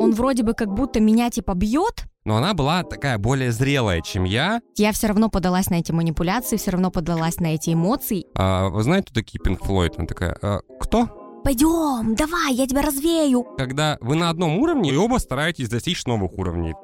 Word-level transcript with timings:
он 0.00 0.12
вроде 0.12 0.42
бы 0.42 0.54
как 0.54 0.72
будто 0.74 1.00
меня 1.00 1.30
типа 1.30 1.54
бьет, 1.54 2.04
Но 2.24 2.36
она 2.36 2.54
была 2.54 2.82
такая 2.82 3.18
более 3.18 3.52
зрелая, 3.52 4.00
чем 4.00 4.24
я. 4.24 4.60
я 4.76 4.92
все 4.92 5.06
равно 5.08 5.28
подалась 5.28 5.70
на 5.70 5.74
эти 5.76 5.92
манипуляции, 5.92 6.56
все 6.56 6.70
равно 6.72 6.90
подалась 6.90 7.38
на 7.40 7.54
эти 7.54 7.72
эмоции. 7.72 8.26
А, 8.36 8.68
вы 8.68 8.82
знаете, 8.82 9.06
кто 9.06 9.14
такие 9.20 9.38
Пинк 9.42 9.64
Флойд? 9.64 9.94
Она 9.98 10.06
такая, 10.06 10.36
«А, 10.42 10.60
кто? 10.80 11.08
Пойдем, 11.42 12.14
давай, 12.14 12.52
я 12.54 12.66
тебя 12.66 12.82
развею. 12.82 13.44
Когда 13.56 13.96
вы 14.02 14.14
на 14.14 14.28
одном 14.28 14.58
уровне, 14.58 14.90
и 14.92 14.96
оба 14.96 15.16
стараетесь 15.18 15.70
достичь 15.70 16.04
новых 16.04 16.32
уровней. 16.38 16.74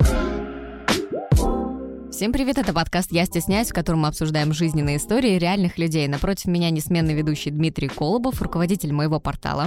Всем 2.17 2.33
привет, 2.33 2.57
это 2.57 2.73
подкаст 2.73 3.13
«Я 3.13 3.27
стесняюсь», 3.27 3.69
в 3.69 3.75
котором 3.75 4.01
мы 4.01 4.09
обсуждаем 4.09 4.55
жизненные 4.55 4.97
истории 4.97 5.39
реальных 5.39 5.77
людей. 5.77 6.09
Напротив 6.09 6.47
меня 6.47 6.71
несменный 6.71 7.13
ведущий 7.13 7.51
Дмитрий 7.51 7.89
Колобов, 7.89 8.41
руководитель 8.41 8.91
моего 8.95 9.21
портала. 9.21 9.67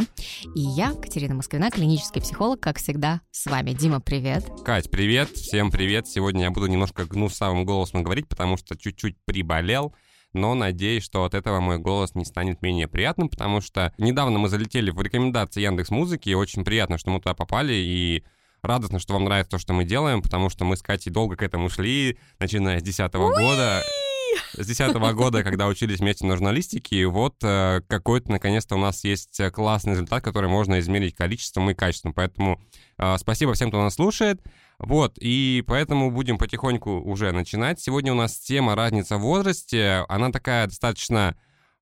И 0.56 0.62
я, 0.62 0.94
Катерина 0.94 1.36
Москвина, 1.36 1.70
клинический 1.70 2.24
психолог, 2.24 2.60
как 2.60 2.80
всегда, 2.80 3.22
с 3.30 3.46
вами. 3.46 3.74
Дима, 3.74 4.02
привет. 4.02 4.46
Кать, 4.66 4.90
привет, 4.90 5.30
всем 5.30 5.70
привет. 5.70 6.08
Сегодня 6.08 6.46
я 6.46 6.50
буду 6.50 6.66
немножко 6.66 7.06
гнусавым 7.06 7.66
голосом 7.66 8.02
говорить, 8.02 8.28
потому 8.28 8.58
что 8.58 8.76
чуть-чуть 8.76 9.16
приболел. 9.26 9.94
Но 10.34 10.56
надеюсь, 10.56 11.04
что 11.04 11.26
от 11.26 11.36
этого 11.36 11.60
мой 11.60 11.78
голос 11.78 12.16
не 12.16 12.26
станет 12.26 12.64
менее 12.64 12.88
приятным, 12.88 13.30
потому 13.30 13.62
что 13.62 13.94
недавно 14.00 14.40
мы 14.40 14.50
залетели 14.50 14.90
в 14.90 15.00
рекомендации 15.00 15.62
Яндекс 15.62 15.92
Музыки, 15.92 16.30
и 16.30 16.34
очень 16.34 16.66
приятно, 16.66 16.98
что 16.98 17.12
мы 17.12 17.20
туда 17.20 17.36
попали, 17.36 17.74
и 17.74 18.24
радостно, 18.62 19.00
что 19.00 19.14
вам 19.14 19.26
нравится 19.26 19.52
то, 19.52 19.58
что 19.58 19.74
мы 19.74 19.86
делаем, 19.86 20.22
потому 20.22 20.50
что 20.50 20.66
мы 20.66 20.78
с 20.78 20.82
Катей 20.82 21.12
долго 21.12 21.36
к 21.36 21.44
этому 21.44 21.70
шли, 21.70 22.18
начиная 22.40 22.80
с 22.80 22.84
2010 22.84 23.14
года. 23.14 23.84
С 24.54 24.66
2010 24.66 24.96
года, 25.16 25.44
когда 25.44 25.68
учились 25.68 26.00
вместе 26.00 26.26
на 26.26 26.36
журналистике, 26.36 26.98
и 26.98 27.06
вот 27.06 27.36
э, 27.44 27.82
какой-то, 27.88 28.32
наконец-то, 28.32 28.76
у 28.76 28.80
нас 28.80 29.04
есть 29.04 29.40
э, 29.40 29.50
классный 29.52 29.94
результат, 29.94 30.24
который 30.24 30.50
можно 30.50 30.80
измерить 30.80 31.16
количеством 31.16 31.70
и 31.70 31.74
качеством. 31.74 32.14
Поэтому 32.14 32.62
э, 32.98 33.18
спасибо 33.18 33.54
всем, 33.54 33.70
кто 33.70 33.82
нас 33.82 33.96
слушает. 33.96 34.42
Вот, 34.78 35.18
и 35.20 35.64
поэтому 35.68 36.10
будем 36.10 36.38
потихоньку 36.38 37.02
уже 37.02 37.32
начинать. 37.32 37.80
Сегодня 37.80 38.14
у 38.14 38.16
нас 38.16 38.40
тема 38.40 38.76
разница 38.76 39.18
в 39.18 39.22
возрасте. 39.22 40.06
Она 40.08 40.32
такая 40.32 40.68
достаточно 40.68 41.36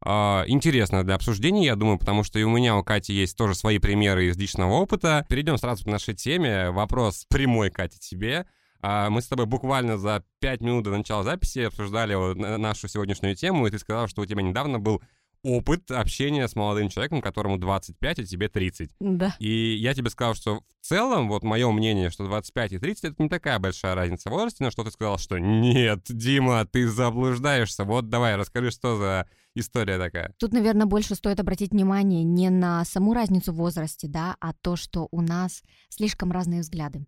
э, 0.05 0.43
интересная 0.47 1.03
для 1.03 1.15
обсуждения, 1.15 1.65
я 1.65 1.75
думаю, 1.75 1.97
потому 1.97 2.23
что 2.23 2.39
и 2.39 2.43
у 2.43 2.49
меня, 2.49 2.75
у 2.75 2.83
Кати 2.83 3.13
есть 3.13 3.37
тоже 3.37 3.55
свои 3.55 3.79
примеры 3.79 4.27
из 4.27 4.37
личного 4.37 4.73
опыта. 4.73 5.25
Перейдем 5.29 5.57
сразу 5.57 5.83
к 5.83 5.87
нашей 5.87 6.13
теме. 6.13 6.71
Вопрос 6.71 7.25
прямой, 7.29 7.69
Катя, 7.69 7.99
тебе. 7.99 8.45
А, 8.81 9.09
Мы 9.09 9.21
с 9.21 9.27
тобой 9.27 9.45
буквально 9.45 9.97
за 9.97 10.23
5 10.39 10.61
минут 10.61 10.83
до 10.83 10.91
начала 10.91 11.23
записи 11.23 11.59
обсуждали 11.59 12.13
нашу 12.57 12.87
сегодняшнюю 12.87 13.35
тему, 13.35 13.67
и 13.67 13.71
ты 13.71 13.79
сказал, 13.79 14.07
что 14.07 14.21
у 14.21 14.25
тебя 14.25 14.41
недавно 14.41 14.79
был 14.79 15.01
опыт 15.43 15.91
общения 15.91 16.47
с 16.47 16.55
молодым 16.55 16.89
человеком, 16.89 17.21
которому 17.21 17.57
25, 17.57 18.19
а 18.19 18.23
тебе 18.23 18.49
30. 18.49 18.89
Да. 18.99 19.35
И 19.39 19.75
я 19.75 19.93
тебе 19.93 20.09
сказал, 20.09 20.35
что 20.35 20.61
в 20.81 20.85
целом, 20.85 21.29
вот 21.29 21.43
мое 21.43 21.71
мнение, 21.71 22.09
что 22.09 22.25
25 22.25 22.73
и 22.73 22.79
30 22.79 23.03
это 23.03 23.23
не 23.23 23.29
такая 23.29 23.59
большая 23.59 23.95
разница 23.95 24.29
в 24.29 24.33
возрасте, 24.33 24.63
но 24.63 24.71
что 24.71 24.83
ты 24.83 24.91
сказал, 24.91 25.17
что 25.17 25.37
нет, 25.37 26.01
Дима, 26.09 26.65
ты 26.65 26.87
заблуждаешься. 26.87 27.83
Вот 27.83 28.09
давай, 28.09 28.35
расскажи, 28.35 28.71
что 28.71 28.97
за 28.97 29.27
история 29.59 29.97
такая. 29.97 30.33
Тут, 30.37 30.53
наверное, 30.53 30.85
больше 30.85 31.15
стоит 31.15 31.39
обратить 31.39 31.71
внимание 31.71 32.23
не 32.23 32.49
на 32.49 32.83
саму 32.85 33.13
разницу 33.13 33.51
в 33.51 33.57
возрасте, 33.57 34.07
да, 34.07 34.35
а 34.39 34.53
то, 34.53 34.75
что 34.75 35.07
у 35.11 35.21
нас 35.21 35.63
слишком 35.89 36.31
разные 36.31 36.61
взгляды. 36.61 37.05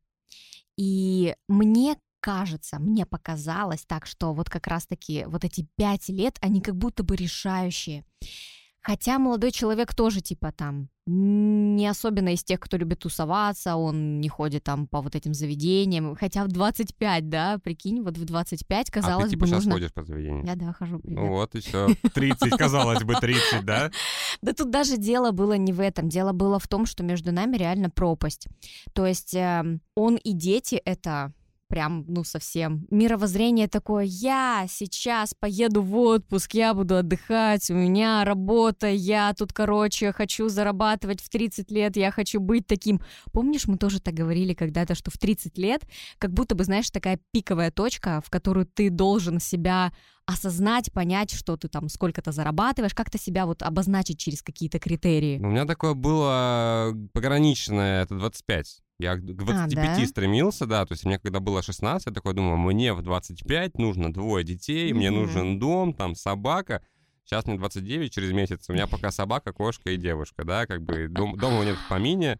И 0.77 1.35
мне 1.47 1.97
кажется, 2.19 2.79
мне 2.79 3.05
показалось 3.05 3.85
так, 3.85 4.05
что 4.05 4.33
вот 4.33 4.49
как 4.49 4.67
раз-таки 4.67 5.25
вот 5.27 5.43
эти 5.43 5.67
пять 5.75 6.09
лет, 6.09 6.37
они 6.41 6.61
как 6.61 6.75
будто 6.75 7.03
бы 7.03 7.15
решающие. 7.15 8.05
Хотя 8.81 9.19
молодой 9.19 9.51
человек 9.51 9.93
тоже 9.93 10.21
типа 10.21 10.51
там 10.51 10.89
не 11.09 11.87
особенно 11.87 12.33
из 12.33 12.43
тех, 12.43 12.59
кто 12.59 12.77
любит 12.77 12.99
тусоваться, 12.99 13.75
он 13.75 14.19
не 14.19 14.29
ходит 14.29 14.63
там 14.63 14.87
по 14.87 15.01
вот 15.01 15.15
этим 15.15 15.33
заведениям. 15.33 16.15
Хотя 16.15 16.43
в 16.43 16.49
25, 16.49 17.29
да, 17.29 17.57
прикинь, 17.57 18.01
вот 18.01 18.17
в 18.17 18.25
25, 18.25 18.89
а 18.89 18.91
казалось 18.91 19.25
ты 19.25 19.31
типа 19.31 19.41
бы, 19.41 19.47
сейчас 19.47 19.57
нужно... 19.57 19.73
ходишь 19.73 19.93
по 19.93 20.03
заведению? 20.03 20.45
Я, 20.45 20.55
да, 20.55 20.73
хожу, 20.73 20.99
привет. 20.99 21.19
Ну 21.19 21.27
вот 21.29 21.55
и 21.55 21.59
все. 21.59 21.87
30, 22.13 22.51
казалось 22.57 23.03
бы, 23.03 23.15
30, 23.15 23.65
да? 23.65 23.91
Да 24.41 24.53
тут 24.53 24.69
даже 24.69 24.97
дело 24.97 25.31
было 25.31 25.53
не 25.53 25.73
в 25.73 25.79
этом. 25.79 26.07
Дело 26.07 26.31
было 26.31 26.59
в 26.59 26.67
том, 26.67 26.85
что 26.85 27.03
между 27.03 27.31
нами 27.31 27.57
реально 27.57 27.89
пропасть. 27.89 28.47
То 28.93 29.05
есть 29.05 29.33
эм, 29.33 29.81
он 29.95 30.15
и 30.15 30.33
дети— 30.33 30.75
это 30.85 31.33
прям, 31.69 32.03
ну, 32.07 32.23
совсем. 32.23 32.85
Мировоззрение 32.89 33.67
такое, 33.67 34.03
я 34.03 34.65
сейчас 34.67 35.33
поеду 35.33 35.81
в 35.81 35.95
отпуск, 35.95 36.55
я 36.55 36.73
буду 36.73 36.97
отдыхать, 36.97 37.69
у 37.69 37.75
меня 37.75 38.25
работа, 38.25 38.87
я 38.87 39.33
тут, 39.37 39.53
короче, 39.53 40.11
хочу 40.11 40.49
зарабатывать 40.49 41.21
в 41.21 41.29
30 41.29 41.71
лет, 41.71 41.95
я 41.95 42.11
хочу 42.11 42.39
быть 42.39 42.67
таким. 42.67 43.01
Помнишь, 43.31 43.67
мы 43.67 43.77
тоже 43.77 44.01
так 44.01 44.15
говорили 44.15 44.53
когда-то, 44.53 44.95
что 44.95 45.11
в 45.11 45.17
30 45.17 45.57
лет 45.57 45.83
как 46.17 46.33
будто 46.33 46.55
бы, 46.55 46.63
знаешь, 46.63 46.89
такая 46.89 47.19
пиковая 47.31 47.71
точка, 47.71 48.21
в 48.25 48.29
которую 48.29 48.65
ты 48.65 48.89
должен 48.89 49.39
себя 49.39 49.93
осознать, 50.29 50.91
понять, 50.91 51.31
что 51.31 51.57
ты 51.57 51.67
там 51.67 51.89
сколько-то 51.89 52.31
зарабатываешь, 52.31 52.93
как-то 52.93 53.17
себя 53.17 53.47
вот 53.47 53.63
обозначить 53.63 54.19
через 54.19 54.43
какие-то 54.43 54.77
критерии. 54.79 55.39
Ну, 55.39 55.47
У 55.47 55.51
меня 55.51 55.65
такое 55.65 55.95
было 55.95 56.93
пограничное, 57.13 58.03
это 58.03 58.15
25. 58.15 58.81
Я 58.99 59.15
к 59.15 59.25
25 59.25 59.75
да? 59.75 60.05
стремился, 60.05 60.65
да, 60.67 60.85
то 60.85 60.93
есть 60.93 61.05
мне 61.05 61.17
когда 61.17 61.39
было 61.39 61.63
16, 61.63 62.07
я 62.07 62.13
такой 62.13 62.33
думал, 62.33 62.57
мне 62.57 62.93
в 62.93 63.01
25 63.01 63.79
нужно 63.79 64.13
двое 64.13 64.45
детей, 64.45 64.93
мне 64.93 65.09
Мгм. 65.09 65.19
нужен 65.19 65.59
дом, 65.59 65.93
там 65.93 66.13
собака. 66.15 66.83
Сейчас 67.25 67.45
мне 67.45 67.57
29 67.57 68.13
через 68.13 68.31
месяц, 68.31 68.69
у 68.69 68.73
меня 68.73 68.85
пока 69.07 69.11
собака, 69.11 69.51
кошка 69.51 69.89
и 69.91 69.97
девушка, 69.97 70.43
да, 70.43 70.67
как 70.67 70.83
бы 70.83 71.07
дом, 71.09 71.37
дома 71.37 71.63
нет 71.65 71.77
в 71.77 71.89
помине, 71.89 72.39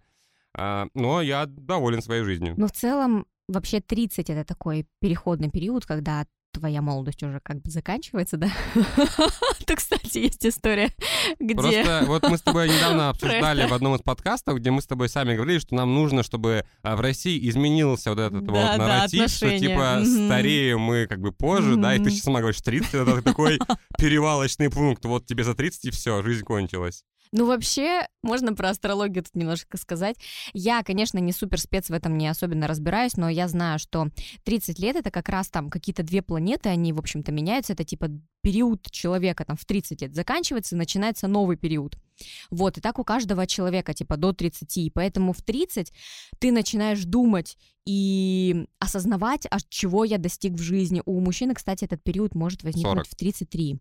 а, 0.54 0.88
но 0.94 1.22
я 1.22 1.46
доволен 1.48 2.02
своей 2.02 2.24
жизнью. 2.24 2.54
Но 2.58 2.68
в 2.68 2.72
целом 2.72 3.26
вообще 3.48 3.82
30 3.82 4.30
это 4.30 4.44
такой 4.46 4.86
переходный 5.00 5.50
период, 5.50 5.86
когда 5.86 6.26
твоя 6.52 6.82
молодость 6.82 7.24
уже 7.24 7.40
как 7.42 7.62
бы 7.62 7.70
заканчивается, 7.72 8.38
да? 8.38 8.50
То, 9.66 9.76
кстати, 9.76 10.18
есть 10.18 10.46
история, 10.46 10.92
где... 11.40 11.56
Просто 11.56 12.04
вот 12.08 12.24
мы 12.30 12.38
с 12.38 12.42
тобой 12.42 12.68
недавно 12.70 13.10
обсуждали 13.10 13.64
это. 13.64 13.72
в 13.72 13.74
одном 13.74 13.96
из 13.96 14.02
подкастов, 14.02 14.58
где 14.58 14.72
мы 14.72 14.82
с 14.82 14.88
тобой 14.88 15.10
сами 15.10 15.36
говорили, 15.36 15.60
что 15.60 15.76
нам 15.76 15.94
нужно, 15.94 16.24
чтобы 16.24 16.66
а, 16.82 16.96
в 16.96 17.02
России 17.02 17.48
изменился 17.50 18.10
вот 18.10 18.20
этот 18.20 18.46
Да, 18.46 18.52
вот 18.52 18.62
да, 18.62 18.78
нарратив, 18.78 19.30
что 19.30 19.58
типа 19.58 19.98
Мгм. 20.00 20.26
стареем 20.28 20.80
мы 20.82 21.08
как 21.08 21.20
бы 21.20 21.32
позже, 21.32 21.76
да, 21.76 21.96
и 21.96 22.00
ты 22.04 22.10
сейчас 22.10 22.24
сама 22.24 22.40
говоришь, 22.40 22.62
30 22.62 22.94
это 22.94 23.22
такой 23.22 23.60
перевалочный 23.98 24.70
пункт, 24.70 25.06
вот 25.06 25.26
тебе 25.26 25.44
за 25.44 25.54
30 25.54 25.86
и 25.86 25.92
все, 25.92 26.22
жизнь 26.24 26.44
кончилась. 26.44 27.04
Ну, 27.32 27.46
вообще, 27.46 28.08
можно 28.24 28.56
про 28.56 28.70
астрологию 28.70 29.24
тут 29.24 29.36
немножко 29.36 29.78
сказать. 29.78 30.16
Я, 30.54 30.82
конечно, 30.82 31.20
не 31.20 31.32
супер 31.32 31.60
спец 31.60 31.90
в 31.90 31.94
этом, 31.94 32.18
не 32.18 32.28
особенно 32.28 32.68
разбираюсь, 32.68 33.18
но 33.18 33.30
я 33.30 33.48
знаю, 33.48 33.78
что 33.78 34.08
30 34.46 34.80
лет— 34.80 34.96
это 34.98 35.12
как 35.12 35.30
раз 35.30 35.50
там 35.50 35.70
какие-то 35.70 36.02
две 36.02 36.24
планеты, 36.24 36.70
они, 36.70 36.92
в 36.92 36.98
общем-то, 36.98 37.32
меняются. 37.32 37.74
Это 37.74 37.84
типа 37.84 38.08
период 38.42 38.90
человека 38.90 39.46
там 39.46 39.58
в 39.58 39.66
30 39.66 40.02
лет 40.02 40.16
заканчивается, 40.16 40.76
и 40.76 40.80
начинается 40.80 41.28
новый 41.28 41.56
период. 41.56 41.98
Вот, 42.50 42.78
и 42.78 42.82
так 42.82 43.00
у 43.00 43.04
каждого 43.04 43.48
человека, 43.48 43.94
типа, 43.94 44.18
до 44.18 44.34
30. 44.34 44.78
И 44.78 44.90
поэтому 44.90 45.34
в 45.34 45.42
30 45.42 45.92
ты 46.40 46.52
начинаешь 46.52 47.04
думать 47.04 47.58
и 47.86 48.68
осознавать, 48.78 49.48
а 49.50 49.58
чего 49.70 50.04
я 50.04 50.18
достиг 50.18 50.54
в 50.54 50.62
жизни. 50.62 51.02
У 51.06 51.20
мужчины, 51.20 51.56
кстати, 51.56 51.86
этот 51.86 52.04
период 52.04 52.36
может 52.36 52.64
возникнуть 52.64 53.08
40. 53.08 53.08
в 53.08 53.16
33. 53.16 53.80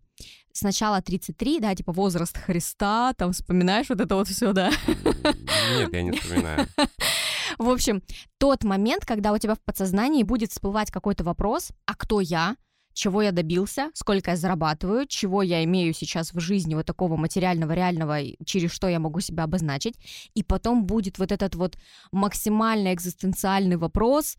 Сначала 0.51 1.01
33, 1.01 1.59
да, 1.59 1.75
типа 1.75 1.91
возраст 1.91 2.37
Христа, 2.37 3.13
там 3.13 3.33
вспоминаешь 3.33 3.87
вот 3.89 4.01
это 4.01 4.15
вот 4.15 4.27
все, 4.27 4.51
да. 4.51 4.71
Нет, 4.87 5.93
я 5.93 6.01
не 6.01 6.11
вспоминаю. 6.11 6.67
В 7.59 7.69
общем, 7.69 8.01
тот 8.37 8.63
момент, 8.63 9.05
когда 9.05 9.31
у 9.31 9.37
тебя 9.37 9.55
в 9.55 9.61
подсознании 9.61 10.23
будет 10.23 10.51
всплывать 10.51 10.91
какой-то 10.91 11.23
вопрос, 11.23 11.69
а 11.85 11.93
кто 11.95 12.19
я, 12.19 12.55
чего 12.99 13.21
я 13.21 13.31
добился, 13.31 13.91
сколько 13.93 14.31
я 14.31 14.37
зарабатываю, 14.37 15.07
чего 15.07 15.41
я 15.41 15.63
имею 15.63 15.93
сейчас 15.93 16.33
в 16.33 16.39
жизни 16.39 16.75
вот 16.75 16.85
такого 16.85 17.15
материального, 17.15 17.71
реального, 17.71 18.17
через 18.45 18.71
что 18.71 18.89
я 18.89 18.99
могу 18.99 19.21
себя 19.21 19.45
обозначить. 19.45 19.95
И 20.35 20.43
потом 20.43 20.85
будет 20.85 21.17
вот 21.17 21.31
этот 21.31 21.55
вот 21.55 21.77
максимально 22.11 22.93
экзистенциальный 22.93 23.77
вопрос, 23.77 24.35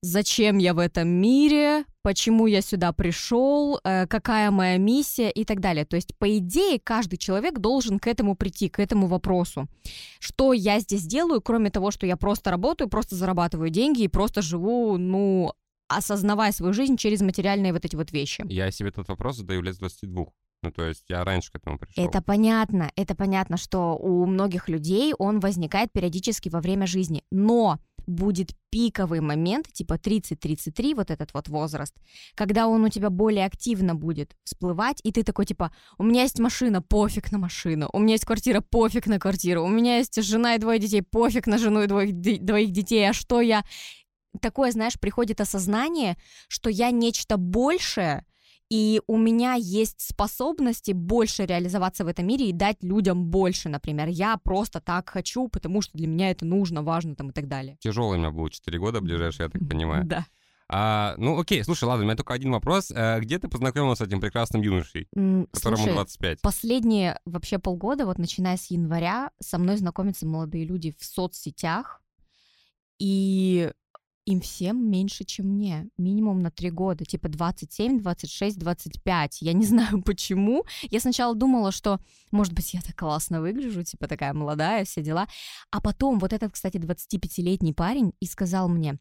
зачем 0.00 0.58
я 0.58 0.74
в 0.74 0.78
этом 0.78 1.08
мире, 1.08 1.84
почему 2.02 2.46
я 2.46 2.62
сюда 2.62 2.92
пришел, 2.92 3.80
э, 3.82 4.06
какая 4.06 4.50
моя 4.50 4.76
миссия 4.76 5.30
и 5.30 5.44
так 5.44 5.60
далее. 5.60 5.84
То 5.84 5.96
есть, 5.96 6.16
по 6.18 6.38
идее, 6.38 6.78
каждый 6.78 7.16
человек 7.16 7.58
должен 7.58 7.98
к 7.98 8.06
этому 8.06 8.36
прийти, 8.36 8.68
к 8.68 8.78
этому 8.78 9.08
вопросу. 9.08 9.66
Что 10.20 10.52
я 10.52 10.78
здесь 10.78 11.04
делаю, 11.06 11.40
кроме 11.40 11.70
того, 11.70 11.90
что 11.90 12.06
я 12.06 12.16
просто 12.16 12.50
работаю, 12.50 12.88
просто 12.88 13.16
зарабатываю 13.16 13.70
деньги 13.70 14.02
и 14.02 14.08
просто 14.08 14.42
живу, 14.42 14.98
ну, 14.98 15.52
осознавая 15.88 16.52
свою 16.52 16.72
жизнь 16.72 16.96
через 16.96 17.20
материальные 17.20 17.72
вот 17.72 17.84
эти 17.84 17.96
вот 17.96 18.12
вещи. 18.12 18.44
Я 18.48 18.70
себе 18.70 18.90
этот 18.90 19.08
вопрос 19.08 19.36
задаю 19.36 19.62
лет 19.62 19.74
с 19.74 19.78
22. 19.78 20.26
Ну, 20.62 20.70
то 20.70 20.86
есть 20.86 21.04
я 21.08 21.24
раньше 21.24 21.52
к 21.52 21.56
этому 21.56 21.78
пришел. 21.78 22.02
Это 22.02 22.22
понятно, 22.22 22.90
это 22.96 23.14
понятно, 23.14 23.58
что 23.58 23.96
у 23.96 24.24
многих 24.24 24.68
людей 24.68 25.12
он 25.18 25.40
возникает 25.40 25.92
периодически 25.92 26.48
во 26.48 26.60
время 26.60 26.86
жизни. 26.86 27.22
Но 27.30 27.78
будет 28.06 28.54
пиковый 28.70 29.20
момент, 29.20 29.70
типа 29.72 29.94
30-33, 29.94 30.94
вот 30.94 31.10
этот 31.10 31.32
вот 31.34 31.48
возраст, 31.48 31.94
когда 32.34 32.66
он 32.66 32.84
у 32.84 32.88
тебя 32.88 33.10
более 33.10 33.46
активно 33.46 33.94
будет 33.94 34.36
всплывать, 34.44 35.00
и 35.04 35.12
ты 35.12 35.22
такой, 35.22 35.46
типа, 35.46 35.72
у 35.98 36.02
меня 36.02 36.22
есть 36.22 36.38
машина, 36.38 36.82
пофиг 36.82 37.30
на 37.32 37.38
машину, 37.38 37.88
у 37.92 37.98
меня 37.98 38.12
есть 38.12 38.24
квартира, 38.24 38.60
пофиг 38.60 39.06
на 39.06 39.18
квартиру, 39.18 39.62
у 39.62 39.68
меня 39.68 39.98
есть 39.98 40.22
жена 40.22 40.54
и 40.54 40.58
двое 40.58 40.78
детей, 40.78 41.02
пофиг 41.02 41.46
на 41.46 41.58
жену 41.58 41.82
и 41.82 41.86
двоих, 41.86 42.14
двоих 42.14 42.72
детей, 42.72 43.08
а 43.08 43.12
что 43.12 43.40
я... 43.40 43.64
Такое, 44.40 44.72
знаешь, 44.72 44.98
приходит 44.98 45.40
осознание, 45.40 46.16
что 46.48 46.70
я 46.70 46.90
нечто 46.90 47.36
большее, 47.36 48.24
и 48.70 49.00
у 49.06 49.16
меня 49.18 49.54
есть 49.54 50.00
способности 50.00 50.92
больше 50.92 51.44
реализоваться 51.44 52.04
в 52.04 52.08
этом 52.08 52.26
мире 52.26 52.48
и 52.48 52.52
дать 52.52 52.82
людям 52.82 53.26
больше, 53.26 53.68
например. 53.68 54.08
Я 54.08 54.36
просто 54.38 54.80
так 54.80 55.10
хочу, 55.10 55.48
потому 55.48 55.82
что 55.82 55.96
для 55.96 56.06
меня 56.06 56.30
это 56.30 56.44
нужно, 56.44 56.82
важно 56.82 57.14
там 57.14 57.30
и 57.30 57.32
так 57.32 57.46
далее. 57.46 57.76
Тяжелый 57.80 58.16
у 58.16 58.18
меня 58.18 58.30
был 58.30 58.48
4 58.48 58.78
года 58.78 59.00
ближайшие, 59.00 59.44
я 59.44 59.50
так 59.50 59.68
понимаю. 59.68 60.04
Да. 60.04 60.26
А, 60.68 61.14
ну, 61.18 61.38
окей, 61.38 61.62
слушай, 61.62 61.84
ладно, 61.84 62.04
у 62.04 62.06
меня 62.06 62.16
только 62.16 62.32
один 62.32 62.52
вопрос. 62.52 62.90
А, 62.90 63.20
где 63.20 63.38
ты 63.38 63.48
познакомилась 63.48 63.98
с 63.98 64.02
этим 64.02 64.20
прекрасным 64.20 64.62
юношей, 64.62 65.08
которому 65.12 65.76
слушай, 65.76 65.92
25? 65.92 66.40
Последние 66.40 67.20
вообще 67.26 67.58
полгода, 67.58 68.06
вот 68.06 68.18
начиная 68.18 68.56
с 68.56 68.70
января, 68.70 69.30
со 69.40 69.58
мной 69.58 69.76
знакомятся 69.76 70.26
молодые 70.26 70.64
люди 70.64 70.94
в 70.98 71.04
соцсетях, 71.04 72.02
и 72.98 73.70
им 74.26 74.40
всем 74.40 74.90
меньше, 74.90 75.24
чем 75.24 75.46
мне. 75.48 75.88
Минимум 75.98 76.40
на 76.40 76.50
три 76.50 76.70
года. 76.70 77.04
Типа 77.04 77.28
27, 77.28 78.00
26, 78.00 78.58
25. 78.58 79.42
Я 79.42 79.52
не 79.52 79.64
знаю 79.66 80.02
почему. 80.02 80.64
Я 80.90 81.00
сначала 81.00 81.34
думала, 81.34 81.72
что, 81.72 82.00
может 82.30 82.52
быть, 82.52 82.74
я 82.74 82.80
так 82.80 82.96
классно 82.96 83.40
выгляжу, 83.40 83.82
типа 83.82 84.08
такая 84.08 84.32
молодая, 84.32 84.84
все 84.84 85.02
дела. 85.02 85.26
А 85.70 85.80
потом 85.80 86.18
вот 86.18 86.32
этот, 86.32 86.52
кстати, 86.52 86.78
25-летний 86.78 87.72
парень 87.72 88.12
и 88.20 88.26
сказал 88.26 88.68
мне, 88.68 88.98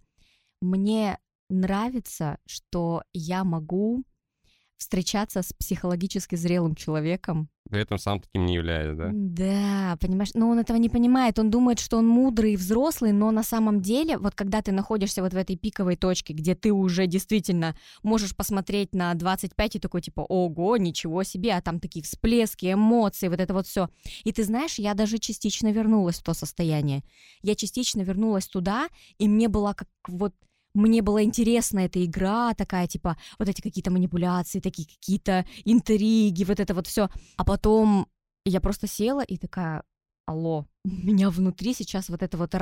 мне 0.62 1.18
нравится, 1.50 2.38
что 2.46 3.04
я 3.14 3.44
могу 3.44 4.04
встречаться 4.84 5.42
с 5.42 5.54
психологически 5.54 6.36
зрелым 6.36 6.76
человеком. 6.76 7.50
При 7.70 7.82
этом 7.82 7.98
сам 7.98 8.20
таким 8.20 8.46
не 8.46 8.56
является, 8.56 8.96
да? 8.96 9.10
Да, 9.14 9.98
понимаешь, 10.00 10.32
но 10.34 10.50
он 10.50 10.60
этого 10.60 10.78
не 10.78 10.90
понимает, 10.90 11.40
он 11.40 11.50
думает, 11.50 11.80
что 11.80 11.98
он 11.98 12.08
мудрый 12.08 12.54
и 12.54 12.58
взрослый, 12.58 13.14
но 13.14 13.32
на 13.32 13.44
самом 13.44 13.82
деле, 13.82 14.18
вот 14.18 14.36
когда 14.36 14.62
ты 14.62 14.72
находишься 14.72 15.24
вот 15.24 15.34
в 15.34 15.38
этой 15.38 15.56
пиковой 15.56 15.96
точке, 15.96 16.34
где 16.34 16.56
ты 16.56 16.74
уже 16.74 17.08
действительно 17.08 17.76
можешь 18.04 18.36
посмотреть 18.36 18.94
на 18.94 19.14
25 19.14 19.78
и 19.78 19.80
такой 19.80 20.02
типа, 20.02 20.22
ого, 20.22 20.78
ничего 20.78 21.24
себе, 21.24 21.54
а 21.54 21.62
там 21.62 21.80
такие 21.80 22.04
всплески, 22.04 22.74
эмоции, 22.74 23.30
вот 23.30 23.40
это 23.40 23.54
вот 23.54 23.66
все. 23.66 23.90
И 24.26 24.34
ты 24.34 24.44
знаешь, 24.44 24.76
я 24.78 24.94
даже 24.94 25.18
частично 25.18 25.72
вернулась 25.72 26.20
в 26.20 26.24
то 26.24 26.34
состояние. 26.34 27.04
Я 27.42 27.56
частично 27.56 28.02
вернулась 28.02 28.48
туда, 28.48 28.90
и 29.18 29.28
мне 29.30 29.48
была 29.48 29.74
как 29.74 29.88
вот 30.08 30.34
мне 30.74 31.02
была 31.02 31.24
интересна 31.24 31.80
эта 31.80 32.04
игра 32.04 32.54
такая, 32.54 32.88
типа, 32.88 33.18
вот 33.40 33.50
эти 33.50 33.62
какие-то 33.62 33.92
манипуляции, 33.92 34.60
такие 34.60 34.88
какие-то 34.88 35.46
интриги, 35.66 36.44
вот 36.44 36.60
это 36.60 36.74
вот 36.74 36.88
все. 36.88 37.10
А 37.38 37.46
потом 37.46 38.08
я 38.46 38.60
просто 38.60 38.88
села 38.88 39.22
и 39.22 39.38
такая, 39.38 39.84
алло, 40.26 40.66
у 40.86 40.90
меня 40.90 41.30
внутри 41.30 41.74
сейчас 41.74 42.10
вот 42.10 42.24
это 42.24 42.38
вот 42.38 42.54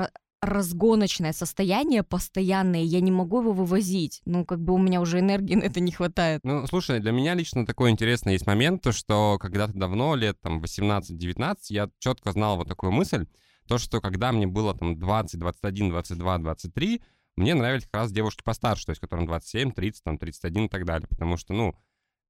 разгоночное 0.42 1.34
состояние 1.34 2.02
постоянное, 2.02 2.82
я 2.82 3.00
не 3.00 3.12
могу 3.12 3.42
его 3.42 3.54
вывозить. 3.54 4.22
Ну, 4.26 4.44
как 4.44 4.60
бы 4.60 4.74
у 4.74 4.80
меня 4.80 5.00
уже 5.00 5.20
энергии 5.20 5.56
на 5.56 5.64
это 5.64 5.80
не 5.80 5.92
хватает. 5.92 6.42
Ну, 6.44 6.66
слушай, 6.68 7.00
для 7.00 7.12
меня 7.12 7.36
лично 7.36 7.66
такой 7.66 7.92
интересный 7.92 8.34
есть 8.34 8.48
момент, 8.48 8.82
то, 8.82 8.92
что 8.92 9.38
когда-то 9.40 9.74
давно, 9.74 10.16
лет 10.16 10.40
там 10.42 10.60
18-19, 10.60 11.58
я 11.70 11.90
четко 12.00 12.32
знал 12.32 12.58
вот 12.58 12.68
такую 12.68 12.92
мысль, 12.92 13.28
то, 13.68 13.78
что 13.78 14.02
когда 14.02 14.32
мне 14.32 14.48
было 14.48 14.74
там 14.74 14.98
20, 15.00 15.40
21, 15.40 15.90
22, 15.92 16.38
23, 16.40 17.02
мне 17.42 17.54
нравились 17.54 17.86
как 17.86 18.02
раз 18.02 18.12
девушки 18.12 18.42
постарше, 18.44 18.86
то 18.86 18.92
есть 18.92 19.02
которым 19.02 19.26
27, 19.26 19.72
30, 19.72 20.04
там, 20.04 20.18
31 20.18 20.66
и 20.66 20.70
так 20.70 20.86
далее, 20.86 21.08
потому 21.10 21.38
что, 21.38 21.54
ну, 21.54 21.76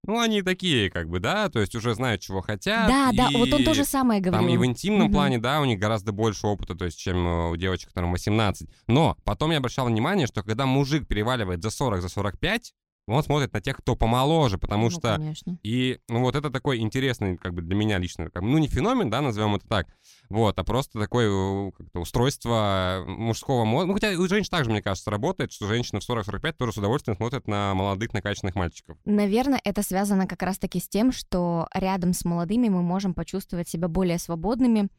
ну, 0.08 0.20
они 0.20 0.42
такие, 0.42 0.90
как 0.90 1.10
бы, 1.10 1.20
да, 1.20 1.48
то 1.50 1.60
есть 1.60 1.76
уже 1.76 1.94
знают, 1.94 2.22
чего 2.22 2.42
хотят. 2.42 2.88
Да, 2.88 3.12
и, 3.14 3.16
да, 3.16 3.30
вот 3.32 3.54
он 3.54 3.64
то 3.64 3.76
же 3.76 3.86
самое 3.86 4.20
говорил. 4.20 4.48
Там 4.48 4.54
и 4.54 4.58
в 4.58 4.66
интимном 4.66 5.08
угу. 5.08 5.14
плане, 5.14 5.38
да, 5.38 5.62
у 5.62 5.66
них 5.66 5.80
гораздо 5.80 6.12
больше 6.12 6.48
опыта, 6.48 6.74
то 6.74 6.86
есть, 6.86 6.98
чем 6.98 7.28
э, 7.28 7.50
у 7.52 7.56
девочек, 7.56 7.90
которым 7.90 8.12
18. 8.12 8.68
Но 8.88 9.16
потом 9.24 9.52
я 9.52 9.58
обращал 9.58 9.86
внимание, 9.86 10.26
что 10.26 10.42
когда 10.42 10.66
мужик 10.66 11.08
переваливает 11.08 11.62
за 11.62 11.70
40, 11.70 12.02
за 12.02 12.10
45, 12.10 12.74
он 13.08 13.24
смотрит 13.24 13.54
на 13.54 13.62
тех, 13.62 13.78
кто 13.78 13.96
помоложе, 13.96 14.58
потому 14.58 14.86
ну, 14.86 14.90
что... 14.90 15.16
Конечно. 15.16 15.60
И 15.64 16.00
ну, 16.08 16.22
вот 16.22 16.36
это 16.36 16.50
такой 16.50 16.80
интересный, 16.80 17.38
как 17.38 17.54
бы 17.54 17.62
для 17.62 17.76
меня 17.76 17.98
лично, 17.98 18.30
как, 18.30 18.44
ну 18.44 18.58
не 18.58 18.68
феномен, 18.68 19.10
да, 19.10 19.22
назовем 19.22 19.56
это 19.56 19.68
так, 19.68 19.88
вот, 20.30 20.58
а 20.58 20.64
просто 20.64 21.00
такое 21.00 21.72
как-то 21.72 22.00
устройство 22.00 23.04
мужского 23.08 23.66
мозга. 23.66 23.88
Ну, 23.88 23.94
хотя 23.94 24.12
у 24.12 24.28
женщин 24.28 24.50
также, 24.50 24.70
мне 24.70 24.82
кажется, 24.82 25.12
работает, 25.12 25.52
что 25.52 25.68
женщины 25.68 26.00
в 26.00 26.10
40-45 26.10 26.54
тоже 26.54 26.74
с 26.74 26.78
удовольствием 26.78 27.18
смотрят 27.18 27.48
на 27.48 27.74
молодых, 27.74 28.14
накачанных 28.14 28.56
мальчиков. 28.56 28.98
Наверное, 29.06 29.60
это 29.64 29.84
связано 29.84 30.28
как 30.28 30.42
раз-таки 30.44 30.80
с 30.80 30.88
тем, 30.88 31.12
что 31.12 31.68
рядом 31.74 32.14
с 32.14 32.24
молодыми 32.24 32.70
мы 32.70 32.82
можем 32.82 33.14
почувствовать 33.14 33.68
себя 33.68 33.88
более 33.88 34.20
свободными, 34.20 34.90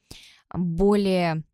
более 0.52 1.44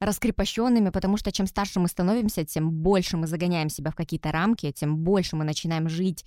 раскрепощенными, 0.00 0.90
потому 0.90 1.16
что 1.16 1.30
чем 1.30 1.46
старше 1.46 1.78
мы 1.78 1.88
становимся, 1.88 2.44
тем 2.44 2.70
больше 2.70 3.16
мы 3.16 3.26
загоняем 3.26 3.68
себя 3.68 3.90
в 3.90 3.94
какие-то 3.94 4.32
рамки, 4.32 4.72
тем 4.72 4.96
больше 4.96 5.36
мы 5.36 5.44
начинаем 5.44 5.88
жить 5.88 6.24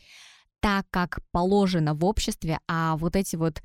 так, 0.60 0.86
как 0.92 1.20
положено 1.32 1.94
в 1.94 2.06
обществе, 2.06 2.60
а 2.68 2.96
вот 2.96 3.16
эти 3.16 3.36
вот 3.36 3.62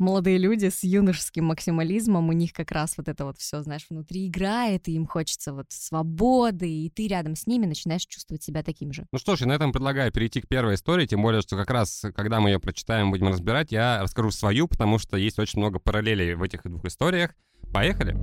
молодые 0.00 0.38
люди 0.38 0.68
с 0.68 0.82
юношеским 0.82 1.44
максимализмом, 1.44 2.28
у 2.28 2.32
них 2.32 2.52
как 2.52 2.72
раз 2.72 2.94
вот 2.96 3.06
это 3.06 3.24
вот 3.24 3.38
все, 3.38 3.62
знаешь, 3.62 3.86
внутри 3.88 4.26
играет, 4.26 4.88
и 4.88 4.92
им 4.92 5.06
хочется 5.06 5.52
вот 5.52 5.66
свободы, 5.68 6.68
и 6.68 6.90
ты 6.90 7.06
рядом 7.06 7.36
с 7.36 7.46
ними 7.46 7.66
начинаешь 7.66 8.06
чувствовать 8.06 8.42
себя 8.42 8.62
таким 8.62 8.92
же. 8.92 9.06
Ну 9.12 9.18
что 9.18 9.36
ж, 9.36 9.42
я 9.42 9.46
на 9.46 9.52
этом 9.52 9.72
предлагаю 9.72 10.10
перейти 10.10 10.40
к 10.40 10.48
первой 10.48 10.74
истории, 10.74 11.06
тем 11.06 11.22
более, 11.22 11.42
что 11.42 11.56
как 11.56 11.70
раз, 11.70 12.02
когда 12.16 12.40
мы 12.40 12.50
ее 12.50 12.58
прочитаем, 12.58 13.10
будем 13.10 13.28
разбирать, 13.28 13.70
я 13.70 14.02
расскажу 14.02 14.30
свою, 14.30 14.66
потому 14.66 14.98
что 14.98 15.16
есть 15.16 15.38
очень 15.38 15.60
много 15.60 15.78
параллелей 15.78 16.34
в 16.34 16.42
этих 16.42 16.62
двух 16.64 16.84
историях. 16.86 17.34
Поехали! 17.72 18.16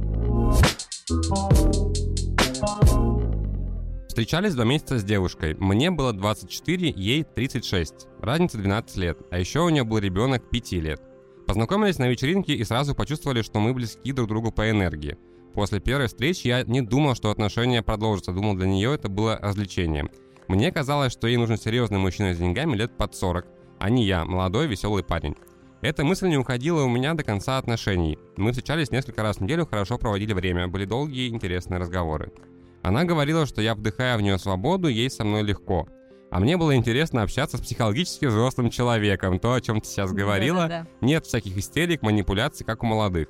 Встречались 4.10 4.56
два 4.56 4.66
месяца 4.66 5.00
с 5.00 5.06
девушкой. 5.06 5.56
Мне 5.56 5.90
было 5.90 6.12
24, 6.12 6.94
ей 6.98 7.24
36. 7.24 8.08
Разница 8.20 8.58
12 8.58 8.98
лет. 8.98 9.18
А 9.32 9.40
еще 9.40 9.62
у 9.62 9.70
нее 9.70 9.86
был 9.86 10.00
ребенок 10.00 10.50
5 10.50 10.72
лет. 10.74 11.02
Познакомились 11.46 11.98
на 11.98 12.10
вечеринке 12.10 12.56
и 12.56 12.64
сразу 12.66 12.94
почувствовали, 12.94 13.42
что 13.42 13.62
мы 13.62 13.74
близки 13.74 14.12
друг 14.12 14.28
другу 14.28 14.52
по 14.52 14.70
энергии. 14.70 15.18
После 15.54 15.80
первой 15.80 16.08
встречи 16.08 16.48
я 16.48 16.64
не 16.64 16.82
думал, 16.82 17.16
что 17.16 17.32
отношения 17.32 17.82
продолжатся. 17.82 18.34
Думал, 18.34 18.56
для 18.56 18.68
нее 18.68 18.94
это 18.94 19.08
было 19.08 19.40
развлечением. 19.42 20.12
Мне 20.50 20.74
казалось, 20.74 21.14
что 21.14 21.28
ей 21.28 21.38
нужен 21.38 21.58
серьезный 21.58 22.00
мужчина 22.00 22.34
с 22.34 22.38
деньгами 22.38 22.76
лет 22.76 22.98
под 22.98 23.16
40, 23.16 23.46
а 23.80 23.90
не 23.90 24.04
я, 24.04 24.26
молодой 24.26 24.68
веселый 24.68 25.06
парень. 25.06 25.38
Эта 25.82 26.04
мысль 26.04 26.28
не 26.28 26.38
уходила 26.38 26.84
у 26.84 26.90
меня 26.90 27.14
до 27.14 27.24
конца 27.24 27.58
отношений. 27.60 28.18
Мы 28.36 28.52
встречались 28.52 28.90
несколько 28.90 29.22
раз 29.22 29.38
в 29.38 29.42
неделю, 29.42 29.68
хорошо 29.68 29.98
проводили 29.98 30.34
время, 30.34 30.68
были 30.68 30.86
долгие 30.86 31.30
интересные 31.30 31.80
разговоры. 31.80 32.32
Она 32.82 33.04
говорила, 33.04 33.46
что 33.46 33.62
я 33.62 33.76
вдыхаю 33.76 34.18
в 34.18 34.22
нее 34.22 34.40
свободу, 34.40 34.88
ей 34.88 35.10
со 35.10 35.24
мной 35.24 35.44
легко. 35.44 35.88
А 36.32 36.40
мне 36.40 36.58
было 36.58 36.76
интересно 36.76 37.22
общаться 37.22 37.58
с 37.58 37.62
психологически 37.62 38.26
взрослым 38.26 38.70
человеком, 38.70 39.40
то, 39.40 39.54
о 39.54 39.62
чем 39.62 39.80
ты 39.80 39.88
сейчас 39.88 40.12
говорила. 40.12 40.64
Да-да-да. 40.64 40.88
Нет 41.06 41.26
всяких 41.26 41.56
истерик, 41.58 42.02
манипуляций, 42.02 42.66
как 42.66 42.84
у 42.84 42.86
молодых. 42.86 43.30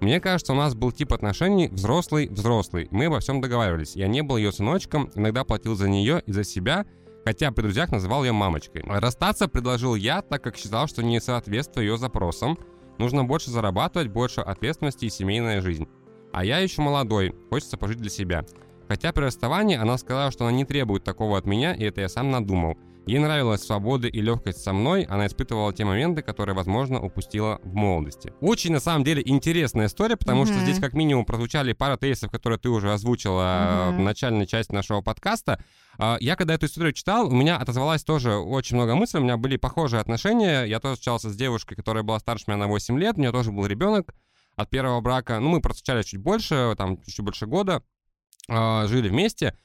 Мне 0.00 0.20
кажется, 0.20 0.52
у 0.52 0.56
нас 0.56 0.74
был 0.74 0.92
тип 0.92 1.12
отношений 1.12 1.68
взрослый-взрослый. 1.68 2.86
Мы 2.92 3.06
обо 3.06 3.18
всем 3.18 3.40
договаривались. 3.40 3.96
Я 3.96 4.06
не 4.06 4.22
был 4.22 4.36
ее 4.36 4.52
сыночком, 4.52 5.10
иногда 5.16 5.42
платил 5.44 5.74
за 5.74 5.88
нее 5.88 6.22
и 6.24 6.32
за 6.32 6.44
себя, 6.44 6.86
хотя 7.28 7.52
при 7.52 7.60
друзьях 7.60 7.90
называл 7.92 8.24
ее 8.24 8.32
мамочкой. 8.32 8.82
Расстаться 8.86 9.48
предложил 9.48 9.94
я, 9.94 10.22
так 10.22 10.42
как 10.42 10.56
считал, 10.56 10.86
что 10.88 11.02
не 11.02 11.20
соответствую 11.20 11.86
ее 11.86 11.98
запросам. 11.98 12.58
Нужно 12.96 13.22
больше 13.22 13.50
зарабатывать, 13.50 14.08
больше 14.08 14.40
ответственности 14.40 15.04
и 15.04 15.10
семейная 15.10 15.60
жизнь. 15.60 15.86
А 16.32 16.42
я 16.42 16.56
еще 16.60 16.80
молодой, 16.80 17.34
хочется 17.50 17.76
пожить 17.76 17.98
для 17.98 18.08
себя. 18.08 18.46
Хотя 18.88 19.12
при 19.12 19.24
расставании 19.24 19.76
она 19.76 19.98
сказала, 19.98 20.30
что 20.30 20.46
она 20.46 20.56
не 20.56 20.64
требует 20.64 21.04
такого 21.04 21.36
от 21.36 21.44
меня, 21.44 21.74
и 21.74 21.84
это 21.84 22.00
я 22.00 22.08
сам 22.08 22.30
надумал. 22.30 22.78
Ей 23.08 23.20
нравилась 23.20 23.62
свобода 23.62 24.06
и 24.06 24.20
легкость 24.20 24.62
со 24.62 24.74
мной, 24.74 25.04
она 25.04 25.28
испытывала 25.28 25.72
те 25.72 25.86
моменты, 25.86 26.20
которые, 26.20 26.54
возможно, 26.54 27.00
упустила 27.00 27.58
в 27.62 27.74
молодости. 27.74 28.34
Очень, 28.42 28.72
на 28.74 28.80
самом 28.80 29.02
деле, 29.02 29.22
интересная 29.24 29.86
история, 29.86 30.18
потому 30.18 30.42
mm-hmm. 30.42 30.52
что 30.52 30.60
здесь 30.60 30.78
как 30.78 30.92
минимум 30.92 31.24
прозвучали 31.24 31.72
пара 31.72 31.96
тезисов, 31.96 32.30
которые 32.30 32.58
ты 32.58 32.68
уже 32.68 32.92
озвучила 32.92 33.40
mm-hmm. 33.40 33.96
в 33.96 34.00
начальной 34.00 34.46
части 34.46 34.74
нашего 34.74 35.00
подкаста. 35.00 35.64
А, 35.96 36.18
я 36.20 36.36
когда 36.36 36.52
эту 36.52 36.66
историю 36.66 36.92
читал, 36.92 37.28
у 37.28 37.34
меня 37.34 37.56
отозвалась 37.56 38.04
тоже 38.04 38.34
очень 38.34 38.76
много 38.76 38.94
мыслей, 38.94 39.20
у 39.20 39.22
меня 39.22 39.38
были 39.38 39.56
похожие 39.56 40.02
отношения. 40.02 40.64
Я 40.64 40.78
тоже 40.78 40.96
встречался 40.96 41.30
с 41.30 41.34
девушкой, 41.34 41.76
которая 41.76 42.02
была 42.02 42.18
старше 42.18 42.44
меня 42.48 42.58
на 42.58 42.66
8 42.66 42.98
лет, 42.98 43.16
у 43.16 43.20
нее 43.20 43.32
тоже 43.32 43.52
был 43.52 43.64
ребенок 43.64 44.14
от 44.54 44.68
первого 44.68 45.00
брака. 45.00 45.40
Ну, 45.40 45.48
мы 45.48 45.62
встречались 45.62 46.04
чуть 46.04 46.20
больше, 46.20 46.74
там, 46.76 47.00
чуть 47.04 47.24
больше 47.24 47.46
года, 47.46 47.82
а, 48.50 48.86
жили 48.86 49.08
вместе. 49.08 49.56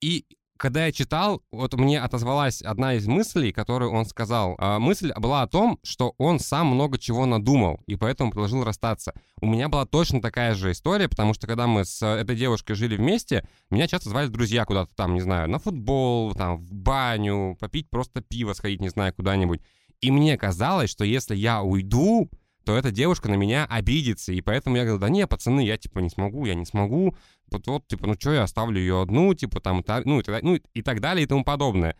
И 0.00 0.24
когда 0.56 0.86
я 0.86 0.92
читал, 0.92 1.42
вот 1.50 1.74
мне 1.74 2.00
отозвалась 2.00 2.62
одна 2.62 2.94
из 2.94 3.06
мыслей, 3.06 3.52
которую 3.52 3.92
он 3.92 4.06
сказал. 4.06 4.56
А, 4.58 4.78
мысль 4.78 5.12
была 5.16 5.42
о 5.42 5.46
том, 5.46 5.78
что 5.82 6.14
он 6.18 6.38
сам 6.38 6.68
много 6.68 6.98
чего 6.98 7.26
надумал, 7.26 7.80
и 7.86 7.96
поэтому 7.96 8.30
предложил 8.30 8.64
расстаться. 8.64 9.14
У 9.40 9.46
меня 9.46 9.68
была 9.68 9.86
точно 9.86 10.20
такая 10.20 10.54
же 10.54 10.72
история, 10.72 11.08
потому 11.08 11.34
что 11.34 11.46
когда 11.46 11.66
мы 11.66 11.84
с 11.84 12.04
этой 12.04 12.36
девушкой 12.36 12.74
жили 12.74 12.96
вместе, 12.96 13.46
меня 13.70 13.86
часто 13.86 14.08
звали 14.08 14.28
друзья 14.28 14.64
куда-то 14.64 14.94
там, 14.94 15.14
не 15.14 15.20
знаю, 15.20 15.48
на 15.48 15.58
футбол, 15.58 16.34
там, 16.34 16.58
в 16.58 16.72
баню, 16.72 17.56
попить 17.60 17.90
просто 17.90 18.20
пиво, 18.20 18.52
сходить, 18.52 18.80
не 18.80 18.88
знаю, 18.88 19.14
куда-нибудь. 19.14 19.60
И 20.00 20.10
мне 20.10 20.36
казалось, 20.36 20.90
что 20.90 21.04
если 21.04 21.34
я 21.34 21.62
уйду, 21.62 22.30
то 22.66 22.76
эта 22.76 22.90
девушка 22.90 23.28
на 23.28 23.34
меня 23.34 23.64
обидится. 23.64 24.32
И 24.32 24.40
поэтому 24.40 24.76
я 24.76 24.82
говорю, 24.82 24.98
да 24.98 25.08
не, 25.08 25.24
пацаны, 25.28 25.64
я 25.64 25.76
типа 25.76 26.00
не 26.00 26.10
смогу, 26.10 26.46
я 26.46 26.54
не 26.54 26.66
смогу. 26.66 27.14
Вот, 27.56 27.66
вот 27.66 27.88
типа, 27.88 28.06
ну 28.06 28.14
что, 28.18 28.32
я 28.32 28.42
оставлю 28.44 28.78
ее 28.78 29.02
одну, 29.02 29.34
типа 29.34 29.60
там, 29.60 29.84
ну 30.04 30.20
и, 30.20 30.22
так, 30.22 30.42
ну 30.42 30.54
и 30.54 30.82
так 30.82 31.00
далее 31.00 31.24
и 31.24 31.26
тому 31.26 31.44
подобное. 31.44 31.96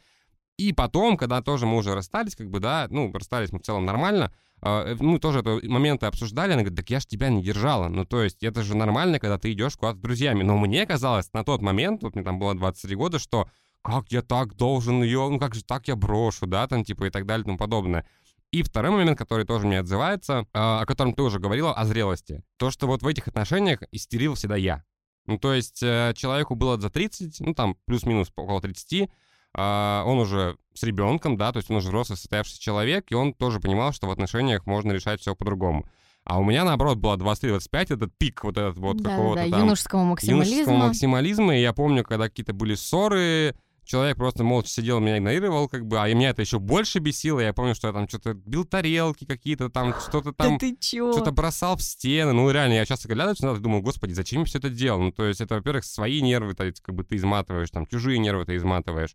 И 0.58 0.72
потом, 0.72 1.16
когда 1.16 1.42
тоже 1.42 1.66
мы 1.66 1.76
уже 1.76 1.94
расстались, 1.94 2.34
как 2.34 2.48
бы, 2.48 2.60
да, 2.60 2.86
ну, 2.90 3.12
расстались 3.12 3.52
мы 3.52 3.58
в 3.58 3.62
целом 3.62 3.84
нормально, 3.84 4.32
э, 4.62 4.96
мы 5.00 5.18
тоже 5.18 5.40
это 5.40 5.60
моменты 5.64 6.06
обсуждали, 6.06 6.52
она 6.52 6.62
говорит, 6.62 6.78
так 6.78 6.88
я 6.88 7.00
же 7.00 7.06
тебя 7.06 7.28
не 7.28 7.42
держала. 7.42 7.88
Ну, 7.88 8.06
то 8.06 8.22
есть, 8.22 8.42
это 8.42 8.62
же 8.62 8.74
нормально, 8.74 9.18
когда 9.18 9.38
ты 9.38 9.52
идешь 9.52 9.76
куда-то 9.76 9.98
с 9.98 10.00
друзьями. 10.00 10.42
Но 10.42 10.56
мне 10.56 10.86
казалось 10.86 11.30
на 11.34 11.44
тот 11.44 11.60
момент, 11.60 12.02
вот 12.02 12.14
мне 12.14 12.24
там 12.24 12.38
было 12.38 12.54
23 12.54 12.96
года, 12.96 13.18
что 13.18 13.50
как 13.82 14.10
я 14.10 14.22
так 14.22 14.56
должен 14.56 15.02
ее, 15.02 15.28
ну 15.30 15.38
как 15.38 15.54
же 15.54 15.62
так 15.62 15.86
я 15.88 15.94
брошу, 15.94 16.46
да, 16.46 16.66
там, 16.66 16.84
типа, 16.84 17.04
и 17.04 17.10
так 17.10 17.26
далее 17.26 17.42
и 17.42 17.46
тому 17.46 17.58
подобное. 17.58 18.06
И 18.50 18.62
второй 18.62 18.90
момент, 18.92 19.18
который 19.18 19.44
тоже 19.44 19.66
мне 19.66 19.80
отзывается, 19.80 20.46
а, 20.52 20.80
о 20.80 20.86
котором 20.86 21.12
ты 21.12 21.22
уже 21.22 21.38
говорила, 21.38 21.72
о 21.74 21.84
зрелости. 21.84 22.42
То, 22.56 22.70
что 22.70 22.86
вот 22.86 23.02
в 23.02 23.06
этих 23.06 23.28
отношениях 23.28 23.82
истерил 23.92 24.34
всегда 24.34 24.56
я. 24.56 24.84
Ну, 25.26 25.38
то 25.38 25.52
есть 25.52 25.82
э, 25.82 26.12
человеку 26.16 26.54
было 26.54 26.80
за 26.80 26.90
30, 26.90 27.40
ну, 27.40 27.54
там, 27.54 27.76
плюс-минус 27.86 28.30
около 28.36 28.60
30, 28.60 29.10
а, 29.58 30.04
он 30.06 30.18
уже 30.18 30.56
с 30.74 30.82
ребенком, 30.82 31.36
да, 31.36 31.50
то 31.50 31.58
есть 31.58 31.70
он 31.70 31.76
уже 31.76 31.88
взрослый, 31.88 32.18
состоявшийся 32.18 32.60
человек, 32.60 33.06
и 33.10 33.14
он 33.14 33.32
тоже 33.32 33.58
понимал, 33.58 33.92
что 33.92 34.06
в 34.06 34.10
отношениях 34.10 34.66
можно 34.66 34.92
решать 34.92 35.20
все 35.20 35.34
по-другому. 35.34 35.86
А 36.24 36.38
у 36.38 36.44
меня, 36.44 36.64
наоборот, 36.64 36.98
было 36.98 37.16
23-25, 37.16 37.94
этот 37.94 38.12
пик 38.18 38.44
вот 38.44 38.58
этот 38.58 38.76
вот 38.78 38.98
да, 38.98 39.10
какого-то 39.10 39.44
да, 39.44 39.50
там... 39.50 39.60
юношеского 39.60 40.02
максимализма. 40.02 40.54
Юношеского 40.54 40.86
максимализма, 40.86 41.56
и 41.56 41.62
я 41.62 41.72
помню, 41.72 42.04
когда 42.04 42.28
какие-то 42.28 42.52
были 42.52 42.74
ссоры, 42.74 43.54
человек 43.86 44.16
просто 44.16 44.44
молча 44.44 44.68
сидел, 44.68 45.00
меня 45.00 45.18
игнорировал, 45.18 45.68
как 45.68 45.86
бы, 45.86 46.00
а 46.00 46.12
меня 46.12 46.30
это 46.30 46.42
еще 46.42 46.58
больше 46.58 46.98
бесило. 46.98 47.40
Я 47.40 47.52
помню, 47.54 47.74
что 47.74 47.86
я 47.86 47.94
там 47.94 48.08
что-то 48.08 48.34
бил 48.34 48.64
тарелки 48.64 49.24
какие-то, 49.24 49.70
там 49.70 49.94
что-то 49.94 50.32
там, 50.32 50.58
да 50.58 50.66
что-то 50.80 51.30
бросал 51.30 51.76
в 51.76 51.82
стены. 51.82 52.32
Ну, 52.32 52.50
реально, 52.50 52.74
я 52.74 52.84
часто 52.84 53.08
глядываю 53.08 53.36
это, 53.54 53.60
думаю, 53.60 53.82
господи, 53.82 54.12
зачем 54.12 54.40
я 54.40 54.44
все 54.46 54.58
это 54.58 54.68
делал? 54.68 55.00
Ну, 55.00 55.12
то 55.12 55.24
есть 55.24 55.40
это, 55.40 55.54
во-первых, 55.54 55.84
свои 55.84 56.20
нервы, 56.20 56.54
то 56.54 56.64
есть, 56.64 56.80
как 56.80 56.94
бы 56.94 57.04
ты 57.04 57.16
изматываешь, 57.16 57.70
там, 57.70 57.86
чужие 57.86 58.18
нервы 58.18 58.44
ты 58.44 58.56
изматываешь. 58.56 59.14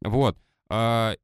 Вот. 0.00 0.38
А, 0.68 1.14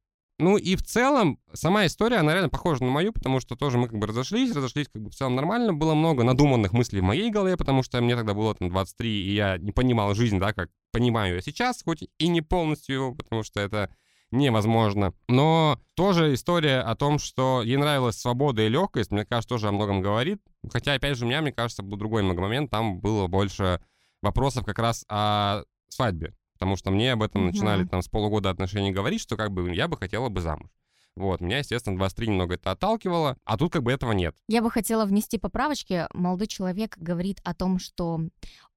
ну 0.41 0.57
и 0.57 0.75
в 0.75 0.81
целом, 0.81 1.39
сама 1.53 1.85
история, 1.85 2.17
она 2.17 2.33
реально 2.33 2.49
похожа 2.49 2.83
на 2.83 2.89
мою, 2.89 3.13
потому 3.13 3.39
что 3.39 3.55
тоже 3.55 3.77
мы 3.77 3.87
как 3.87 3.99
бы 3.99 4.07
разошлись, 4.07 4.55
разошлись 4.55 4.87
как 4.91 5.01
бы 5.03 5.11
в 5.11 5.15
целом 5.15 5.35
нормально. 5.35 5.73
Было 5.73 5.93
много 5.93 6.23
надуманных 6.23 6.73
мыслей 6.73 7.01
в 7.01 7.03
моей 7.03 7.29
голове, 7.29 7.57
потому 7.57 7.83
что 7.83 8.01
мне 8.01 8.15
тогда 8.15 8.33
было 8.33 8.55
там 8.55 8.69
23, 8.69 9.09
и 9.09 9.35
я 9.35 9.57
не 9.59 9.71
понимал 9.71 10.15
жизнь, 10.15 10.39
да, 10.39 10.51
как 10.51 10.69
понимаю 10.91 11.35
я 11.35 11.41
сейчас, 11.41 11.83
хоть 11.83 12.03
и 12.17 12.27
не 12.27 12.41
полностью 12.41 13.15
потому 13.15 13.43
что 13.43 13.59
это 13.59 13.93
невозможно. 14.31 15.13
Но 15.27 15.79
тоже 15.95 16.33
история 16.33 16.79
о 16.79 16.95
том, 16.95 17.19
что 17.19 17.61
ей 17.63 17.77
нравилась 17.77 18.17
свобода 18.17 18.61
и 18.61 18.69
легкость, 18.69 19.11
мне 19.11 19.25
кажется, 19.25 19.49
тоже 19.49 19.67
о 19.67 19.71
многом 19.71 20.01
говорит. 20.01 20.41
Хотя, 20.71 20.93
опять 20.93 21.17
же, 21.17 21.25
у 21.25 21.27
меня, 21.27 21.41
мне 21.41 21.51
кажется, 21.51 21.83
был 21.83 21.97
другой 21.97 22.23
момент, 22.23 22.71
там 22.71 22.99
было 23.01 23.27
больше 23.27 23.81
вопросов 24.21 24.65
как 24.65 24.79
раз 24.79 25.03
о 25.09 25.63
свадьбе 25.89 26.33
потому 26.61 26.75
что 26.75 26.91
мне 26.91 27.13
об 27.13 27.23
этом 27.23 27.41
mm-hmm. 27.41 27.45
начинали 27.47 27.85
там 27.85 28.03
с 28.03 28.07
полугода 28.07 28.51
отношений 28.51 28.91
говорить, 28.91 29.19
что 29.19 29.35
как 29.35 29.51
бы 29.51 29.73
я 29.73 29.87
бы 29.87 29.97
хотела 29.97 30.29
бы 30.29 30.41
замуж. 30.41 30.69
Вот, 31.17 31.41
меня, 31.41 31.57
естественно, 31.57 31.97
23 31.97 32.27
немного 32.27 32.55
это 32.55 32.71
отталкивало, 32.71 33.37
а 33.43 33.57
тут 33.57 33.73
как 33.73 33.83
бы 33.83 33.91
этого 33.91 34.13
нет. 34.13 34.35
Я 34.47 34.61
бы 34.61 34.71
хотела 34.71 35.05
внести 35.05 35.37
поправочки. 35.37 36.07
Молодой 36.13 36.47
человек 36.47 36.97
говорит 36.97 37.41
о 37.43 37.53
том, 37.53 37.79
что 37.79 38.21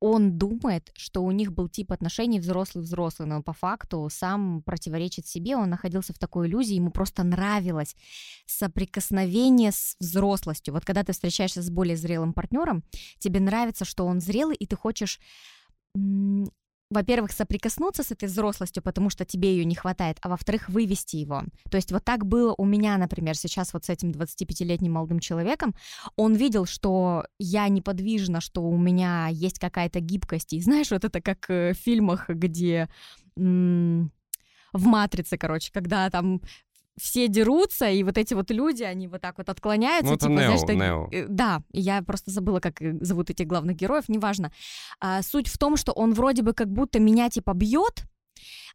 он 0.01 0.37
думает, 0.37 0.91
что 0.95 1.23
у 1.23 1.31
них 1.31 1.53
был 1.53 1.69
тип 1.69 1.93
отношений 1.93 2.41
взрослый-взрослый, 2.41 3.29
но 3.29 3.43
по 3.43 3.53
факту 3.53 4.09
сам 4.11 4.63
противоречит 4.63 5.27
себе, 5.29 5.57
он 5.57 5.71
находился 5.71 6.13
в 6.13 6.19
такой 6.19 6.49
иллюзии, 6.49 6.75
ему 6.75 6.91
просто 6.91 7.23
нравилось 7.23 7.95
соприкосновение 8.47 9.71
с 9.71 9.97
взрослостью. 10.01 10.75
Вот 10.75 10.85
когда 10.85 11.05
ты 11.05 11.13
встречаешься 11.13 11.63
с 11.63 11.71
более 11.71 11.97
зрелым 11.97 12.33
партнером, 12.33 12.83
тебе 13.19 13.39
нравится, 13.39 13.85
что 13.85 14.07
он 14.07 14.21
зрелый, 14.21 14.57
и 14.57 14.67
ты 14.67 14.77
хочешь 14.77 15.21
во-первых, 16.91 17.33
соприкоснуться 17.33 18.03
с 18.03 18.11
этой 18.13 18.29
взрослостью, 18.29 18.83
потому 18.83 19.11
что 19.11 19.25
тебе 19.25 19.51
ее 19.51 19.65
не 19.65 19.75
хватает, 19.75 20.19
а 20.23 20.29
во-вторых, 20.29 20.69
вывести 20.69 21.17
его. 21.17 21.43
То 21.71 21.77
есть 21.77 21.93
вот 21.93 22.05
так 22.05 22.27
было 22.27 22.55
у 22.57 22.65
меня, 22.65 22.97
например, 22.99 23.37
сейчас 23.37 23.73
вот 23.73 23.85
с 23.85 23.91
этим 23.91 24.11
25-летним 24.11 24.93
молодым 24.93 25.19
человеком. 25.21 25.75
Он 26.17 26.35
видел, 26.35 26.67
что 26.67 27.27
я 27.39 27.69
неподвижна, 27.69 28.41
что 28.41 28.63
у 28.63 28.77
меня 28.77 29.29
есть 29.31 29.59
какая-то 29.59 30.01
гибкость. 30.01 30.53
И 30.53 30.61
знаешь, 30.61 30.91
вот 30.91 31.05
это 31.05 31.21
как 31.21 31.51
э, 31.51 31.73
в 31.73 31.77
фильмах, 31.77 32.29
где 32.29 32.89
в 33.37 34.87
«Матрице», 34.87 35.39
короче, 35.39 35.71
когда 35.73 36.11
там 36.11 36.41
все 36.97 37.29
дерутся, 37.29 37.89
и 37.89 38.03
вот 38.03 38.19
эти 38.19 38.35
вот 38.35 38.51
люди, 38.51 38.83
они 38.83 39.09
вот 39.09 39.21
так 39.21 39.39
вот 39.39 39.49
отклоняются. 39.49 40.13
Ну, 40.13 40.17
типа, 40.17 40.31
Нео, 40.31 40.39
знаешь, 40.39 40.61
что... 40.61 40.75
Нео. 40.75 41.09
Э, 41.11 41.27
да, 41.29 41.63
я 41.73 42.03
просто 42.03 42.31
забыла, 42.31 42.61
как 42.61 42.81
э, 42.81 42.97
зовут 43.01 43.31
этих 43.31 43.47
главных 43.47 43.77
героев, 43.77 44.09
неважно. 44.09 44.53
А, 45.01 45.23
суть 45.23 45.49
в 45.49 45.59
том, 45.59 45.77
что 45.77 45.93
он 45.93 46.15
вроде 46.15 46.43
бы 46.43 46.55
как 46.55 46.69
будто 46.69 47.01
меня 47.01 47.31
типа 47.31 47.53
бьет, 47.55 48.05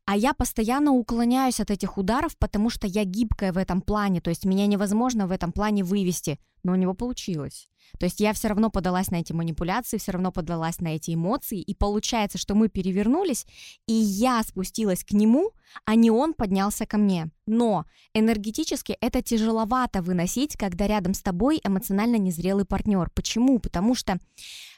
а 0.06 0.16
я 0.16 0.34
постоянно 0.34 0.92
уклоняюсь 0.92 1.60
от 1.60 1.72
этих 1.72 1.98
ударов, 1.98 2.38
потому 2.38 2.70
что 2.70 2.88
я 2.88 3.04
гибкая 3.04 3.54
в 3.54 3.58
этом 3.58 3.82
плане, 3.82 4.22
то 4.22 4.30
есть 4.30 4.46
меня 4.46 4.66
невозможно 4.68 5.28
в 5.28 5.32
этом 5.32 5.52
плане 5.52 5.84
вывести, 5.84 6.40
но 6.64 6.74
у 6.74 6.76
него 6.76 6.94
получилось. 6.94 7.70
То 7.98 8.06
есть 8.06 8.20
я 8.20 8.34
все 8.34 8.50
равно 8.50 8.70
подалась 8.70 9.10
на 9.10 9.16
эти 9.16 9.34
манипуляции, 9.34 9.98
все 9.98 10.12
равно 10.12 10.32
подалась 10.32 10.80
на 10.80 10.96
эти 10.96 11.14
эмоции, 11.14 11.60
и 11.60 11.74
получается, 11.74 12.38
что 12.38 12.54
мы 12.56 12.70
перевернулись, 12.70 13.48
и 13.88 13.94
я 13.94 14.44
спустилась 14.44 15.04
к 15.04 15.12
нему, 15.12 15.52
а 15.86 15.96
не 15.96 16.12
он 16.12 16.34
поднялся 16.34 16.86
ко 16.86 16.98
мне. 16.98 17.30
Но 17.48 17.86
энергетически 18.14 18.98
это 19.02 19.22
тяжеловато 19.22 20.02
выносить, 20.02 20.56
когда 20.56 20.88
рядом 20.88 21.14
с 21.14 21.22
тобой 21.22 21.60
эмоционально 21.64 22.18
незрелый 22.18 22.66
партнер. 22.66 23.10
Почему? 23.14 23.60
Потому 23.60 23.96
что 23.96 24.20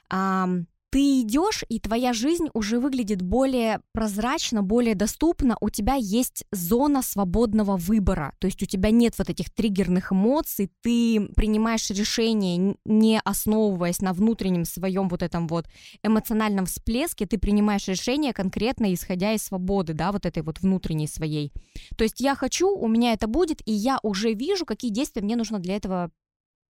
ам, 0.10 0.68
ты 0.92 1.22
идешь, 1.22 1.64
и 1.70 1.80
твоя 1.80 2.12
жизнь 2.12 2.50
уже 2.54 2.80
выглядит 2.80 3.22
более 3.22 3.80
прозрачно, 3.94 4.62
более 4.62 4.94
доступно, 4.94 5.56
у 5.62 5.70
тебя 5.70 5.96
есть 5.96 6.44
зона 6.52 7.02
свободного 7.02 7.78
выбора, 7.78 8.36
то 8.40 8.48
есть 8.48 8.62
у 8.62 8.66
тебя 8.66 8.92
нет 8.92 9.14
вот 9.18 9.30
этих 9.30 9.50
триггерных 9.54 10.12
эмоций, 10.12 10.70
ты 10.82 11.30
принимаешь 11.34 11.90
решение, 11.90 12.76
не 12.84 13.22
основываясь 13.24 14.02
на 14.02 14.12
внутреннем 14.12 14.66
своем 14.66 15.08
вот 15.08 15.24
этом 15.24 15.48
вот 15.48 15.66
эмоциональном 16.04 16.66
всплеске, 16.66 17.26
ты 17.26 17.38
принимаешь 17.38 17.88
решение 17.88 18.34
конкретно 18.34 18.94
исходя 18.94 19.32
из 19.32 19.44
свободы, 19.44 19.94
да, 19.94 20.12
вот 20.12 20.26
этой 20.26 20.44
вот 20.44 20.60
внутренней 20.60 21.08
своей. 21.08 21.54
То 21.98 22.04
есть 22.04 22.20
я 22.20 22.36
хочу, 22.36 22.70
у 22.70 22.88
меня 22.90 23.14
это 23.14 23.28
будет, 23.28 23.66
и 23.66 23.72
я 23.72 23.98
уже 24.04 24.34
вижу, 24.34 24.66
какие 24.66 24.92
действия 24.92 25.22
мне 25.22 25.38
нужно 25.38 25.60
для 25.60 25.78
этого 25.78 26.12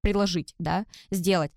приложить, 0.01 0.53
да, 0.59 0.85
сделать. 1.09 1.51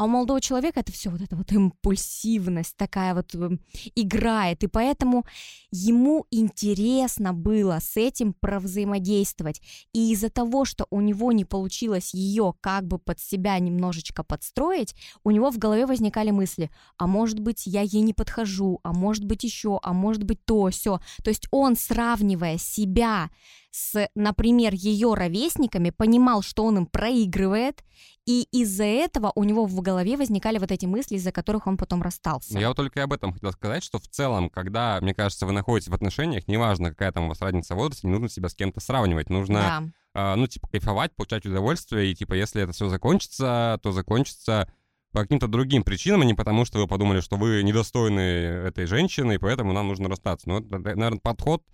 А 0.00 0.04
у 0.04 0.08
молодого 0.08 0.40
человека 0.40 0.80
это 0.80 0.92
все 0.92 1.10
вот 1.10 1.20
эта 1.20 1.36
вот 1.36 1.52
импульсивность 1.52 2.74
такая 2.78 3.14
вот 3.14 3.34
эм, 3.34 3.60
играет, 3.94 4.64
и 4.64 4.66
поэтому 4.66 5.26
ему 5.70 6.24
интересно 6.30 7.34
было 7.34 7.80
с 7.82 7.98
этим 7.98 8.32
провзаимодействовать. 8.32 9.60
И 9.92 10.12
из-за 10.14 10.30
того, 10.30 10.64
что 10.64 10.86
у 10.88 11.02
него 11.02 11.32
не 11.32 11.44
получилось 11.44 12.14
ее 12.14 12.54
как 12.62 12.86
бы 12.86 12.98
под 12.98 13.20
себя 13.20 13.58
немножечко 13.58 14.24
подстроить, 14.24 14.94
у 15.22 15.30
него 15.30 15.50
в 15.50 15.58
голове 15.58 15.84
возникали 15.84 16.30
мысли, 16.30 16.70
а 16.96 17.06
может 17.06 17.38
быть 17.38 17.66
я 17.66 17.82
ей 17.82 18.00
не 18.00 18.14
подхожу, 18.14 18.80
а 18.82 18.94
может 18.94 19.26
быть 19.26 19.44
еще, 19.44 19.80
а 19.82 19.92
может 19.92 20.22
быть 20.22 20.42
то, 20.46 20.70
все. 20.70 20.98
То 21.22 21.28
есть 21.28 21.46
он, 21.50 21.76
сравнивая 21.76 22.56
себя 22.56 23.28
с, 23.70 24.08
например, 24.14 24.74
ее 24.74 25.14
ровесниками, 25.14 25.90
понимал, 25.90 26.42
что 26.42 26.64
он 26.64 26.78
им 26.78 26.86
проигрывает, 26.86 27.84
и 28.26 28.46
из-за 28.52 28.84
этого 28.84 29.32
у 29.34 29.44
него 29.44 29.64
в 29.66 29.80
голове 29.80 30.16
возникали 30.16 30.58
вот 30.58 30.70
эти 30.70 30.86
мысли, 30.86 31.16
из-за 31.16 31.32
которых 31.32 31.66
он 31.66 31.76
потом 31.76 32.02
расстался. 32.02 32.58
Я 32.58 32.68
вот 32.68 32.76
только 32.76 33.02
об 33.02 33.12
этом 33.12 33.32
хотел 33.32 33.52
сказать, 33.52 33.82
что 33.82 33.98
в 33.98 34.08
целом, 34.08 34.50
когда, 34.50 34.98
мне 35.00 35.14
кажется, 35.14 35.46
вы 35.46 35.52
находитесь 35.52 35.88
в 35.88 35.94
отношениях, 35.94 36.48
неважно, 36.48 36.90
какая 36.90 37.12
там 37.12 37.24
у 37.24 37.28
вас 37.28 37.40
разница 37.40 37.74
в 37.74 37.78
возрасте, 37.78 38.06
не 38.06 38.12
нужно 38.12 38.28
себя 38.28 38.48
с 38.48 38.54
кем-то 38.54 38.80
сравнивать, 38.80 39.30
нужно, 39.30 39.92
да. 40.14 40.32
э, 40.32 40.36
ну, 40.36 40.46
типа, 40.46 40.68
кайфовать, 40.68 41.14
получать 41.14 41.46
удовольствие, 41.46 42.10
и, 42.10 42.14
типа, 42.14 42.34
если 42.34 42.62
это 42.62 42.72
все 42.72 42.88
закончится, 42.88 43.78
то 43.82 43.92
закончится 43.92 44.72
по 45.12 45.22
каким-то 45.22 45.48
другим 45.48 45.82
причинам, 45.82 46.22
а 46.22 46.24
не 46.24 46.34
потому, 46.34 46.64
что 46.64 46.78
вы 46.78 46.86
подумали, 46.86 47.20
что 47.20 47.36
вы 47.36 47.62
недостойны 47.62 48.20
этой 48.20 48.86
женщины, 48.86 49.34
и 49.34 49.38
поэтому 49.38 49.72
нам 49.72 49.88
нужно 49.88 50.08
расстаться. 50.08 50.48
Ну, 50.48 50.58
это, 50.58 50.78
наверное, 50.78 51.18
подход 51.18 51.64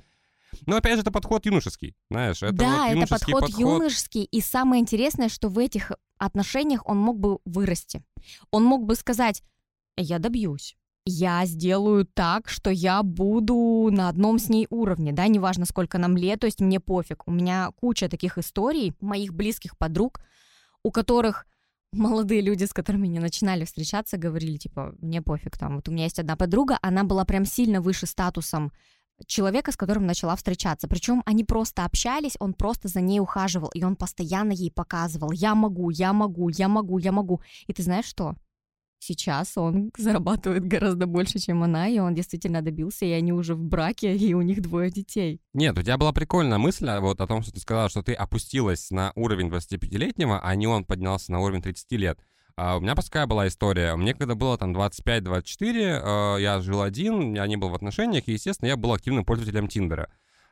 но 0.66 0.76
опять 0.76 0.94
же, 0.94 1.02
это 1.02 1.10
подход 1.10 1.44
юношеский, 1.46 1.94
знаешь. 2.10 2.42
Это 2.42 2.52
да, 2.52 2.86
вот 2.88 2.96
это 2.96 3.06
подход, 3.06 3.40
подход 3.42 3.60
юношеский. 3.60 4.24
И 4.24 4.40
самое 4.40 4.80
интересное, 4.80 5.28
что 5.28 5.48
в 5.48 5.58
этих 5.58 5.92
отношениях 6.18 6.86
он 6.86 6.98
мог 6.98 7.18
бы 7.18 7.38
вырасти. 7.44 8.02
Он 8.50 8.64
мог 8.64 8.84
бы 8.84 8.94
сказать, 8.94 9.42
я 9.96 10.18
добьюсь. 10.18 10.76
я 11.06 11.46
сделаю 11.46 12.04
так, 12.04 12.48
что 12.48 12.68
я 12.68 13.02
буду 13.04 13.88
на 13.92 14.08
одном 14.08 14.38
с 14.40 14.48
ней 14.48 14.66
уровне, 14.70 15.12
да, 15.12 15.28
неважно, 15.28 15.64
сколько 15.64 15.98
нам 15.98 16.16
лет, 16.16 16.40
то 16.40 16.46
есть 16.46 16.60
мне 16.60 16.80
пофиг. 16.80 17.22
У 17.26 17.30
меня 17.30 17.70
куча 17.80 18.08
таких 18.08 18.38
историй 18.38 18.92
моих 19.00 19.32
близких 19.32 19.78
подруг, 19.78 20.20
у 20.82 20.90
которых 20.90 21.46
молодые 21.92 22.40
люди, 22.40 22.64
с 22.64 22.72
которыми 22.72 23.06
не 23.06 23.20
начинали 23.20 23.64
встречаться, 23.64 24.16
говорили, 24.16 24.56
типа, 24.56 24.96
мне 24.98 25.22
пофиг, 25.22 25.56
там, 25.56 25.76
вот 25.76 25.88
у 25.88 25.92
меня 25.92 26.04
есть 26.04 26.18
одна 26.18 26.36
подруга, 26.36 26.76
она 26.82 27.04
была 27.04 27.24
прям 27.24 27.44
сильно 27.44 27.80
выше 27.80 28.06
статусом 28.06 28.72
человека, 29.26 29.72
с 29.72 29.76
которым 29.76 30.06
начала 30.06 30.36
встречаться. 30.36 30.88
Причем 30.88 31.22
они 31.24 31.44
просто 31.44 31.84
общались, 31.84 32.36
он 32.38 32.52
просто 32.52 32.88
за 32.88 33.00
ней 33.00 33.20
ухаживал, 33.20 33.70
и 33.74 33.82
он 33.82 33.96
постоянно 33.96 34.52
ей 34.52 34.70
показывал, 34.70 35.32
я 35.32 35.54
могу, 35.54 35.90
я 35.90 36.12
могу, 36.12 36.48
я 36.48 36.68
могу, 36.68 36.98
я 36.98 37.12
могу. 37.12 37.40
И 37.66 37.72
ты 37.72 37.82
знаешь 37.82 38.06
что? 38.06 38.34
Сейчас 38.98 39.56
он 39.56 39.90
зарабатывает 39.98 40.66
гораздо 40.66 41.06
больше, 41.06 41.38
чем 41.38 41.62
она, 41.62 41.88
и 41.88 41.98
он 41.98 42.14
действительно 42.14 42.62
добился, 42.62 43.04
и 43.04 43.10
они 43.10 43.32
уже 43.32 43.54
в 43.54 43.62
браке, 43.62 44.16
и 44.16 44.34
у 44.34 44.42
них 44.42 44.62
двое 44.62 44.90
детей. 44.90 45.40
Нет, 45.52 45.78
у 45.78 45.82
тебя 45.82 45.98
была 45.98 46.12
прикольная 46.12 46.58
мысль 46.58 46.88
а, 46.88 47.00
вот 47.00 47.20
о 47.20 47.26
том, 47.26 47.42
что 47.42 47.52
ты 47.52 47.60
сказала, 47.60 47.88
что 47.88 48.02
ты 48.02 48.14
опустилась 48.14 48.90
на 48.90 49.12
уровень 49.14 49.48
25-летнего, 49.48 50.40
а 50.42 50.54
не 50.54 50.66
он 50.66 50.84
поднялся 50.84 51.32
на 51.32 51.40
уровень 51.40 51.62
30 51.62 51.92
лет. 51.92 52.18
А 52.56 52.78
у 52.78 52.80
меня 52.80 52.94
такая 52.94 53.26
была 53.26 53.46
история. 53.48 53.94
Мне 53.96 54.14
когда 54.14 54.34
было 54.34 54.56
там 54.56 54.74
25-24, 54.74 56.36
э, 56.38 56.40
я 56.40 56.60
жил 56.60 56.80
один, 56.80 57.34
я 57.34 57.46
не 57.46 57.56
был 57.56 57.68
в 57.68 57.74
отношениях, 57.74 58.24
и, 58.26 58.32
естественно, 58.32 58.68
я 58.68 58.76
был 58.76 58.94
активным 58.94 59.26
пользователем 59.26 59.68
Тиндера. 59.68 60.08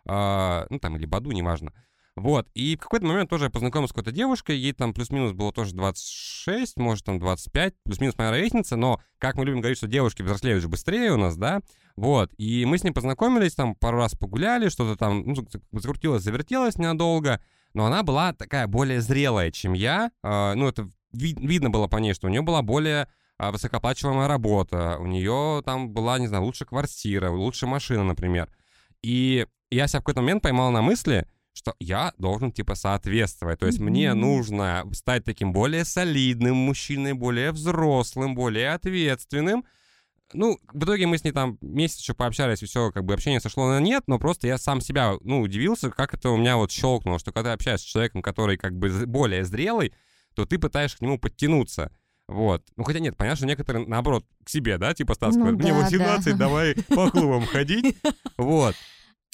Э, 0.06 0.66
ну, 0.68 0.78
там, 0.78 0.96
или 0.96 1.06
Баду, 1.06 1.32
неважно. 1.32 1.73
Вот, 2.16 2.46
и 2.54 2.76
в 2.76 2.80
какой-то 2.80 3.06
момент 3.06 3.28
тоже 3.28 3.46
я 3.46 3.50
познакомился 3.50 3.90
с 3.90 3.94
какой-то 3.94 4.12
девушкой, 4.12 4.56
ей 4.56 4.73
там 4.73 4.94
плюс-минус 4.94 5.32
было 5.32 5.52
тоже 5.52 5.75
26, 5.75 6.76
может 6.76 7.04
там 7.04 7.18
25, 7.18 7.75
плюс-минус 7.82 8.16
моя 8.16 8.30
ровесница, 8.30 8.76
но, 8.76 9.00
как 9.18 9.34
мы 9.34 9.44
любим 9.44 9.61
говорить, 9.61 9.78
что 9.78 9.88
девушки 9.88 10.23
взрослеют 10.23 10.62
же 10.62 10.68
быстрее 10.68 11.11
у 11.12 11.16
нас, 11.16 11.37
да, 11.37 11.61
вот, 11.96 12.30
и 12.37 12.66
мы 12.66 12.78
с 12.78 12.84
ней 12.84 12.92
познакомились, 12.92 13.56
там 13.56 13.75
пару 13.75 13.96
раз 13.96 14.14
погуляли, 14.14 14.68
что-то 14.68 14.96
там, 14.96 15.25
ну, 15.26 15.44
закрутилось, 15.73 16.23
завертелось 16.23 16.76
ненадолго, 16.78 17.40
но 17.73 17.84
она 17.87 18.04
была 18.04 18.32
такая 18.32 18.68
более 18.68 19.00
зрелая, 19.00 19.50
чем 19.50 19.73
я, 19.73 20.12
э, 20.23 20.54
ну, 20.54 20.68
это 20.68 20.88
ви- 21.14 21.37
видно 21.38 21.71
было 21.71 21.87
по 21.87 21.97
ней, 21.97 22.14
что 22.14 22.26
у 22.26 22.30
нее 22.30 22.42
была 22.42 22.62
более 22.62 23.09
э, 23.38 23.50
высокооплачиваемая 23.50 24.28
работа, 24.28 24.99
у 24.99 25.06
нее 25.06 25.62
там 25.64 25.90
была, 25.90 26.18
не 26.18 26.26
знаю, 26.26 26.44
лучше 26.44 26.64
квартира, 26.64 27.30
лучше 27.30 27.66
машина, 27.66 28.04
например, 28.04 28.49
и 29.02 29.47
я 29.71 29.87
себя 29.87 30.00
в 30.00 30.02
какой-то 30.02 30.21
момент 30.21 30.42
поймал 30.42 30.71
на 30.71 30.83
мысли, 30.83 31.26
что 31.52 31.75
я 31.78 32.12
должен, 32.18 32.52
типа, 32.52 32.75
соответствовать. 32.75 33.61
То 33.61 33.66
есть 33.66 33.78
mm-hmm. 33.78 33.90
мне 33.90 34.14
нужно 34.14 34.85
стать 34.92 35.25
таким 35.25 35.52
более 35.52 35.85
солидным 35.85 36.56
мужчиной, 36.56 37.12
более 37.12 37.52
взрослым, 37.52 38.35
более 38.35 38.71
ответственным. 38.71 39.64
Ну, 40.33 40.59
в 40.73 40.85
итоге 40.85 41.06
мы 41.06 41.16
с 41.16 41.23
ней 41.23 41.30
там 41.30 41.59
месяц 41.61 42.00
еще 42.00 42.14
пообщались, 42.14 42.62
и 42.62 42.66
все, 42.66 42.90
как 42.90 43.04
бы 43.04 43.14
общение 43.14 43.40
сошло 43.40 43.68
на 43.68 43.78
нет, 43.78 44.04
но 44.09 44.18
просто 44.18 44.49
я 44.49 44.59
сам 44.59 44.80
себя, 44.80 45.14
ну, 45.21 45.42
удивился, 45.42 45.90
как 45.90 46.14
это 46.14 46.30
у 46.30 46.37
меня 46.37 46.56
вот 46.56 46.73
щелкнуло, 46.73 47.21
что 47.21 47.30
когда 47.30 47.50
ты 47.50 47.54
общаешься 47.54 47.87
с 47.87 47.90
человеком, 47.90 48.21
который 48.21 48.56
как 48.56 48.76
бы 48.76 49.06
более 49.06 49.44
зрелый, 49.44 49.92
то 50.35 50.47
ты 50.47 50.59
пытаешься 50.59 50.99
к 50.99 51.00
нему 51.00 51.19
подтянуться. 51.19 51.91
Вот. 52.29 52.62
Ну, 52.76 52.85
хотя 52.85 53.00
нет, 53.00 53.17
понятно, 53.17 53.37
что 53.37 53.47
некоторые, 53.47 53.87
наоборот, 53.87 54.25
к 54.45 54.49
себе, 54.49 54.79
да, 54.79 54.95
типа 54.95 55.14
стаскивают. 55.14 55.59
Ну, 55.59 55.62
Мне 55.62 55.73
да, 55.73 55.83
18, 55.83 56.25
да. 56.33 56.37
давай 56.37 56.75
по 56.75 57.11
клубам 57.11 57.47
ходить. 57.47 57.97
Вот. 58.38 58.75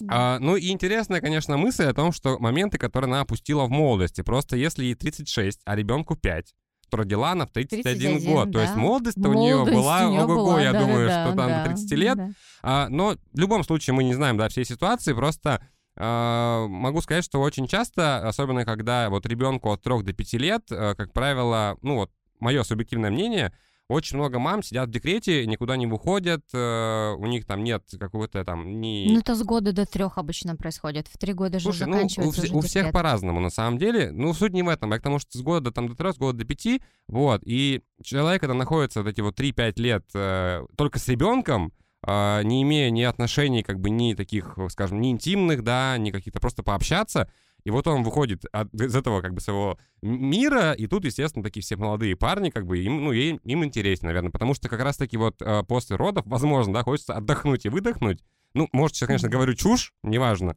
А, 0.08 0.38
ну 0.38 0.56
и 0.56 0.70
интересная, 0.70 1.20
конечно, 1.20 1.56
мысль 1.56 1.84
о 1.84 1.94
том, 1.94 2.12
что 2.12 2.38
моменты, 2.38 2.78
которые 2.78 3.08
она 3.08 3.20
опустила 3.20 3.66
в 3.66 3.70
молодости. 3.70 4.22
Просто 4.22 4.56
если 4.56 4.84
ей 4.84 4.94
36, 4.94 5.60
а 5.64 5.76
ребенку 5.76 6.16
5, 6.16 6.54
то 6.90 6.96
родила 6.96 7.32
она 7.32 7.46
в 7.46 7.52
31 7.52 7.82
31 7.82 8.32
год. 8.34 8.50
Да. 8.50 8.58
То 8.58 8.62
есть 8.62 8.76
молодость-то 8.76 9.28
у 9.28 9.34
нее 9.34 9.64
была, 9.64 10.08
ого-го, 10.08 10.58
я 10.58 10.72
да, 10.72 10.80
думаю, 10.80 11.08
да, 11.08 11.24
что 11.24 11.36
там 11.36 11.48
да, 11.48 11.64
до 11.64 11.70
30 11.70 11.90
лет. 11.92 12.16
Да. 12.16 12.30
А, 12.62 12.88
но 12.88 13.16
в 13.32 13.38
любом 13.38 13.62
случае 13.62 13.94
мы 13.94 14.04
не 14.04 14.14
знаем, 14.14 14.36
да, 14.36 14.48
всей 14.48 14.64
ситуации, 14.64 15.12
просто 15.12 15.64
могу 16.00 17.00
сказать, 17.02 17.24
что 17.24 17.40
очень 17.40 17.66
часто, 17.66 18.26
особенно 18.26 18.64
когда 18.64 19.10
вот 19.10 19.26
ребенку 19.26 19.70
от 19.70 19.82
3 19.82 20.02
до 20.02 20.12
5 20.12 20.32
лет, 20.34 20.62
а, 20.70 20.94
как 20.94 21.12
правило, 21.12 21.76
ну 21.82 21.96
вот 21.96 22.10
мое 22.38 22.62
субъективное 22.62 23.10
мнение— 23.10 23.52
очень 23.90 24.18
много 24.18 24.38
мам 24.38 24.62
сидят 24.62 24.88
в 24.88 24.92
декрете, 24.92 25.44
никуда 25.46 25.76
не 25.76 25.86
выходят, 25.86 26.42
э, 26.54 27.14
у 27.18 27.26
них 27.26 27.44
там 27.44 27.64
нет 27.64 27.82
какого-то 27.98 28.44
там 28.44 28.80
ни... 28.80 29.08
Ну, 29.10 29.18
это 29.18 29.34
с 29.34 29.42
года 29.42 29.72
до 29.72 29.84
трех 29.84 30.16
обычно 30.16 30.54
происходит. 30.54 31.08
В 31.08 31.18
три 31.18 31.32
года 31.32 31.58
же 31.58 31.64
Слушай, 31.64 31.86
заканчивается 31.86 32.46
ну, 32.48 32.54
у, 32.54 32.58
у 32.58 32.60
всех 32.60 32.92
по-разному, 32.92 33.40
на 33.40 33.50
самом 33.50 33.78
деле. 33.78 34.12
Ну, 34.12 34.32
суть 34.32 34.52
не 34.52 34.62
в 34.62 34.68
этом, 34.68 34.92
а 34.92 34.96
потому 34.96 35.18
что 35.18 35.36
с 35.36 35.42
года 35.42 35.72
там, 35.72 35.88
до 35.88 35.96
трех, 35.96 36.14
с 36.14 36.18
года 36.18 36.38
до 36.38 36.44
пяти, 36.44 36.82
вот. 37.08 37.42
И 37.44 37.82
человек, 38.02 38.40
когда 38.42 38.54
находится 38.54 39.02
вот 39.02 39.08
эти 39.08 39.20
вот 39.22 39.38
3-5 39.38 39.80
лет 39.80 40.04
э, 40.14 40.64
только 40.76 41.00
с 41.00 41.08
ребенком, 41.08 41.66
э, 41.66 41.89
не 42.06 42.62
имея 42.62 42.90
ни 42.90 43.02
отношений, 43.02 43.62
как 43.62 43.80
бы, 43.80 43.90
ни 43.90 44.14
таких, 44.14 44.56
скажем, 44.70 45.00
ни 45.00 45.10
интимных, 45.10 45.62
да, 45.62 45.96
ни 45.98 46.10
каких-то 46.10 46.40
просто 46.40 46.62
пообщаться, 46.62 47.30
и 47.64 47.70
вот 47.70 47.86
он 47.86 48.02
выходит 48.02 48.44
от, 48.52 48.72
из 48.74 48.94
этого 48.94 49.20
как 49.20 49.34
бы 49.34 49.40
своего 49.40 49.78
мира, 50.02 50.72
и 50.72 50.86
тут, 50.86 51.04
естественно, 51.04 51.42
такие 51.42 51.62
все 51.62 51.76
молодые 51.76 52.16
парни, 52.16 52.50
как 52.50 52.66
бы 52.66 52.78
им, 52.78 53.04
ну, 53.04 53.12
им, 53.12 53.36
им 53.44 53.64
интереснее, 53.64 54.08
наверное, 54.08 54.30
потому 54.30 54.54
что 54.54 54.68
как 54.68 54.80
раз-таки 54.80 55.16
вот 55.16 55.40
э, 55.42 55.62
после 55.64 55.96
родов, 55.96 56.24
возможно, 56.26 56.72
да, 56.72 56.82
хочется 56.82 57.14
отдохнуть 57.14 57.66
и 57.66 57.68
выдохнуть. 57.68 58.22
Ну, 58.54 58.68
может, 58.72 58.96
сейчас, 58.96 59.06
конечно, 59.08 59.28
говорю 59.28 59.54
чушь, 59.54 59.92
неважно, 60.02 60.56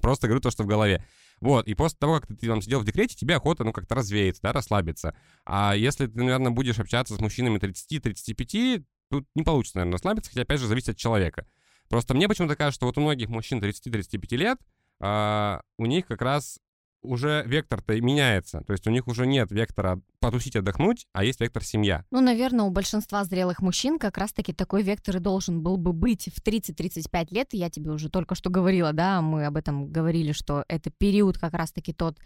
просто 0.00 0.28
говорю 0.28 0.40
то, 0.40 0.50
что 0.50 0.62
в 0.62 0.66
голове. 0.66 1.04
Вот, 1.40 1.68
и 1.68 1.74
после 1.74 1.98
того, 1.98 2.20
как 2.20 2.28
ты, 2.28 2.46
там 2.46 2.62
сидел 2.62 2.80
в 2.80 2.84
декрете, 2.84 3.14
тебе 3.14 3.36
охота, 3.36 3.64
ну, 3.64 3.72
как-то 3.72 3.94
развеяться, 3.94 4.40
да, 4.42 4.52
расслабиться. 4.52 5.14
А 5.44 5.74
если 5.76 6.06
ты, 6.06 6.16
наверное, 6.16 6.50
будешь 6.50 6.78
общаться 6.78 7.14
с 7.14 7.20
мужчинами 7.20 7.58
30-35, 7.58 8.84
тут 9.10 9.26
не 9.34 9.42
получится, 9.42 9.78
наверное, 9.78 9.94
расслабиться, 9.94 10.30
хотя, 10.30 10.42
опять 10.42 10.60
же, 10.60 10.66
зависит 10.66 10.90
от 10.90 10.96
человека. 10.96 11.46
Просто 11.88 12.14
мне 12.14 12.28
почему-то 12.28 12.56
кажется, 12.56 12.78
что 12.78 12.86
вот 12.86 12.98
у 12.98 13.00
многих 13.00 13.28
мужчин 13.28 13.62
30-35 13.62 14.36
лет 14.36 14.58
а, 15.00 15.60
у 15.78 15.86
них 15.86 16.06
как 16.06 16.22
раз 16.22 16.58
уже 17.02 17.44
вектор-то 17.46 17.98
меняется. 18.00 18.62
То 18.66 18.72
есть 18.72 18.86
у 18.86 18.90
них 18.90 19.06
уже 19.06 19.26
нет 19.26 19.50
вектора 19.50 20.00
потусить, 20.18 20.56
отдохнуть, 20.56 21.06
а 21.12 21.24
есть 21.24 21.40
вектор 21.40 21.62
семья. 21.62 22.04
Ну, 22.10 22.20
наверное, 22.20 22.64
у 22.64 22.70
большинства 22.70 23.24
зрелых 23.24 23.60
мужчин 23.60 23.98
как 23.98 24.18
раз-таки 24.18 24.52
такой 24.52 24.82
вектор 24.82 25.16
и 25.16 25.20
должен 25.20 25.62
был 25.62 25.76
бы 25.76 25.92
быть 25.92 26.28
в 26.34 26.42
30-35 26.42 27.26
лет. 27.30 27.48
Я 27.52 27.70
тебе 27.70 27.90
уже 27.90 28.10
только 28.10 28.34
что 28.34 28.50
говорила, 28.50 28.92
да, 28.92 29.22
мы 29.22 29.46
об 29.46 29.56
этом 29.56 29.90
говорили, 29.90 30.32
что 30.32 30.64
это 30.68 30.90
период 30.90 31.38
как 31.38 31.54
раз-таки 31.54 31.92
тот, 31.92 32.18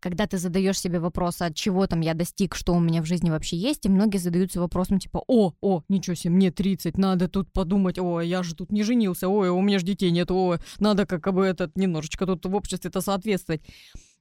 когда 0.00 0.26
ты 0.26 0.38
задаешь 0.38 0.80
себе 0.80 0.98
вопрос, 0.98 1.40
от 1.42 1.54
чего 1.54 1.86
там 1.86 2.00
я 2.00 2.14
достиг, 2.14 2.54
что 2.54 2.74
у 2.74 2.80
меня 2.80 3.02
в 3.02 3.06
жизни 3.06 3.30
вообще 3.30 3.56
есть, 3.56 3.86
и 3.86 3.88
многие 3.88 4.18
задаются 4.18 4.60
вопросом 4.60 4.98
типа, 4.98 5.22
о, 5.28 5.52
о, 5.60 5.82
ничего 5.88 6.14
себе, 6.14 6.34
мне 6.34 6.50
30, 6.50 6.96
надо 6.98 7.28
тут 7.28 7.52
подумать, 7.52 7.98
о, 7.98 8.20
я 8.20 8.42
же 8.42 8.54
тут 8.54 8.72
не 8.72 8.82
женился, 8.82 9.28
ой, 9.28 9.50
у 9.50 9.60
меня 9.60 9.78
же 9.78 9.84
детей 9.84 10.10
нет, 10.10 10.30
о, 10.30 10.56
надо 10.78 11.06
как 11.06 11.32
бы 11.32 11.44
этот 11.44 11.76
немножечко 11.76 12.26
тут 12.26 12.44
в 12.46 12.54
обществе-то 12.54 13.00
соответствовать. 13.00 13.62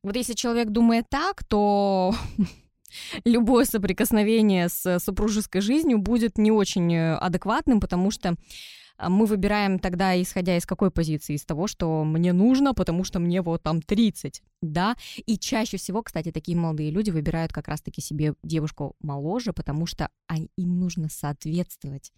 Вот 0.03 0.15
если 0.15 0.33
человек 0.33 0.69
думает 0.69 1.05
так, 1.09 1.43
то 1.43 2.13
любое 3.25 3.65
соприкосновение 3.65 4.69
с 4.69 4.99
супружеской 4.99 5.61
жизнью 5.61 5.97
будет 5.97 6.37
не 6.37 6.51
очень 6.51 6.93
э, 6.93 7.15
адекватным, 7.15 7.79
потому 7.79 8.11
что 8.11 8.29
а 8.29 8.35
мы 9.07 9.25
выбираем 9.25 9.79
тогда, 9.79 10.21
исходя 10.21 10.57
из 10.57 10.65
какой 10.65 10.91
позиции? 10.91 11.35
Из 11.35 11.45
того, 11.45 11.67
что 11.67 12.03
мне 12.03 12.33
нужно, 12.33 12.73
потому 12.73 13.03
что 13.03 13.19
мне 13.19 13.41
вот 13.41 13.63
там 13.63 13.81
30, 13.81 14.41
да? 14.62 14.95
И 15.25 15.38
чаще 15.38 15.77
всего, 15.77 16.03
кстати, 16.03 16.31
такие 16.31 16.57
молодые 16.57 16.91
люди 16.91 17.09
выбирают 17.09 17.53
как 17.53 17.67
раз-таки 17.67 18.01
себе 18.01 18.33
девушку 18.43 18.95
моложе, 18.99 19.53
потому 19.53 19.85
что 19.85 20.09
им 20.57 20.79
нужно 20.79 21.09
соответствовать. 21.09 22.12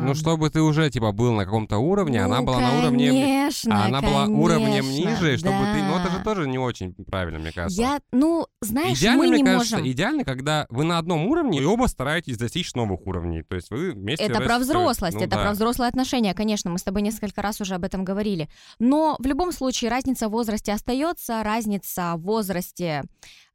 Ну, 0.00 0.14
чтобы 0.14 0.50
ты 0.50 0.60
уже, 0.60 0.90
типа, 0.90 1.12
был 1.12 1.32
на 1.32 1.44
каком-то 1.44 1.78
уровне, 1.78 2.20
ну, 2.20 2.26
она 2.26 2.42
была 2.42 2.56
конечно, 2.56 2.74
на 2.74 2.88
уровне... 2.88 3.50
А 3.70 3.84
она 3.86 4.00
была 4.00 4.24
уровнем 4.26 4.84
ниже, 4.90 5.36
чтобы 5.36 5.58
да. 5.58 5.72
ты... 5.72 5.82
Ну, 5.82 5.96
это 5.96 6.10
же 6.10 6.24
тоже 6.24 6.48
не 6.48 6.58
очень 6.58 6.94
правильно, 6.94 7.38
мне 7.38 7.52
кажется. 7.52 7.80
Я, 7.80 8.00
ну, 8.12 8.46
знаешь, 8.60 8.98
идеально, 8.98 9.22
мы 9.22 9.28
мне 9.28 9.38
не 9.38 9.44
кажется, 9.44 9.76
можем... 9.76 9.90
идеально, 9.90 10.24
когда 10.24 10.66
вы 10.70 10.84
на 10.84 10.98
одном 10.98 11.26
уровне, 11.26 11.60
и 11.60 11.64
оба 11.64 11.86
стараетесь 11.86 12.36
достичь 12.36 12.74
новых 12.74 13.06
уровней. 13.06 13.42
То 13.42 13.56
есть 13.56 13.70
вы 13.70 13.92
вместе... 13.92 14.24
Это 14.24 14.40
про 14.40 14.58
взрослость, 14.58 15.16
ну, 15.16 15.22
это 15.22 15.36
да. 15.36 15.42
про 15.42 15.52
взрослые 15.52 15.88
отношения, 15.88 16.34
конечно, 16.34 16.70
мы 16.70 16.78
с 16.78 16.82
тобой 16.82 17.02
несколько 17.02 17.42
раз 17.42 17.60
уже 17.60 17.74
об 17.74 17.84
этом 17.84 18.04
говорили. 18.04 18.48
Но 18.78 19.16
в 19.18 19.26
любом 19.26 19.52
случае 19.52 19.90
разница 19.90 20.28
в 20.28 20.32
возрасте 20.32 20.72
остается, 20.72 21.42
разница 21.42 22.14
в 22.16 22.22
возрасте 22.22 23.02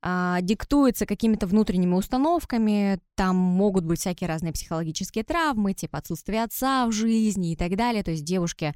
а, 0.05 0.41
диктуется 0.41 1.05
какими-то 1.05 1.47
внутренними 1.47 1.93
установками, 1.93 2.99
там 3.15 3.37
могут 3.37 3.85
быть 3.85 4.01
всякие 4.01 4.27
разные 4.27 4.51
психологические 4.51 5.23
травмы, 5.23 5.73
типа 5.73 5.99
отсутствие 5.99 6.43
отца 6.43 6.85
в 6.87 6.91
жизни 6.91 7.53
и 7.53 7.55
так 7.55 7.77
далее. 7.77 8.03
То 8.03 8.11
есть 8.11 8.25
девушке, 8.25 8.75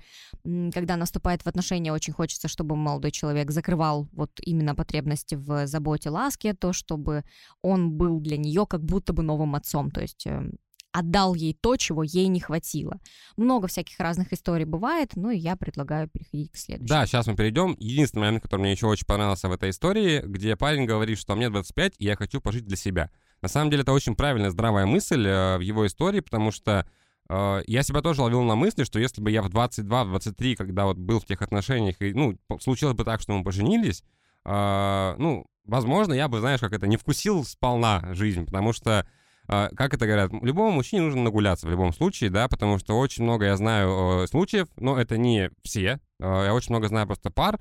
когда 0.73 0.95
наступает 0.95 1.41
в 1.41 1.47
отношения, 1.47 1.91
очень 1.91 2.13
хочется, 2.13 2.47
чтобы 2.47 2.77
молодой 2.77 3.11
человек 3.11 3.51
закрывал 3.51 4.07
вот 4.13 4.31
именно 4.41 4.73
потребности 4.73 5.35
в 5.35 5.67
заботе, 5.67 6.11
ласке, 6.11 6.53
то, 6.53 6.71
чтобы 6.71 7.25
он 7.61 7.91
был 7.91 8.21
для 8.21 8.37
нее 8.37 8.65
как 8.65 8.81
будто 8.81 9.11
бы 9.11 9.21
новым 9.21 9.55
отцом. 9.55 9.91
То 9.91 9.99
есть 9.99 10.25
эм, 10.27 10.53
отдал 10.97 11.35
ей 11.35 11.53
то, 11.53 11.77
чего 11.77 12.01
ей 12.03 12.27
не 12.27 12.39
хватило. 12.39 12.99
Много 13.35 13.67
всяких 13.67 13.99
разных 13.99 14.33
историй 14.33 14.65
бывает, 14.65 15.11
ну 15.15 15.29
и 15.29 15.37
я 15.37 15.55
предлагаю 15.55 16.09
переходить 16.09 16.51
к 16.51 16.57
следующему. 16.57 16.87
Да, 16.87 17.05
сейчас 17.05 17.27
мы 17.27 17.35
перейдем. 17.35 17.75
Единственный 17.79 18.21
момент, 18.21 18.43
который 18.43 18.61
мне 18.61 18.71
еще 18.71 18.87
очень 18.87 19.05
понравился 19.05 19.47
в 19.47 19.51
этой 19.51 19.69
истории, 19.69 20.21
где 20.25 20.55
парень 20.55 20.85
говорит, 20.85 21.19
что 21.19 21.35
мне 21.35 21.49
25, 21.49 21.95
и 21.99 22.05
я 22.05 22.15
хочу 22.15 22.41
пожить 22.41 22.65
для 22.65 22.77
себя. 22.77 23.11
На 23.41 23.47
самом 23.47 23.69
деле 23.69 23.83
это 23.83 23.91
очень 23.91 24.15
правильная, 24.15 24.49
здравая 24.49 24.87
мысль 24.87 25.27
э, 25.27 25.57
в 25.57 25.61
его 25.61 25.85
истории, 25.85 26.21
потому 26.21 26.51
что 26.51 26.87
э, 27.29 27.61
я 27.67 27.83
себя 27.83 28.01
тоже 28.01 28.23
ловил 28.23 28.41
на 28.41 28.55
мысли, 28.55 28.83
что 28.83 28.99
если 28.99 29.21
бы 29.21 29.29
я 29.29 29.43
в 29.43 29.49
22-23, 29.49 30.55
когда 30.55 30.85
вот 30.85 30.97
был 30.97 31.19
в 31.19 31.25
тех 31.25 31.43
отношениях, 31.43 32.01
и, 32.01 32.13
ну, 32.13 32.39
случилось 32.59 32.95
бы 32.95 33.03
так, 33.03 33.21
что 33.21 33.33
мы 33.33 33.43
поженились, 33.43 34.03
э, 34.45 35.15
ну, 35.19 35.45
возможно, 35.65 36.13
я 36.13 36.27
бы, 36.27 36.39
знаешь, 36.39 36.59
как 36.59 36.73
это, 36.73 36.87
не 36.87 36.97
вкусил 36.97 37.45
сполна 37.45 38.15
жизнь, 38.15 38.45
потому 38.45 38.73
что 38.73 39.07
как 39.47 39.93
это 39.93 40.05
говорят, 40.05 40.31
любому 40.41 40.71
мужчине 40.71 41.03
нужно 41.03 41.23
нагуляться 41.23 41.67
в 41.67 41.69
любом 41.69 41.93
случае, 41.93 42.29
да, 42.29 42.49
потому 42.49 42.77
что 42.77 42.99
очень 42.99 43.23
много 43.23 43.45
я 43.45 43.55
знаю 43.55 44.23
э, 44.23 44.27
случаев, 44.27 44.67
но 44.75 44.99
это 44.99 45.17
не 45.17 45.49
все. 45.63 46.01
Э, 46.19 46.43
я 46.47 46.53
очень 46.53 46.71
много 46.71 46.89
знаю 46.89 47.07
просто 47.07 47.31
пар, 47.31 47.57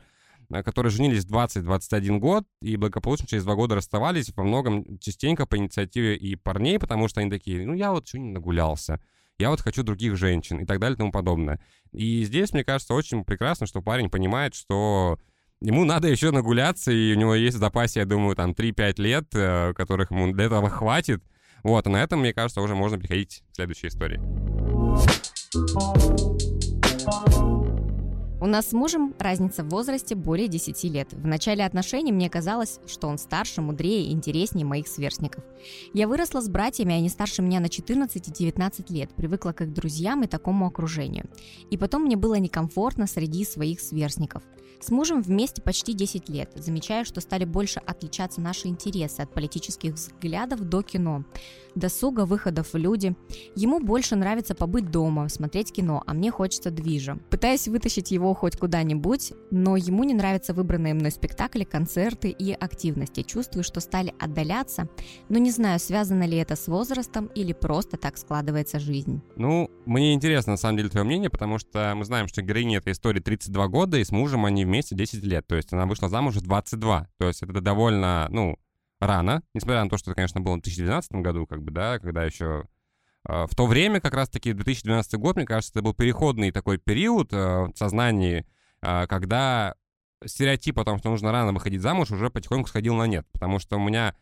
э, 0.51 0.65
которые 0.65 0.91
женились 0.91 1.25
20-21 1.25 2.19
год 2.19 2.45
и 2.61 2.77
благополучно 2.77 3.29
через 3.29 3.45
два 3.45 3.55
года 3.55 3.77
расставались, 3.77 4.33
во 4.35 4.43
многом 4.43 4.99
частенько 4.99 5.47
по 5.47 5.57
инициативе 5.57 6.17
и 6.17 6.35
парней, 6.35 6.81
потому 6.81 7.07
что 7.07 7.21
они 7.21 7.31
такие, 7.31 7.65
ну 7.65 7.73
я 7.73 7.93
вот 7.93 8.09
сегодня 8.09 8.33
нагулялся, 8.33 9.01
я 9.39 9.51
вот 9.51 9.61
хочу 9.61 9.85
других 9.85 10.17
женщин 10.17 10.59
и 10.59 10.67
так 10.67 10.81
далее 10.81 10.97
и 10.97 10.99
тому 10.99 11.13
подобное. 11.13 11.61
И 11.93 12.25
здесь, 12.25 12.53
мне 12.53 12.65
кажется, 12.65 12.95
очень 12.95 13.25
прекрасно, 13.25 13.69
что 13.69 13.81
парень 13.81 14.11
понимает, 14.11 14.57
что 14.57 15.21
ему 15.61 15.85
надо 15.85 16.09
еще 16.09 16.33
нагуляться, 16.33 16.91
и 16.91 17.15
у 17.15 17.17
него 17.17 17.37
есть 17.37 17.59
в 17.59 17.61
запасе, 17.61 18.01
я 18.01 18.07
думаю, 18.07 18.35
там 18.35 18.51
3-5 18.51 19.01
лет, 19.01 19.77
которых 19.77 20.11
ему 20.11 20.33
для 20.33 20.47
этого 20.47 20.69
хватит, 20.69 21.23
вот, 21.67 21.87
и 21.87 21.91
на 21.91 22.03
этом, 22.03 22.21
мне 22.21 22.33
кажется, 22.33 22.61
уже 22.61 22.75
можно 22.75 22.97
переходить 22.99 23.43
к 23.53 23.57
следующей 23.57 23.89
истории. 23.89 24.21
У 28.47 28.49
нас 28.49 28.69
с 28.69 28.73
мужем 28.73 29.13
разница 29.19 29.65
в 29.65 29.71
возрасте 29.71 30.15
более 30.15 30.47
10 30.47 30.85
лет. 30.85 31.13
В 31.13 31.27
начале 31.27 31.65
отношений 31.65 32.13
мне 32.13 32.31
казалось, 32.31 32.79
что 32.87 33.09
он 33.09 33.19
старше, 33.19 33.61
мудрее 33.61 34.05
и 34.05 34.13
интереснее 34.13 34.65
моих 34.65 34.87
сверстников. 34.87 35.43
Я 35.93 36.07
выросла 36.07 36.41
с 36.41 36.49
братьями, 36.49 36.95
они 36.95 37.09
старше 37.09 37.43
меня 37.43 37.59
на 37.59 37.69
14 37.69 38.29
и 38.29 38.31
19 38.31 38.89
лет, 38.91 39.13
привыкла 39.17 39.51
к 39.51 39.63
их 39.63 39.75
друзьям 39.75 40.23
и 40.23 40.29
такому 40.29 40.69
окружению. 40.69 41.29
И 41.73 41.77
потом 41.77 42.05
мне 42.05 42.15
было 42.15 42.37
некомфортно 42.37 43.09
среди 43.09 43.45
своих 43.45 43.81
сверстников– 43.81 44.45
с 44.81 44.91
мужем 44.91 45.23
вместе 45.23 45.63
почти 45.63 45.95
10 45.95 46.29
лет. 46.29 46.51
Замечаю, 46.55 47.05
что 47.05 47.21
стали 47.21 47.45
больше 47.45 47.81
отличаться 47.81 48.41
наши 48.41 48.69
интересы 48.69 49.21
от 49.23 49.33
политических 49.33 49.95
взглядов 49.95 50.61
до 50.61 50.83
кино, 50.83 51.25
досуга, 51.75 52.27
выходов 52.27 52.73
в 52.73 52.77
люди. 52.77 53.17
Ему 53.55 53.81
больше 53.81 54.17
нравится 54.17 54.55
побыть 54.55 54.91
дома, 54.91 55.29
смотреть 55.29 55.73
кино, 55.73 56.03
а 56.07 56.15
мне 56.15 56.31
хочется 56.31 56.71
движа. 56.71 57.19
Пытаюсь 57.31 57.69
вытащить 57.69 58.11
его 58.11 58.35
хоть 58.37 58.57
куда-нибудь, 58.57 59.33
но 59.51 59.77
ему 59.77 60.05
не 60.05 60.15
нравятся 60.15 60.53
выбранные 60.53 60.95
мной 60.95 61.11
спектакли, 61.11 61.65
концерты 61.65 62.29
и 62.29 62.53
активности. 62.53 63.23
Чувствую, 63.23 63.65
что 63.65 63.81
стали 63.81 64.15
отдаляться, 64.19 64.89
но 65.29 65.39
не 65.39 65.51
знаю, 65.51 65.81
связано 65.81 66.25
ли 66.25 66.37
это 66.37 66.55
с 66.55 66.69
возрастом 66.69 67.27
или 67.35 67.53
просто 67.53 67.97
так 67.97 68.19
складывается 68.19 68.79
жизнь. 68.79 69.23
Ну, 69.37 69.71
мне 69.87 70.13
интересно, 70.13 70.53
на 70.53 70.57
самом 70.59 70.77
деле, 70.77 70.91
твое 70.91 71.07
мнение, 71.07 71.31
потому 71.31 71.59
что 71.59 71.95
мы 71.97 72.05
знаем, 72.05 72.29
что 72.29 72.43
героиня 72.43 72.79
этой 72.79 72.93
истории 72.93 73.21
32 73.21 73.69
года, 73.69 73.97
и 73.97 74.05
с 74.05 74.13
мужем 74.13 74.45
они 74.45 74.65
вместе 74.65 74.95
10 74.95 75.25
лет. 75.25 75.47
То 75.47 75.57
есть 75.57 75.73
она 75.73 75.87
вышла 75.87 76.09
замуж 76.09 76.37
в 76.37 76.43
22. 76.43 77.09
То 77.19 77.27
есть 77.27 77.43
это 77.43 77.61
довольно, 77.61 78.29
ну, 78.31 78.59
рано, 79.01 79.43
несмотря 79.55 79.83
на 79.83 79.91
то, 79.91 79.97
что 79.97 80.11
это, 80.11 80.17
конечно, 80.17 80.41
было 80.41 80.57
в 80.57 80.61
2012 80.61 81.13
году, 81.13 81.47
как 81.47 81.63
бы, 81.63 81.71
да, 81.71 81.99
когда 81.99 82.25
еще 82.25 82.65
в 83.27 83.55
то 83.55 83.67
время, 83.67 84.01
как 84.01 84.15
раз-таки 84.15 84.53
2012 84.53 85.15
год, 85.15 85.37
мне 85.37 85.45
кажется, 85.45 85.73
это 85.73 85.83
был 85.83 85.95
переходный 85.95 86.53
такой 86.53 86.79
период 86.79 87.33
э, 87.33 87.37
в 87.37 87.73
сознании, 87.75 88.47
э, 88.83 89.07
когда 89.09 89.75
стереотип 90.25 90.79
о 90.79 90.85
том, 90.85 90.99
что 90.99 91.11
нужно 91.11 91.33
рано 91.33 91.53
выходить 91.53 91.83
замуж, 91.83 92.11
уже 92.11 92.31
потихоньку 92.31 92.69
сходил 92.69 92.95
на 92.95 93.07
нет. 93.07 93.27
Потому 93.33 93.59
что 93.59 93.77
у 93.77 93.81
меня 93.81 94.15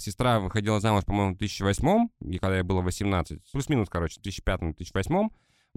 сестра 0.00 0.40
выходила 0.40 0.80
замуж, 0.80 1.04
по-моему, 1.04 1.34
в 1.34 1.38
2008, 1.38 2.08
и 2.22 2.38
когда 2.38 2.56
я 2.56 2.64
было 2.64 2.80
18, 2.80 3.52
плюс-минус, 3.52 3.88
короче, 3.88 4.20
в 4.20 4.24
2005-2008, 4.26 5.28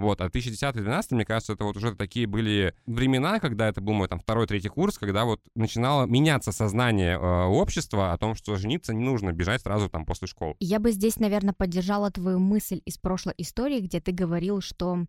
вот, 0.01 0.21
а 0.21 0.27
2010-2012, 0.27 1.03
мне 1.11 1.25
кажется, 1.25 1.53
это 1.53 1.63
вот 1.63 1.77
уже 1.77 1.95
такие 1.95 2.27
были 2.27 2.73
времена, 2.85 3.39
когда 3.39 3.67
это 3.67 3.81
был 3.81 3.93
мой 3.93 4.07
там 4.07 4.19
второй, 4.19 4.47
третий 4.47 4.69
курс, 4.69 4.97
когда 4.97 5.25
вот 5.25 5.41
начинало 5.55 6.05
меняться 6.05 6.51
сознание 6.51 7.17
э, 7.17 7.45
общества 7.45 8.13
о 8.13 8.17
том, 8.17 8.35
что 8.35 8.55
жениться 8.57 8.93
не 8.93 9.03
нужно 9.03 9.31
бежать 9.31 9.61
сразу 9.61 9.89
там 9.89 10.05
после 10.05 10.27
школы. 10.27 10.55
Я 10.59 10.79
бы 10.79 10.91
здесь, 10.91 11.17
наверное, 11.17 11.53
поддержала 11.53 12.11
твою 12.11 12.39
мысль 12.39 12.81
из 12.85 12.97
прошлой 12.97 13.33
истории, 13.37 13.79
где 13.79 13.99
ты 13.99 14.11
говорил, 14.11 14.61
что 14.61 15.05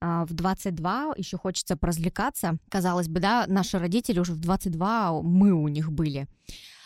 э, 0.00 0.24
в 0.28 0.32
22 0.32 1.14
еще 1.16 1.36
хочется 1.36 1.76
поразвлекаться. 1.76 2.58
Казалось 2.68 3.08
бы, 3.08 3.20
да, 3.20 3.44
наши 3.48 3.78
родители 3.78 4.20
уже 4.20 4.32
в 4.32 4.38
22, 4.38 5.22
мы 5.22 5.52
у 5.52 5.68
них 5.68 5.92
были. 5.92 6.26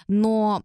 Но 0.09 0.63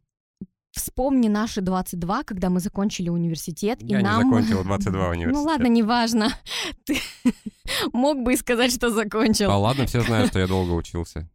Вспомни 0.73 1.27
наши 1.27 1.61
22, 1.61 2.23
когда 2.23 2.49
мы 2.49 2.59
закончили 2.59 3.09
университет. 3.09 3.79
Я 3.81 3.99
и 3.99 4.03
не 4.03 4.09
нам... 4.09 4.23
закончил 4.23 4.63
22 4.63 5.09
университет. 5.09 5.33
Ну 5.33 5.43
ладно, 5.43 5.67
неважно. 5.67 6.29
Ты 6.85 6.99
мог 7.93 8.23
бы 8.23 8.33
и 8.33 8.37
сказать, 8.37 8.73
что 8.73 8.89
закончил. 8.89 9.51
А 9.51 9.57
ладно, 9.57 9.85
все 9.85 10.01
знают, 10.01 10.29
что 10.29 10.39
я 10.39 10.47
долго 10.47 10.71
учился. 10.71 11.29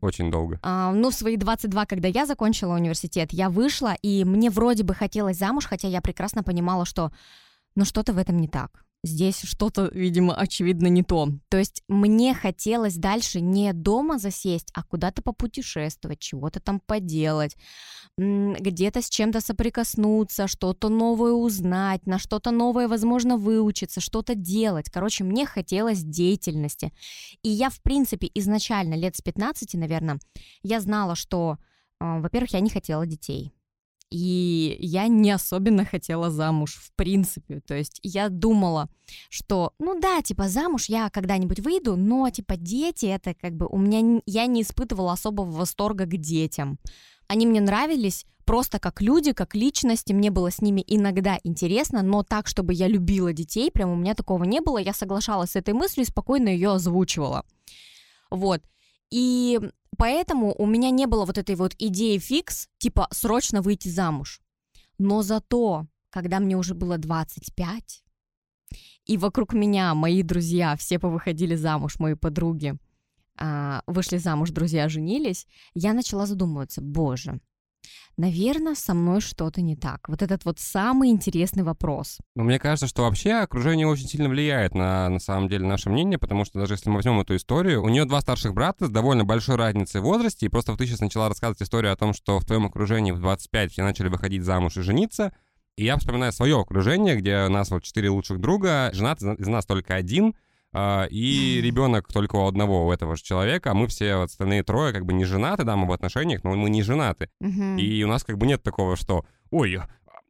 Очень 0.00 0.30
долго. 0.30 0.58
А, 0.62 0.90
ну, 0.92 1.10
в 1.10 1.14
свои 1.14 1.36
22, 1.36 1.86
когда 1.86 2.08
я 2.08 2.26
закончила 2.26 2.74
университет, 2.74 3.28
я 3.32 3.48
вышла, 3.48 3.94
и 4.02 4.24
мне 4.24 4.50
вроде 4.50 4.82
бы 4.82 4.94
хотелось 4.94 5.36
замуж, 5.36 5.66
хотя 5.66 5.86
я 5.86 6.00
прекрасно 6.00 6.42
понимала, 6.42 6.84
что 6.84 7.12
ну 7.76 7.84
что-то 7.84 8.12
в 8.12 8.18
этом 8.18 8.38
не 8.38 8.48
так 8.48 8.84
здесь 9.08 9.42
что-то, 9.42 9.90
видимо, 9.92 10.34
очевидно 10.34 10.86
не 10.86 11.02
то. 11.02 11.28
То 11.48 11.58
есть 11.58 11.82
мне 11.88 12.34
хотелось 12.34 12.96
дальше 12.96 13.40
не 13.40 13.72
дома 13.72 14.18
засесть, 14.18 14.70
а 14.74 14.82
куда-то 14.82 15.22
попутешествовать, 15.22 16.20
чего-то 16.20 16.60
там 16.60 16.80
поделать, 16.80 17.56
где-то 18.16 19.02
с 19.02 19.08
чем-то 19.08 19.40
соприкоснуться, 19.40 20.48
что-то 20.48 20.88
новое 20.88 21.32
узнать, 21.32 22.06
на 22.06 22.18
что-то 22.18 22.50
новое, 22.50 22.88
возможно, 22.88 23.36
выучиться, 23.36 24.00
что-то 24.00 24.34
делать. 24.34 24.90
Короче, 24.90 25.24
мне 25.24 25.46
хотелось 25.46 26.02
деятельности. 26.02 26.92
И 27.42 27.48
я, 27.48 27.70
в 27.70 27.80
принципе, 27.80 28.30
изначально, 28.34 28.94
лет 28.94 29.16
с 29.16 29.20
15, 29.20 29.74
наверное, 29.74 30.18
я 30.62 30.80
знала, 30.80 31.14
что, 31.14 31.58
а, 32.00 32.20
во-первых, 32.20 32.52
я 32.52 32.60
не 32.60 32.70
хотела 32.70 33.06
детей. 33.06 33.52
И 34.10 34.76
я 34.80 35.06
не 35.08 35.30
особенно 35.30 35.84
хотела 35.84 36.30
замуж, 36.30 36.76
в 36.76 36.92
принципе. 36.96 37.60
То 37.60 37.74
есть 37.74 38.00
я 38.02 38.28
думала, 38.30 38.88
что, 39.28 39.74
ну 39.78 40.00
да, 40.00 40.22
типа 40.22 40.48
замуж 40.48 40.88
я 40.88 41.10
когда-нибудь 41.10 41.60
выйду, 41.60 41.96
но 41.96 42.28
типа 42.30 42.56
дети, 42.56 43.06
это 43.06 43.34
как 43.34 43.54
бы 43.54 43.66
у 43.66 43.76
меня, 43.76 44.20
я 44.24 44.46
не 44.46 44.62
испытывала 44.62 45.12
особого 45.12 45.50
восторга 45.50 46.06
к 46.06 46.16
детям. 46.16 46.78
Они 47.26 47.46
мне 47.46 47.60
нравились 47.60 48.24
просто 48.46 48.78
как 48.78 49.02
люди, 49.02 49.32
как 49.32 49.54
личности, 49.54 50.14
мне 50.14 50.30
было 50.30 50.50
с 50.50 50.62
ними 50.62 50.82
иногда 50.86 51.38
интересно, 51.44 52.00
но 52.00 52.22
так, 52.22 52.46
чтобы 52.46 52.72
я 52.72 52.88
любила 52.88 53.34
детей, 53.34 53.70
прям 53.70 53.90
у 53.90 53.96
меня 53.96 54.14
такого 54.14 54.44
не 54.44 54.62
было, 54.62 54.78
я 54.78 54.94
соглашалась 54.94 55.50
с 55.50 55.56
этой 55.56 55.74
мыслью 55.74 56.06
и 56.06 56.08
спокойно 56.08 56.48
ее 56.48 56.72
озвучивала. 56.72 57.44
Вот. 58.30 58.62
И 59.10 59.60
Поэтому 59.96 60.54
у 60.56 60.66
меня 60.66 60.90
не 60.90 61.06
было 61.06 61.24
вот 61.24 61.38
этой 61.38 61.56
вот 61.56 61.74
идеи 61.78 62.18
фикс, 62.18 62.68
типа 62.78 63.08
срочно 63.10 63.62
выйти 63.62 63.88
замуж. 63.88 64.40
Но 64.98 65.22
зато, 65.22 65.86
когда 66.10 66.40
мне 66.40 66.56
уже 66.56 66.74
было 66.74 66.98
25, 66.98 68.04
и 69.06 69.16
вокруг 69.16 69.54
меня 69.54 69.94
мои 69.94 70.22
друзья 70.22 70.76
все 70.76 70.98
повыходили 70.98 71.54
замуж, 71.54 71.98
мои 71.98 72.14
подруги, 72.14 72.76
а, 73.36 73.82
вышли 73.86 74.18
замуж, 74.18 74.50
друзья 74.50 74.88
женились, 74.88 75.46
я 75.74 75.94
начала 75.94 76.26
задумываться, 76.26 76.80
боже, 76.80 77.40
Наверное, 78.16 78.74
со 78.74 78.94
мной 78.94 79.20
что-то 79.20 79.60
не 79.60 79.76
так. 79.76 80.08
Вот 80.08 80.22
этот 80.22 80.44
вот 80.44 80.58
самый 80.58 81.10
интересный 81.10 81.62
вопрос. 81.62 82.18
Но 82.34 82.44
мне 82.44 82.58
кажется, 82.58 82.86
что 82.86 83.02
вообще 83.02 83.34
окружение 83.34 83.86
очень 83.86 84.08
сильно 84.08 84.28
влияет 84.28 84.74
на, 84.74 85.08
на 85.08 85.18
самом 85.20 85.48
деле, 85.48 85.66
наше 85.66 85.90
мнение, 85.90 86.18
потому 86.18 86.44
что 86.44 86.58
даже 86.58 86.74
если 86.74 86.90
мы 86.90 86.96
возьмем 86.96 87.20
эту 87.20 87.36
историю, 87.36 87.82
у 87.82 87.88
нее 87.88 88.04
два 88.04 88.20
старших 88.20 88.54
брата 88.54 88.86
с 88.86 88.90
довольно 88.90 89.24
большой 89.24 89.56
разницей 89.56 90.00
в 90.00 90.04
возрасте, 90.04 90.46
и 90.46 90.48
просто 90.48 90.76
ты 90.76 90.86
сейчас 90.86 91.00
начала 91.00 91.28
рассказывать 91.28 91.62
историю 91.62 91.92
о 91.92 91.96
том, 91.96 92.12
что 92.12 92.38
в 92.38 92.44
твоем 92.44 92.66
окружении 92.66 93.12
в 93.12 93.20
25 93.20 93.72
все 93.72 93.82
начали 93.82 94.08
выходить 94.08 94.44
замуж 94.44 94.76
и 94.76 94.82
жениться, 94.82 95.32
и 95.76 95.84
я 95.84 95.96
вспоминаю 95.96 96.32
свое 96.32 96.60
окружение, 96.60 97.16
где 97.16 97.44
у 97.44 97.50
нас 97.50 97.70
вот 97.70 97.84
четыре 97.84 98.10
лучших 98.10 98.40
друга, 98.40 98.90
женат 98.92 99.22
из 99.22 99.46
нас 99.46 99.64
только 99.64 99.94
один— 99.94 100.34
и 100.74 101.60
ребенок 101.62 102.08
только 102.12 102.36
у 102.36 102.46
одного, 102.46 102.86
у 102.86 102.92
этого 102.92 103.16
же 103.16 103.22
человека, 103.22 103.70
а 103.70 103.74
мы 103.74 103.86
все 103.86 104.16
вот 104.16 104.30
остальные 104.30 104.62
трое 104.62 104.92
как 104.92 105.06
бы 105.06 105.12
не 105.12 105.24
женаты, 105.24 105.64
да, 105.64 105.76
мы 105.76 105.86
в 105.86 105.92
отношениях, 105.92 106.44
но 106.44 106.54
мы 106.54 106.70
не 106.70 106.82
женаты. 106.82 107.30
И 107.40 108.02
у 108.04 108.08
нас 108.08 108.24
как 108.24 108.38
бы 108.38 108.46
нет 108.46 108.62
такого, 108.62 108.96
что, 108.96 109.24
ой, 109.50 109.78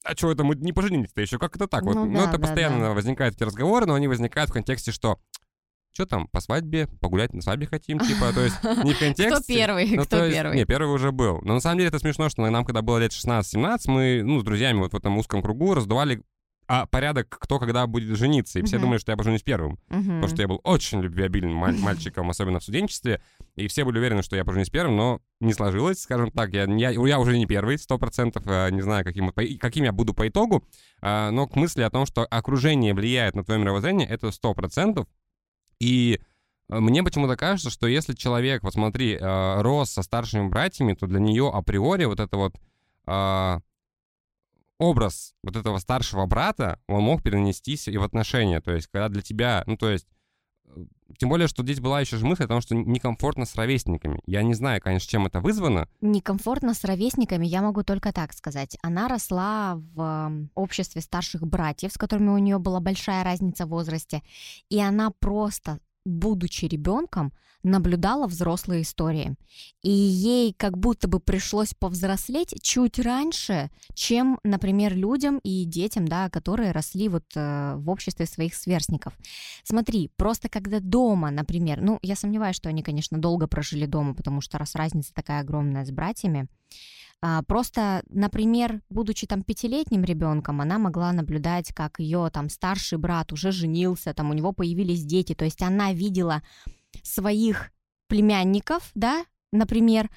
а 0.05 0.17
что 0.17 0.31
это 0.31 0.45
мы 0.45 0.55
не 0.57 0.73
поженились-то 0.73 1.21
еще? 1.21 1.39
Как 1.39 1.57
это 1.57 1.67
так? 1.67 1.83
Ну, 1.83 1.89
вот, 1.89 1.95
да, 1.95 2.05
ну 2.07 2.21
это 2.21 2.39
да, 2.39 2.39
постоянно 2.39 2.81
да. 2.81 2.93
возникают 2.93 3.35
эти 3.35 3.43
разговоры, 3.43 3.87
но 3.87 3.95
они 3.95 4.09
возникают 4.09 4.51
в 4.51 4.53
контексте, 4.53 4.93
что 4.93 5.19
что 5.93 6.07
там, 6.07 6.29
по 6.29 6.41
свадьбе, 6.41 6.87
погулять 7.01 7.33
на 7.33 7.43
свадьбе 7.43 7.67
хотим, 7.67 7.99
типа, 7.99 8.33
то 8.33 8.43
есть 8.43 8.63
не 8.85 8.93
в 8.93 8.99
контексте... 8.99 9.31
Кто 9.31 9.43
первый, 9.45 9.97
ну, 9.97 10.05
кто 10.05 10.25
есть, 10.25 10.37
первый? 10.37 10.57
Не, 10.57 10.65
первый 10.65 10.95
уже 10.95 11.11
был. 11.11 11.41
Но 11.43 11.55
на 11.55 11.61
самом 11.61 11.79
деле 11.79 11.89
это 11.89 11.99
смешно, 11.99 12.29
что 12.29 12.49
нам, 12.49 12.65
когда 12.65 12.83
было 12.83 12.99
лет 12.99 13.11
16-17, 13.11 13.79
мы, 13.87 14.23
ну, 14.23 14.39
с 14.39 14.45
друзьями 14.45 14.79
вот 14.79 14.93
в 14.93 14.97
этом 14.97 15.19
узком 15.19 15.43
кругу 15.43 15.75
раздували 15.75 16.23
а 16.69 16.85
порядок, 16.87 17.29
кто 17.31 17.59
когда 17.59 17.87
будет 17.87 18.17
жениться. 18.19 18.59
И 18.59 18.63
все 18.63 18.77
Мгм. 18.77 18.83
думали, 18.83 18.99
что 18.99 19.11
я 19.11 19.17
поженюсь 19.17 19.43
первым. 19.43 19.79
Мгм. 19.89 20.03
Потому 20.21 20.29
что 20.29 20.43
я 20.43 20.49
был 20.49 20.61
очень 20.65 21.01
любвеобильным 21.01 21.55
маль- 21.55 21.79
мальчиком, 22.13 22.29
особенно 22.29 22.61
в 22.61 22.63
студенчестве. 22.63 23.23
И 23.57 23.67
все 23.69 23.85
были 23.85 23.99
уверены, 23.99 24.23
что 24.23 24.37
я 24.37 24.45
поженюсь 24.45 24.69
первым, 24.69 24.97
но 24.97 25.21
не 25.41 25.55
сложилось, 25.55 26.01
скажем 26.03 26.31
так. 26.31 26.53
Я, 26.53 26.65
я, 26.65 26.91
я 26.91 27.19
уже 27.19 27.39
не 27.39 27.47
первый, 27.47 27.79
сто 27.79 27.97
процентов. 27.99 28.45
Не 28.47 28.83
знаю, 28.83 29.05
каким, 29.05 29.33
каким 29.33 29.85
я 29.85 29.93
буду 29.93 30.13
по 30.13 30.29
итогу. 30.29 30.63
А, 31.01 31.31
Но 31.31 31.47
к 31.47 31.57
мысли 31.57 31.81
о 31.83 31.91
том, 31.91 32.05
что 32.07 32.25
окружение 32.25 32.93
влияет 32.95 33.35
на 33.35 33.45
твое 33.45 33.59
мировоззрение, 33.59 34.07
это 34.07 34.31
сто 34.31 34.53
процентов. 34.55 35.07
И 35.81 36.21
э, 36.69 36.79
мне 36.79 37.03
почему-то 37.03 37.37
кажется, 37.37 37.71
что 37.71 37.87
если 37.87 38.13
человек, 38.15 38.63
вот 38.63 38.75
смотри, 38.75 39.17
рос 39.19 39.91
со 39.91 40.03
старшими 40.03 40.49
братьями, 40.49 40.93
то 40.95 41.07
для 41.07 41.19
нее 41.21 41.51
априори 41.53 42.05
вот 42.05 42.21
это 42.21 42.37
вот 42.37 42.55
а, 43.07 43.61
образ 44.79 45.35
вот 45.43 45.57
этого 45.57 45.79
старшего 45.79 46.27
брата, 46.27 46.81
он 46.89 47.03
мог 47.03 47.23
перенестись 47.23 47.89
и 47.89 47.97
в 47.97 48.03
отношения. 48.03 48.61
То 48.61 48.73
есть, 48.73 48.89
когда 48.89 49.09
для 49.09 49.23
тебя, 49.23 49.63
ну, 49.67 49.77
то 49.77 49.91
есть, 49.91 50.07
э, 50.67 50.85
тем 51.19 51.29
более, 51.29 51.49
что 51.49 51.63
здесь 51.63 51.81
была 51.81 52.01
еще 52.01 52.17
же 52.17 52.27
мысль 52.27 52.45
о 52.45 52.49
том, 52.49 52.61
что 52.61 52.75
некомфортно 52.75 53.45
с 53.45 53.55
ровесниками. 53.55 54.21
Я 54.27 54.43
не 54.43 54.55
знаю, 54.55 54.81
конечно, 54.81 55.11
чем 55.11 55.27
это 55.27 55.41
вызвано. 55.41 55.89
Некомфортно 56.01 56.75
с 56.75 56.85
ровесниками, 56.85 57.47
я 57.47 57.63
могу 57.63 57.83
только 57.83 58.13
так 58.13 58.33
сказать. 58.33 58.77
Она 58.83 59.09
росла 59.09 59.77
в 59.77 60.49
обществе 60.55 61.01
старших 61.01 61.47
братьев, 61.47 61.93
с 61.93 61.99
которыми 61.99 62.31
у 62.31 62.39
нее 62.39 62.59
была 62.59 62.81
большая 62.81 63.25
разница 63.25 63.67
в 63.67 63.71
возрасте, 63.71 64.23
и 64.69 64.81
она 64.81 65.11
просто, 65.11 65.81
будучи 66.09 66.65
ребенком, 66.65 67.33
наблюдала 67.63 68.27
взрослые 68.27 68.83
истории. 68.83 69.35
И 69.83 69.91
ей 69.91 70.55
как 70.57 70.79
будто 70.79 71.09
бы 71.09 71.21
пришлось 71.21 71.75
повзрослеть 71.75 72.55
чуть 72.63 72.99
раньше, 72.99 73.71
чем, 73.95 74.39
например, 74.45 74.95
людям 74.95 75.39
и 75.43 75.65
детям, 75.65 76.07
да, 76.07 76.31
которые 76.31 76.73
росли 76.73 77.09
вот 77.09 77.25
э, 77.35 77.75
в 77.77 77.91
обществе 77.91 78.27
своих 78.27 78.55
сверстников. 78.55 79.15
Смотри, 79.65 80.11
просто 80.17 80.49
когда 80.49 80.81
дома, 80.81 81.31
например, 81.31 81.81
ну, 81.81 81.99
я 82.03 82.17
сомневаюсь, 82.17 82.57
что 82.57 82.69
они, 82.69 82.83
конечно, 82.83 83.19
долго 83.19 83.49
прожили 83.49 83.87
дома, 83.87 84.15
потому 84.15 84.41
что 84.41 84.59
раз 84.59 84.75
разница 84.75 85.13
такая 85.13 85.41
огромная 85.41 85.85
с 85.85 85.91
братьями, 85.91 86.49
Просто, 87.49 88.05
например, 88.09 88.81
будучи 88.91 89.27
там 89.27 89.43
пятилетним 89.43 90.05
ребенком, 90.05 90.61
она 90.61 90.79
могла 90.79 91.13
наблюдать, 91.13 91.73
как 91.75 91.99
ее 91.99 92.31
там 92.33 92.49
старший 92.49 92.97
брат 92.99 93.33
уже 93.33 93.51
женился, 93.51 94.15
там 94.15 94.31
у 94.31 94.35
него 94.35 94.53
появились 94.53 95.05
дети, 95.05 95.35
то 95.35 95.45
есть 95.45 95.61
она 95.61 95.93
видела 95.93 96.43
своих 97.03 97.71
племянников, 98.07 98.91
да, 98.95 99.25
например, 99.53 100.11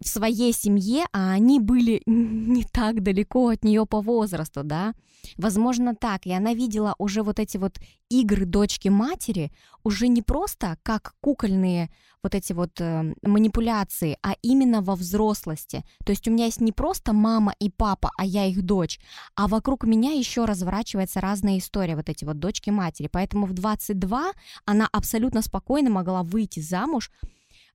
в 0.00 0.08
своей 0.08 0.52
семье, 0.52 1.04
а 1.12 1.32
они 1.32 1.60
были 1.60 2.02
не 2.06 2.64
так 2.64 3.02
далеко 3.02 3.48
от 3.48 3.64
нее 3.64 3.86
по 3.86 4.00
возрасту, 4.00 4.62
да. 4.64 4.94
Возможно, 5.36 5.94
так. 5.94 6.26
И 6.26 6.32
она 6.32 6.54
видела 6.54 6.94
уже 6.98 7.22
вот 7.22 7.38
эти 7.38 7.56
вот 7.56 7.78
игры 8.08 8.44
дочки-матери 8.46 9.50
уже 9.82 10.08
не 10.08 10.22
просто 10.22 10.78
как 10.82 11.14
кукольные 11.20 11.90
вот 12.22 12.34
эти 12.34 12.52
вот 12.52 12.80
э, 12.80 13.14
манипуляции, 13.22 14.18
а 14.22 14.34
именно 14.42 14.82
во 14.82 14.96
взрослости. 14.96 15.84
То 16.04 16.10
есть 16.10 16.26
у 16.26 16.32
меня 16.32 16.46
есть 16.46 16.60
не 16.60 16.72
просто 16.72 17.12
мама 17.12 17.54
и 17.60 17.70
папа, 17.70 18.10
а 18.16 18.24
я 18.24 18.46
их 18.46 18.62
дочь, 18.62 18.98
а 19.36 19.46
вокруг 19.46 19.84
меня 19.84 20.12
еще 20.12 20.44
разворачивается 20.44 21.20
разная 21.20 21.58
история, 21.58 21.94
вот 21.94 22.08
эти 22.08 22.24
вот 22.24 22.38
дочки-матери. 22.40 23.08
Поэтому 23.12 23.46
в 23.46 23.52
22 23.52 24.32
она 24.64 24.88
абсолютно 24.90 25.42
спокойно 25.42 25.90
могла 25.90 26.22
выйти 26.24 26.58
замуж 26.60 27.12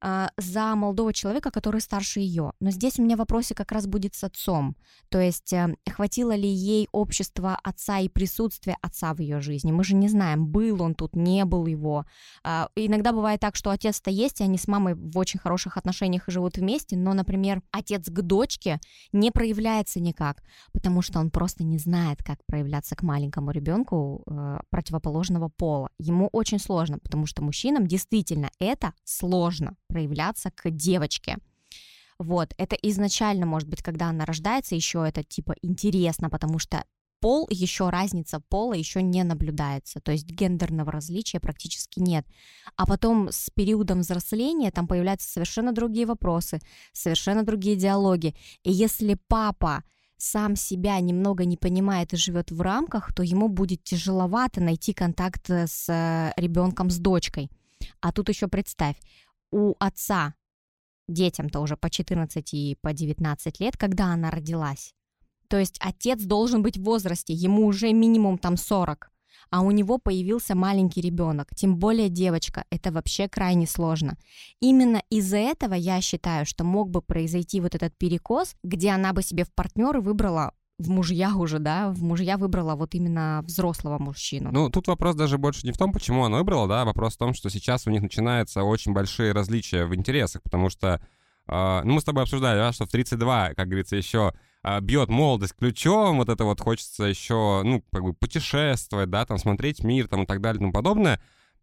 а, 0.04 0.32
за 0.38 0.76
молодого 0.76 1.14
человека, 1.14 1.52
который 1.52 1.80
старше 1.80 2.22
ее. 2.22 2.54
Но 2.60 2.72
здесь 2.72 2.98
у 2.98 3.04
меня 3.04 3.16
в 3.16 3.20
вопросе 3.20 3.54
как 3.54 3.72
раз 3.72 3.86
будет 3.86 4.16
с 4.16 4.24
отцом. 4.24 4.76
То 5.10 5.20
есть 5.20 5.54
э, 5.54 5.76
хватило 5.88 6.36
ли 6.36 6.50
ей 6.50 6.88
общества 6.92 7.60
отца 7.64 8.00
и 8.00 8.10
присутствия 8.10 8.78
отца 8.82 9.14
в 9.14 9.20
ее 9.20 9.42
жизни? 9.42 9.72
Мы 9.72 9.84
же 9.84 9.96
не 9.96 10.10
знаем, 10.10 10.48
был 10.48 10.82
он 10.82 10.96
тут, 10.96 11.16
не 11.16 11.46
был 11.46 11.68
его. 11.68 12.06
А, 12.44 12.70
Иногда 12.76 13.12
бывает 13.12 13.42
так, 13.42 13.56
что 13.56 13.70
отец-то 13.70 14.10
есть, 14.10 14.42
и 14.42 14.44
они 14.44 14.58
с 14.58 14.68
мамой 14.68 14.96
в 14.96 15.18
очень 15.20 15.40
хороших 15.40 15.78
отношениях 15.78 16.28
и 16.28 16.32
живут 16.32 16.58
вместе, 16.58 16.98
но, 16.98 17.14
например, 17.14 17.62
отец 17.72 18.10
к 18.10 18.22
дочке 18.22 18.80
не 19.12 19.30
проявляется 19.30 20.00
никак, 20.00 20.42
потому 20.74 21.04
что 21.04 21.20
он 21.20 21.30
просто 21.30 21.64
не 21.64 21.78
знает, 21.78 22.24
как 22.24 22.40
проявляться 22.48 22.96
к 22.96 23.04
маленькому 23.04 23.52
ребенку 23.52 24.24
э, 24.26 24.60
противоположного 24.72 25.50
пола. 25.50 25.90
Ему 26.00 26.28
очень 26.32 26.60
сложно, 26.60 26.98
потому 26.98 27.28
что 27.28 27.44
мужчинам 27.44 27.86
действительно 27.86 28.50
это 28.58 28.94
сложно 29.04 29.76
проявляться 29.92 30.52
к 30.52 30.70
девочке. 30.72 31.38
Вот, 32.18 32.54
это 32.58 32.76
изначально, 32.76 33.46
может 33.46 33.68
быть, 33.68 33.82
когда 33.82 34.10
она 34.10 34.26
рождается, 34.26 34.76
еще 34.76 35.04
это 35.06 35.24
типа 35.24 35.56
интересно, 35.62 36.30
потому 36.30 36.60
что 36.60 36.84
пол, 37.20 37.48
еще 37.52 37.90
разница 37.90 38.40
пола 38.40 38.74
еще 38.74 39.02
не 39.02 39.24
наблюдается, 39.24 40.00
то 40.00 40.12
есть 40.12 40.26
гендерного 40.26 40.92
различия 40.92 41.40
практически 41.40 42.00
нет. 42.00 42.26
А 42.76 42.86
потом 42.86 43.30
с 43.32 43.50
периодом 43.50 44.00
взросления 44.00 44.72
там 44.72 44.88
появляются 44.88 45.30
совершенно 45.30 45.72
другие 45.72 46.06
вопросы, 46.06 46.60
совершенно 46.94 47.44
другие 47.44 47.76
диалоги. 47.76 48.36
И 48.64 48.72
если 48.72 49.18
папа 49.28 49.84
сам 50.18 50.56
себя 50.56 51.00
немного 51.00 51.46
не 51.46 51.58
понимает 51.58 52.14
и 52.14 52.18
живет 52.18 52.52
в 52.52 52.62
рамках, 52.62 53.14
то 53.14 53.24
ему 53.24 53.50
будет 53.50 53.84
тяжеловато 53.84 54.62
найти 54.62 54.94
контакт 54.94 55.50
с 55.50 56.34
ребенком, 56.38 56.90
с 56.92 56.98
дочкой. 56.98 57.50
А 58.00 58.12
тут 58.12 58.30
еще 58.30 58.48
представь, 58.48 58.96
у 59.52 59.76
отца 59.80 60.36
детям-то 61.08 61.60
уже 61.60 61.78
по 61.78 61.90
14 61.90 62.54
и 62.54 62.78
по 62.82 62.94
19 62.94 63.60
лет, 63.60 63.78
когда 63.78 64.06
она 64.06 64.32
родилась. 64.32 64.94
То 65.48 65.58
есть 65.58 65.78
отец 65.82 66.22
должен 66.24 66.62
быть 66.62 66.78
в 66.78 66.84
возрасте, 66.84 67.34
ему 67.34 67.66
уже 67.66 67.92
минимум 67.92 68.38
там 68.38 68.56
40, 68.56 69.12
а 69.50 69.62
у 69.62 69.72
него 69.72 69.98
появился 69.98 70.56
маленький 70.56 71.02
ребенок, 71.02 71.54
тем 71.56 71.78
более 71.78 72.08
девочка, 72.08 72.64
это 72.70 72.92
вообще 72.92 73.28
крайне 73.28 73.68
сложно. 73.68 74.18
Именно 74.62 75.04
из-за 75.10 75.38
этого 75.38 75.74
я 75.74 76.00
считаю, 76.00 76.46
что 76.46 76.64
мог 76.64 76.90
бы 76.90 77.02
произойти 77.02 77.60
вот 77.60 77.76
этот 77.76 77.98
перекос, 77.98 78.56
где 78.64 78.92
она 78.92 79.12
бы 79.12 79.22
себе 79.22 79.44
в 79.44 79.54
партнеры 79.54 80.00
выбрала 80.00 80.54
в 80.82 80.90
мужья 80.90 81.36
уже, 81.36 81.60
да, 81.60 81.90
в 81.90 82.04
мужья 82.04 82.38
выбрала 82.38 82.76
вот 82.76 82.96
именно 82.96 83.42
взрослого 83.44 83.98
мужчину. 83.98 84.52
Ну, 84.52 84.70
тут 84.70 84.88
вопрос 84.88 85.16
даже 85.16 85.38
больше 85.38 85.66
не 85.66 85.72
в 85.72 85.78
том, 85.78 85.92
почему 85.92 86.26
она 86.26 86.38
выбрала, 86.38 86.68
да, 86.68 86.86
вопрос 86.86 87.16
в 87.16 87.18
том, 87.18 87.34
что 87.34 87.50
сейчас 87.50 87.88
у 87.88 87.90
них 87.90 88.02
начинаются 88.02 88.64
очень 88.64 88.94
большие 88.94 89.32
различия 89.32 89.86
в 89.86 89.96
интересах, 89.96 90.42
потому 90.44 90.70
что, 90.70 91.02
э, 91.48 91.82
ну, 91.84 91.94
мы 91.94 92.02
с 92.02 92.04
тобой 92.04 92.24
обсуждали, 92.24 92.58
да, 92.58 92.72
что 92.72 92.86
в 92.86 92.90
32, 92.90 93.54
как 93.56 93.68
говорится, 93.68 93.96
еще 93.96 94.34
э, 94.64 94.80
бьет 94.82 95.10
молодость 95.10 95.56
ключом, 95.56 96.18
вот 96.18 96.30
это 96.30 96.44
вот 96.44 96.60
хочется 96.62 97.06
еще, 97.06 97.62
ну, 97.64 97.84
как 97.92 98.04
бы 98.04 98.14
путешествовать, 98.14 99.10
да, 99.10 99.26
там, 99.26 99.38
смотреть 99.38 99.84
мир, 99.84 100.08
там, 100.08 100.24
и 100.24 100.26
так 100.26 100.42
далее, 100.42 100.58
и 100.58 100.62
тому 100.62 100.74
подобное. 100.74 101.22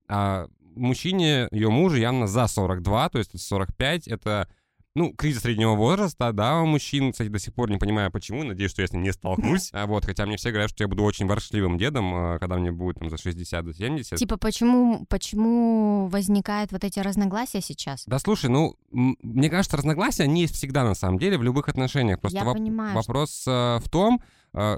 А 0.08 0.48
мужчине, 0.78 1.48
ее 1.50 1.70
мужу 1.70 1.96
явно 1.96 2.26
за 2.26 2.46
42, 2.46 3.08
то 3.10 3.18
есть 3.18 3.38
45, 3.38 4.08
это 4.08 4.48
ну, 4.98 5.12
кризис 5.12 5.42
среднего 5.42 5.74
возраста, 5.74 6.32
да, 6.32 6.60
у 6.60 6.66
мужчин, 6.66 7.12
кстати, 7.12 7.28
до 7.28 7.38
сих 7.38 7.54
пор 7.54 7.70
не 7.70 7.78
понимаю, 7.78 8.10
почему, 8.10 8.42
надеюсь, 8.42 8.70
что 8.72 8.82
я 8.82 8.88
с 8.88 8.92
ним 8.92 9.02
не 9.02 9.12
столкнусь, 9.12 9.70
а 9.72 9.86
вот, 9.86 10.04
хотя 10.04 10.26
мне 10.26 10.36
все 10.36 10.50
говорят, 10.50 10.70
что 10.70 10.84
я 10.84 10.88
буду 10.88 11.04
очень 11.04 11.26
воршливым 11.26 11.78
дедом, 11.78 12.12
а, 12.14 12.38
когда 12.38 12.56
мне 12.56 12.72
будет 12.72 12.98
там 12.98 13.08
за 13.08 13.16
60 13.16 13.64
до 13.64 13.72
70. 13.72 14.18
Типа, 14.18 14.36
почему, 14.36 15.06
почему 15.08 16.08
возникают 16.08 16.72
вот 16.72 16.84
эти 16.84 16.98
разногласия 16.98 17.60
сейчас? 17.60 18.04
Да, 18.06 18.18
слушай, 18.18 18.50
ну, 18.50 18.74
мне 18.90 19.48
кажется, 19.48 19.76
разногласия, 19.76 20.24
они 20.24 20.42
есть 20.42 20.54
всегда, 20.54 20.84
на 20.84 20.94
самом 20.94 21.18
деле, 21.18 21.38
в 21.38 21.42
любых 21.42 21.68
отношениях, 21.68 22.20
просто 22.20 22.38
Я 22.38 22.44
воп- 22.44 22.54
понимаю, 22.54 22.94
вопрос 22.94 23.42
что... 23.42 23.80
в 23.84 23.88
том, 23.88 24.20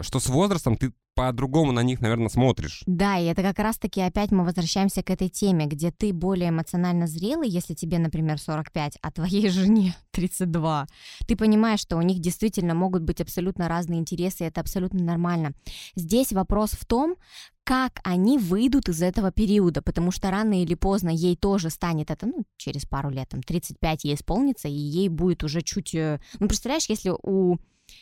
что 0.03 0.21
с 0.21 0.29
возрастом 0.29 0.77
ты 0.77 0.93
по-другому 1.15 1.73
на 1.73 1.83
них, 1.83 2.01
наверное, 2.01 2.29
смотришь. 2.29 2.83
Да, 2.87 3.19
и 3.19 3.27
это 3.27 3.43
как 3.43 3.59
раз-таки 3.59 4.01
опять 4.01 4.31
мы 4.31 4.45
возвращаемся 4.45 5.03
к 5.03 5.11
этой 5.11 5.29
теме, 5.29 5.67
где 5.67 5.91
ты 5.91 6.13
более 6.13 6.51
эмоционально 6.51 7.07
зрелый, 7.07 7.49
если 7.49 7.75
тебе, 7.75 7.99
например, 7.99 8.39
45, 8.39 8.99
а 9.03 9.11
твоей 9.11 9.49
жене 9.51 9.95
32. 10.13 10.87
Ты 11.27 11.37
понимаешь, 11.37 11.81
что 11.81 11.97
у 11.97 12.03
них 12.03 12.21
действительно 12.21 12.75
могут 12.75 13.03
быть 13.03 13.21
абсолютно 13.21 13.69
разные 13.69 14.01
интересы, 14.01 14.45
и 14.45 14.47
это 14.47 14.61
абсолютно 14.61 15.05
нормально. 15.05 15.53
Здесь 15.95 16.33
вопрос 16.33 16.71
в 16.71 16.87
том, 16.87 17.17
как 17.65 18.01
они 18.03 18.39
выйдут 18.39 18.89
из 18.89 19.03
этого 19.03 19.31
периода, 19.31 19.83
потому 19.83 20.11
что 20.11 20.31
рано 20.31 20.63
или 20.63 20.75
поздно 20.75 21.11
ей 21.11 21.37
тоже 21.37 21.71
станет 21.71 22.11
это, 22.11 22.27
ну, 22.27 22.45
через 22.57 22.87
пару 22.87 23.11
лет, 23.11 23.29
там, 23.29 23.43
35 23.43 24.05
ей 24.05 24.15
исполнится, 24.15 24.69
и 24.69 24.73
ей 24.73 25.09
будет 25.09 25.45
уже 25.45 25.61
чуть... 25.61 25.93
Ну, 25.93 26.49
представляешь, 26.49 26.89
если 26.89 27.13
у 27.23 27.59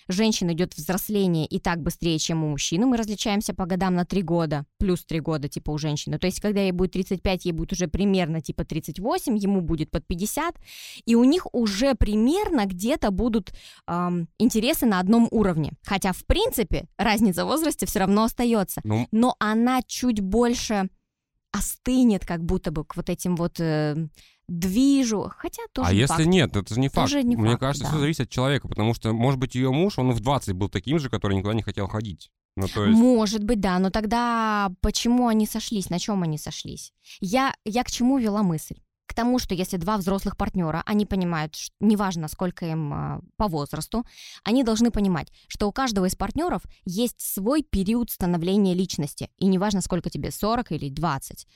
женщин 0.09 0.53
идет 0.53 0.75
взросление 0.75 1.47
и 1.47 1.59
так 1.59 1.81
быстрее, 1.81 2.19
чем 2.19 2.45
у 2.45 2.49
мужчины. 2.49 2.87
Мы 2.87 2.97
различаемся 2.97 3.55
по 3.55 3.67
годам 3.67 3.95
на 3.95 4.05
3 4.05 4.23
года, 4.23 4.65
плюс 4.79 5.05
3 5.05 5.21
года, 5.21 5.49
типа, 5.49 5.71
у 5.71 5.79
женщины. 5.79 6.19
То 6.19 6.27
есть, 6.27 6.41
когда 6.41 6.61
ей 6.61 6.73
будет 6.73 6.93
35, 6.93 7.45
ей 7.45 7.53
будет 7.53 7.73
уже 7.73 7.89
примерно, 7.89 8.41
типа, 8.41 8.65
38, 8.65 9.37
ему 9.37 9.61
будет 9.61 9.91
под 9.91 10.07
50, 10.07 10.57
и 11.05 11.15
у 11.15 11.25
них 11.25 11.47
уже 11.53 11.95
примерно 11.95 12.67
где-то 12.67 13.11
будут 13.11 13.53
эм, 13.87 14.29
интересы 14.39 14.87
на 14.87 15.01
одном 15.01 15.29
уровне. 15.31 15.73
Хотя, 15.85 16.13
в 16.13 16.25
принципе, 16.25 16.89
разница 16.97 17.45
в 17.45 17.49
возрасте 17.49 17.87
все 17.87 18.01
равно 18.01 18.25
остается. 18.25 18.81
Ну, 18.85 19.07
Но 19.13 19.37
она 19.39 19.81
чуть 19.87 20.21
больше 20.21 20.89
остынет, 21.53 22.25
как 22.27 22.45
будто 22.45 22.71
бы 22.71 22.85
к 22.85 22.97
вот 22.97 23.09
этим 23.09 23.37
вот... 23.37 23.61
Э, 23.61 24.09
движу, 24.49 25.31
хотя 25.37 25.63
тоже 25.73 25.91
а 25.91 25.93
не 25.93 26.01
если 26.01 26.15
факт. 26.15 26.27
нет, 26.27 26.57
это 26.57 26.75
же 26.75 26.81
не 26.81 26.89
факт. 26.89 27.11
Тоже 27.11 27.23
не 27.23 27.37
Мне 27.37 27.51
факт, 27.51 27.61
кажется, 27.61 27.85
да. 27.85 27.91
все 27.91 28.01
зависит 28.01 28.21
от 28.23 28.31
человека, 28.31 28.69
потому 28.69 28.95
что, 28.95 29.13
может 29.13 29.39
быть, 29.39 29.55
ее 29.55 29.71
муж, 29.71 29.99
он 29.99 30.11
в 30.13 30.21
20 30.21 30.55
был 30.55 30.69
таким 30.69 30.99
же, 30.99 31.11
который 31.11 31.37
никуда 31.37 31.55
не 31.55 31.63
хотел 31.63 31.87
ходить. 31.87 32.31
Ну, 32.57 32.67
то 32.67 32.85
есть... 32.85 32.99
Может 32.99 33.45
быть, 33.45 33.61
да, 33.61 33.79
но 33.79 33.91
тогда 33.91 34.73
почему 34.81 35.29
они 35.29 35.47
сошлись, 35.47 35.91
на 35.91 35.99
чем 35.99 36.23
они 36.23 36.39
сошлись? 36.39 36.93
Я, 37.21 37.55
я 37.65 37.85
к 37.85 37.91
чему 37.91 38.19
вела 38.19 38.43
мысль? 38.43 38.81
К 39.07 39.15
тому, 39.15 39.39
что 39.39 39.55
если 39.55 39.77
два 39.77 39.97
взрослых 39.97 40.37
партнера, 40.37 40.83
они 40.85 41.07
понимают, 41.07 41.55
что, 41.55 41.75
неважно, 41.81 42.29
сколько 42.29 42.67
им 42.67 42.93
э, 42.93 43.21
по 43.37 43.49
возрасту, 43.49 44.05
они 44.45 44.65
должны 44.65 44.91
понимать, 44.91 45.33
что 45.47 45.67
у 45.67 45.73
каждого 45.73 46.07
из 46.07 46.15
партнеров 46.15 46.63
есть 46.85 47.21
свой 47.21 47.63
период 47.63 48.11
становления 48.11 48.75
личности, 48.75 49.31
и 49.39 49.47
неважно, 49.47 49.81
сколько 49.81 50.11
тебе, 50.11 50.31
40 50.31 50.73
или 50.73 50.91
20. 50.91 51.47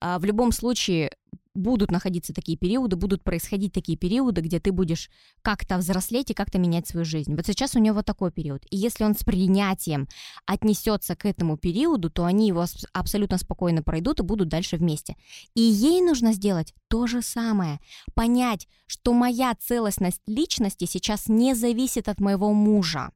Э, 0.00 0.18
в 0.18 0.24
любом 0.24 0.52
случае, 0.52 1.12
будут 1.54 1.90
находиться 1.90 2.32
такие 2.32 2.56
периоды, 2.56 2.96
будут 2.96 3.22
происходить 3.22 3.72
такие 3.72 3.98
периоды, 3.98 4.40
где 4.40 4.60
ты 4.60 4.72
будешь 4.72 5.10
как-то 5.42 5.78
взрослеть 5.78 6.30
и 6.30 6.34
как-то 6.34 6.58
менять 6.58 6.86
свою 6.86 7.04
жизнь. 7.04 7.34
Вот 7.34 7.46
сейчас 7.46 7.74
у 7.74 7.78
него 7.78 7.96
вот 7.96 8.06
такой 8.06 8.30
период. 8.30 8.64
И 8.70 8.76
если 8.76 9.04
он 9.04 9.14
с 9.14 9.24
принятием 9.24 10.08
отнесется 10.46 11.16
к 11.16 11.24
этому 11.26 11.56
периоду, 11.56 12.10
то 12.10 12.24
они 12.24 12.48
его 12.48 12.64
абсолютно 12.92 13.38
спокойно 13.38 13.82
пройдут 13.82 14.20
и 14.20 14.22
будут 14.22 14.48
дальше 14.48 14.76
вместе. 14.76 15.16
И 15.54 15.60
ей 15.60 16.00
нужно 16.00 16.32
сделать 16.32 16.74
то 16.88 17.06
же 17.06 17.22
самое. 17.22 17.80
Понять, 18.14 18.68
что 18.86 19.12
моя 19.12 19.54
целостность 19.54 20.22
личности 20.26 20.84
сейчас 20.84 21.28
не 21.28 21.54
зависит 21.54 22.08
от 22.08 22.20
моего 22.20 22.52
мужа. 22.52 23.10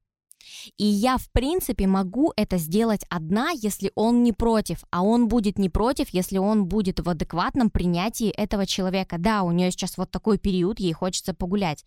И 0.76 0.84
я, 0.84 1.18
в 1.18 1.30
принципе, 1.30 1.86
могу 1.86 2.32
это 2.36 2.58
сделать 2.58 3.04
одна, 3.08 3.50
если 3.50 3.90
он 3.94 4.22
не 4.22 4.32
против, 4.32 4.84
а 4.90 5.02
он 5.02 5.28
будет 5.28 5.58
не 5.58 5.68
против, 5.68 6.10
если 6.10 6.38
он 6.38 6.66
будет 6.66 7.00
в 7.00 7.08
адекватном 7.08 7.70
принятии 7.70 8.28
этого 8.30 8.66
человека. 8.66 9.16
Да, 9.18 9.42
у 9.42 9.52
нее 9.52 9.70
сейчас 9.70 9.96
вот 9.96 10.10
такой 10.10 10.38
период, 10.38 10.80
ей 10.80 10.92
хочется 10.92 11.34
погулять. 11.34 11.84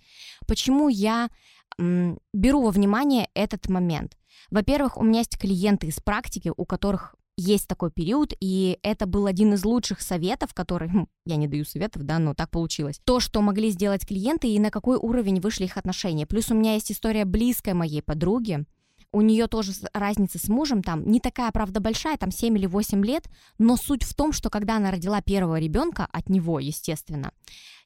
Почему 0.48 0.90
я 0.90 1.30
м, 1.80 2.20
беру 2.34 2.62
во 2.62 2.72
внимание 2.72 3.30
этот 3.34 3.70
момент? 3.70 4.18
Во-первых, 4.52 4.98
у 4.98 5.04
меня 5.04 5.20
есть 5.20 5.38
клиенты 5.38 5.88
из 5.88 6.00
практики, 6.00 6.52
у 6.56 6.66
которых 6.66 7.16
есть 7.38 7.68
такой 7.68 7.92
период, 7.92 8.34
и 8.40 8.80
это 8.82 9.06
был 9.06 9.26
один 9.26 9.54
из 9.54 9.66
лучших 9.66 10.02
советов, 10.02 10.54
который, 10.54 10.90
хм, 10.90 11.08
я 11.26 11.36
не 11.36 11.48
даю 11.48 11.66
советов, 11.66 12.04
да, 12.04 12.20
но 12.20 12.34
так 12.34 12.50
получилось. 12.50 13.00
То, 13.04 13.20
что 13.20 13.42
могли 13.42 13.70
сделать 13.72 14.08
клиенты 14.08 14.48
и 14.48 14.60
на 14.60 14.72
какой 14.72 14.98
уровень 14.98 15.42
вышли 15.42 15.66
их 15.66 15.78
отношения. 15.78 16.26
Плюс 16.26 16.50
у 16.52 16.56
меня 16.56 16.74
есть 16.74 16.92
история 16.92 17.26
близкой 17.26 17.74
моей 17.74 18.02
подруги, 18.02 18.66
у 19.12 19.22
нее 19.22 19.48
тоже 19.48 19.72
разница 19.94 20.40
с 20.40 20.50
мужем 20.50 20.84
там 20.84 21.06
не 21.10 21.22
такая, 21.22 21.50
правда, 21.52 21.80
большая, 21.80 22.18
там 22.18 22.32
7 22.32 22.58
или 22.58 22.66
8 22.66 23.06
лет, 23.06 23.30
но 23.58 23.78
суть 23.78 24.04
в 24.04 24.14
том, 24.14 24.34
что 24.34 24.50
когда 24.50 24.76
она 24.76 24.92
родила 24.92 25.22
первого 25.22 25.58
ребенка, 25.58 26.06
от 26.12 26.28
него, 26.28 26.60
естественно, 26.60 27.32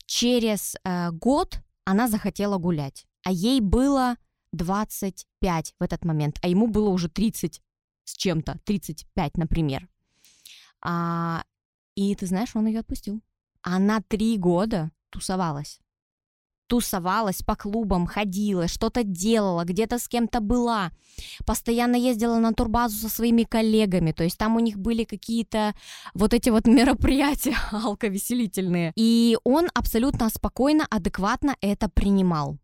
через 0.08 0.76
э, 0.84 1.12
год 1.12 1.60
она 1.86 2.08
захотела 2.08 2.58
гулять, 2.58 3.06
а 3.24 3.32
ей 3.32 3.62
было 3.62 4.16
25 4.54 5.76
в 5.80 5.84
этот 5.84 6.04
момент, 6.04 6.40
а 6.42 6.48
ему 6.48 6.66
было 6.66 6.90
уже 6.90 7.10
30 7.10 7.62
с 8.10 8.16
чем-то, 8.16 8.60
35, 8.66 9.38
например. 9.38 9.88
А, 10.82 11.44
и 11.96 12.16
ты 12.16 12.26
знаешь, 12.26 12.56
он 12.56 12.68
ее 12.68 12.80
отпустил. 12.80 13.22
Она 13.62 14.02
три 14.02 14.38
года 14.38 14.92
тусовалась. 15.10 15.80
Тусовалась 16.68 17.42
по 17.42 17.56
клубам, 17.56 18.06
ходила, 18.06 18.68
что-то 18.68 19.04
делала, 19.04 19.64
где-то 19.64 19.98
с 19.98 20.08
кем-то 20.08 20.40
была. 20.40 20.92
Постоянно 21.46 21.96
ездила 21.96 22.38
на 22.38 22.54
турбазу 22.54 22.96
со 22.98 23.10
своими 23.10 23.44
коллегами. 23.44 24.12
То 24.12 24.24
есть 24.24 24.38
там 24.38 24.56
у 24.56 24.60
них 24.60 24.78
были 24.78 25.04
какие-то 25.04 25.74
вот 26.14 26.34
эти 26.34 26.50
вот 26.50 26.68
мероприятия 26.68 27.56
алковеселительные. 27.72 28.94
И 28.96 29.38
он 29.44 29.68
абсолютно 29.74 30.30
спокойно, 30.30 30.86
адекватно 30.90 31.56
это 31.62 31.90
принимал 31.90 32.60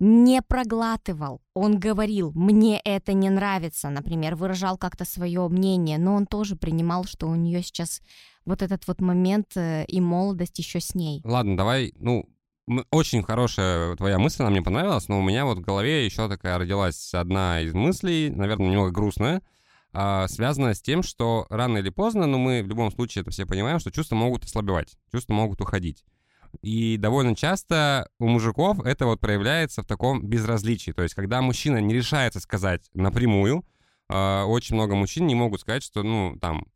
не 0.00 0.42
проглатывал. 0.42 1.40
Он 1.54 1.78
говорил, 1.78 2.32
мне 2.34 2.80
это 2.84 3.12
не 3.12 3.30
нравится, 3.30 3.90
например, 3.90 4.36
выражал 4.36 4.78
как-то 4.78 5.04
свое 5.04 5.46
мнение, 5.48 5.98
но 5.98 6.14
он 6.14 6.26
тоже 6.26 6.56
принимал, 6.56 7.04
что 7.04 7.26
у 7.26 7.34
нее 7.34 7.62
сейчас 7.62 8.00
вот 8.44 8.62
этот 8.62 8.86
вот 8.86 9.00
момент 9.00 9.56
э, 9.56 9.84
и 9.86 10.00
молодость 10.00 10.58
еще 10.58 10.80
с 10.80 10.94
ней. 10.94 11.20
Ладно, 11.24 11.56
давай, 11.56 11.92
ну, 11.98 12.28
очень 12.90 13.22
хорошая 13.22 13.96
твоя 13.96 14.18
мысль, 14.18 14.42
она 14.42 14.50
мне 14.50 14.62
понравилась, 14.62 15.08
но 15.08 15.18
у 15.18 15.22
меня 15.22 15.44
вот 15.44 15.58
в 15.58 15.62
голове 15.62 16.04
еще 16.04 16.28
такая 16.28 16.58
родилась 16.58 17.12
одна 17.14 17.60
из 17.60 17.74
мыслей, 17.74 18.30
наверное, 18.30 18.68
немного 18.68 18.90
грустная, 18.90 19.42
а, 19.92 20.28
связанная 20.28 20.74
с 20.74 20.82
тем, 20.82 21.02
что 21.02 21.46
рано 21.50 21.78
или 21.78 21.90
поздно, 21.90 22.26
но 22.26 22.36
ну, 22.36 22.38
мы 22.38 22.62
в 22.62 22.68
любом 22.68 22.90
случае 22.90 23.22
это 23.22 23.30
все 23.30 23.46
понимаем, 23.46 23.78
что 23.78 23.90
чувства 23.90 24.16
могут 24.16 24.44
ослабевать, 24.44 24.96
чувства 25.10 25.32
могут 25.32 25.60
уходить. 25.60 26.04
И 26.62 26.96
довольно 26.96 27.34
часто 27.34 28.08
у 28.18 28.28
мужиков 28.28 28.80
это 28.84 29.06
вот 29.06 29.20
проявляется 29.20 29.82
в 29.82 29.86
таком 29.86 30.26
безразличии. 30.26 30.92
То 30.92 31.02
есть, 31.02 31.14
когда 31.14 31.40
мужчина 31.42 31.78
не 31.78 31.94
решается 31.94 32.40
сказать 32.40 32.88
напрямую, 32.94 33.64
э, 34.08 34.42
очень 34.42 34.74
много 34.74 34.94
мужчин 34.94 35.26
не 35.26 35.34
могут 35.34 35.60
сказать, 35.60 35.82
что, 35.82 36.02
ну, 36.02 36.36
там, 36.40 36.66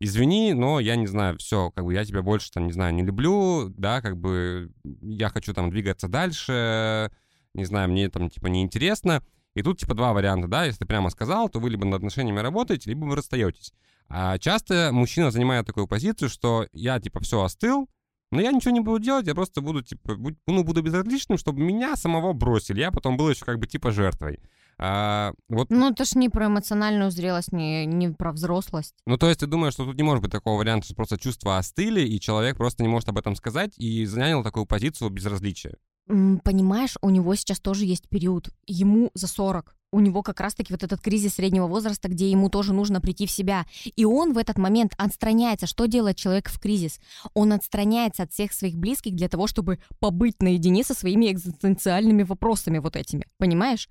извини, 0.00 0.52
но 0.54 0.80
я 0.80 0.96
не 0.96 1.06
знаю, 1.06 1.38
все, 1.38 1.70
как 1.70 1.84
бы 1.84 1.94
я 1.94 2.04
тебя 2.04 2.22
больше, 2.22 2.50
там, 2.50 2.66
не 2.66 2.72
знаю, 2.72 2.94
не 2.94 3.02
люблю, 3.02 3.68
да, 3.70 4.00
как 4.00 4.16
бы 4.16 4.72
я 5.02 5.28
хочу 5.28 5.54
там 5.54 5.70
двигаться 5.70 6.08
дальше, 6.08 7.10
не 7.54 7.64
знаю, 7.64 7.90
мне 7.90 8.08
там, 8.08 8.30
типа, 8.30 8.46
неинтересно. 8.48 9.22
И 9.54 9.62
тут, 9.62 9.78
типа, 9.78 9.94
два 9.94 10.12
варианта, 10.12 10.48
да, 10.48 10.64
если 10.64 10.80
ты 10.80 10.86
прямо 10.86 11.10
сказал, 11.10 11.48
то 11.48 11.60
вы 11.60 11.70
либо 11.70 11.84
над 11.84 11.98
отношениями 11.98 12.40
работаете, 12.40 12.90
либо 12.90 13.04
вы 13.04 13.14
расстаетесь. 13.14 13.72
А 14.08 14.36
часто 14.38 14.90
мужчина 14.92 15.30
занимает 15.30 15.66
такую 15.66 15.86
позицию, 15.86 16.28
что 16.28 16.66
я, 16.72 17.00
типа, 17.00 17.20
все 17.20 17.42
остыл, 17.42 17.88
но 18.34 18.40
я 18.40 18.52
ничего 18.52 18.72
не 18.72 18.80
буду 18.80 18.98
делать, 18.98 19.26
я 19.26 19.34
просто 19.34 19.60
буду, 19.60 19.82
типа, 19.82 20.16
ну, 20.46 20.64
буду 20.64 20.82
безразличным, 20.82 21.38
чтобы 21.38 21.62
меня 21.62 21.96
самого 21.96 22.32
бросили. 22.32 22.80
Я 22.80 22.90
потом 22.90 23.16
был 23.16 23.30
еще 23.30 23.44
как 23.44 23.58
бы 23.58 23.66
типа 23.66 23.92
жертвой. 23.92 24.40
А, 24.76 25.32
вот... 25.48 25.70
Ну, 25.70 25.90
это 25.90 26.04
ж 26.04 26.16
не 26.16 26.28
про 26.28 26.46
эмоциональную 26.46 27.10
зрелость, 27.10 27.52
не, 27.52 27.86
не 27.86 28.08
про 28.08 28.32
взрослость. 28.32 28.94
Ну, 29.06 29.16
то 29.16 29.28
есть 29.28 29.40
ты 29.40 29.46
думаешь, 29.46 29.74
что 29.74 29.84
тут 29.84 29.96
не 29.96 30.02
может 30.02 30.22
быть 30.22 30.32
такого 30.32 30.58
варианта, 30.58 30.86
что 30.86 30.96
просто 30.96 31.16
чувства 31.16 31.58
остыли, 31.58 32.00
и 32.00 32.18
человек 32.20 32.56
просто 32.56 32.82
не 32.82 32.88
может 32.88 33.08
об 33.08 33.18
этом 33.18 33.36
сказать, 33.36 33.72
и 33.78 34.04
занял 34.04 34.42
такую 34.42 34.66
позицию 34.66 35.10
безразличия? 35.10 35.76
Понимаешь, 36.06 36.96
у 37.00 37.10
него 37.10 37.34
сейчас 37.34 37.60
тоже 37.60 37.86
есть 37.86 38.08
период. 38.08 38.50
Ему 38.66 39.10
за 39.14 39.26
40 39.26 39.74
у 39.94 40.00
него 40.00 40.22
как 40.22 40.40
раз-таки 40.40 40.72
вот 40.72 40.82
этот 40.82 41.00
кризис 41.00 41.34
среднего 41.34 41.68
возраста, 41.68 42.08
где 42.08 42.28
ему 42.28 42.50
тоже 42.50 42.74
нужно 42.74 43.00
прийти 43.00 43.26
в 43.26 43.30
себя. 43.30 43.64
И 43.94 44.04
он 44.04 44.32
в 44.32 44.38
этот 44.38 44.58
момент 44.58 44.92
отстраняется. 44.98 45.68
Что 45.68 45.86
делает 45.86 46.16
человек 46.16 46.50
в 46.50 46.58
кризис? 46.58 46.98
Он 47.32 47.52
отстраняется 47.52 48.24
от 48.24 48.32
всех 48.32 48.52
своих 48.52 48.76
близких 48.76 49.14
для 49.14 49.28
того, 49.28 49.46
чтобы 49.46 49.78
побыть 50.00 50.42
наедине 50.42 50.82
со 50.82 50.94
своими 50.94 51.30
экзистенциальными 51.30 52.24
вопросами 52.24 52.78
вот 52.78 52.96
этими. 52.96 53.26
Понимаешь? 53.38 53.88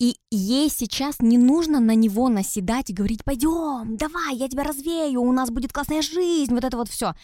И 0.00 0.16
ей 0.32 0.68
сейчас 0.68 1.20
не 1.20 1.38
нужно 1.38 1.78
на 1.78 1.94
него 1.94 2.28
наседать 2.28 2.90
и 2.90 2.94
говорить, 2.94 3.22
пойдем, 3.22 3.96
давай, 3.96 4.36
я 4.36 4.48
тебя 4.48 4.64
развею, 4.64 5.22
у 5.22 5.32
нас 5.32 5.50
будет 5.50 5.72
классная 5.72 6.02
жизнь, 6.02 6.52
вот 6.52 6.64
это 6.64 6.76
вот 6.76 6.88
все. 6.88 7.14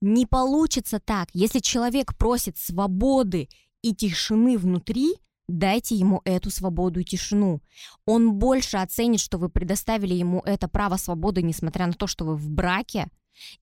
Не 0.00 0.26
получится 0.26 0.98
так. 0.98 1.28
Если 1.32 1.60
человек 1.60 2.16
просит 2.16 2.58
свободы 2.58 3.48
и 3.82 3.94
тишины 3.94 4.58
внутри, 4.58 5.14
Дайте 5.48 5.94
ему 5.94 6.22
эту 6.24 6.50
свободу 6.50 7.00
и 7.00 7.04
тишину. 7.04 7.60
Он 8.06 8.34
больше 8.34 8.76
оценит, 8.76 9.20
что 9.20 9.38
вы 9.38 9.48
предоставили 9.48 10.14
ему 10.14 10.40
это 10.40 10.68
право 10.68 10.96
свободы, 10.96 11.42
несмотря 11.42 11.86
на 11.86 11.92
то, 11.92 12.06
что 12.06 12.24
вы 12.24 12.36
в 12.36 12.48
браке, 12.48 13.08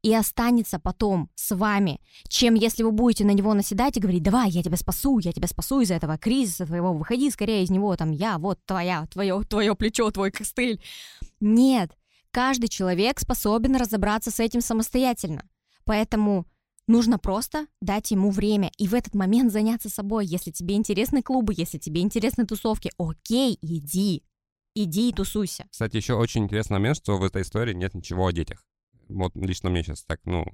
и 0.03 0.15
останется 0.15 0.79
потом 0.79 1.31
с 1.35 1.55
вами, 1.55 2.01
чем 2.29 2.55
если 2.55 2.83
вы 2.83 2.93
будете 2.93 3.25
на 3.25 3.31
него 3.31 3.55
наседать 3.55 3.97
и 3.97 4.01
говорить, 4.01 4.23
давай, 4.23 4.51
я 4.51 4.63
тебя 4.63 4.77
спасу, 4.77 5.19
я 5.19 5.33
тебя 5.33 5.49
спасу 5.49 5.81
из 5.81 5.91
этого 5.91 6.19
кризиса 6.19 6.67
твоего, 6.67 6.93
выходи 6.93 7.31
скорее 7.31 7.63
из 7.63 7.71
него, 7.71 7.97
там, 7.97 8.11
я, 8.11 8.39
вот 8.39 8.59
твоя, 8.67 9.07
твое, 9.07 9.43
твое 9.45 9.75
плечо, 9.75 10.11
твой 10.11 10.31
костыль. 10.31 10.83
Нет, 11.41 11.97
каждый 12.31 12.69
человек 12.69 13.21
способен 13.21 13.77
разобраться 13.77 14.31
с 14.31 14.41
этим 14.41 14.61
самостоятельно. 14.61 15.45
Поэтому 15.85 16.47
Нужно 16.91 17.21
просто 17.21 17.69
дать 17.81 18.11
ему 18.11 18.33
время 18.33 18.73
и 18.77 18.89
в 18.89 18.95
этот 18.95 19.15
момент 19.15 19.53
заняться 19.53 19.89
собой. 19.89 20.27
Если 20.27 20.51
тебе 20.51 20.75
интересны 20.75 21.23
клубы, 21.23 21.55
если 21.57 21.79
тебе 21.79 22.01
интересны 22.01 22.47
тусовки, 22.47 22.91
окей, 22.99 23.57
иди. 23.63 24.25
Иди 24.75 25.11
и 25.11 25.13
тусуйся. 25.13 25.69
Кстати, 25.71 25.95
еще 25.95 26.15
очень 26.15 26.43
интересный 26.43 26.79
момент, 26.79 26.97
что 26.97 27.17
в 27.17 27.23
этой 27.23 27.43
истории 27.43 27.75
нет 27.75 27.95
ничего 27.95 28.27
о 28.27 28.33
детях. 28.33 28.65
Вот 29.09 29.37
лично 29.37 29.71
мне 29.71 29.85
сейчас 29.85 30.03
так, 30.03 30.19
ну, 30.25 30.45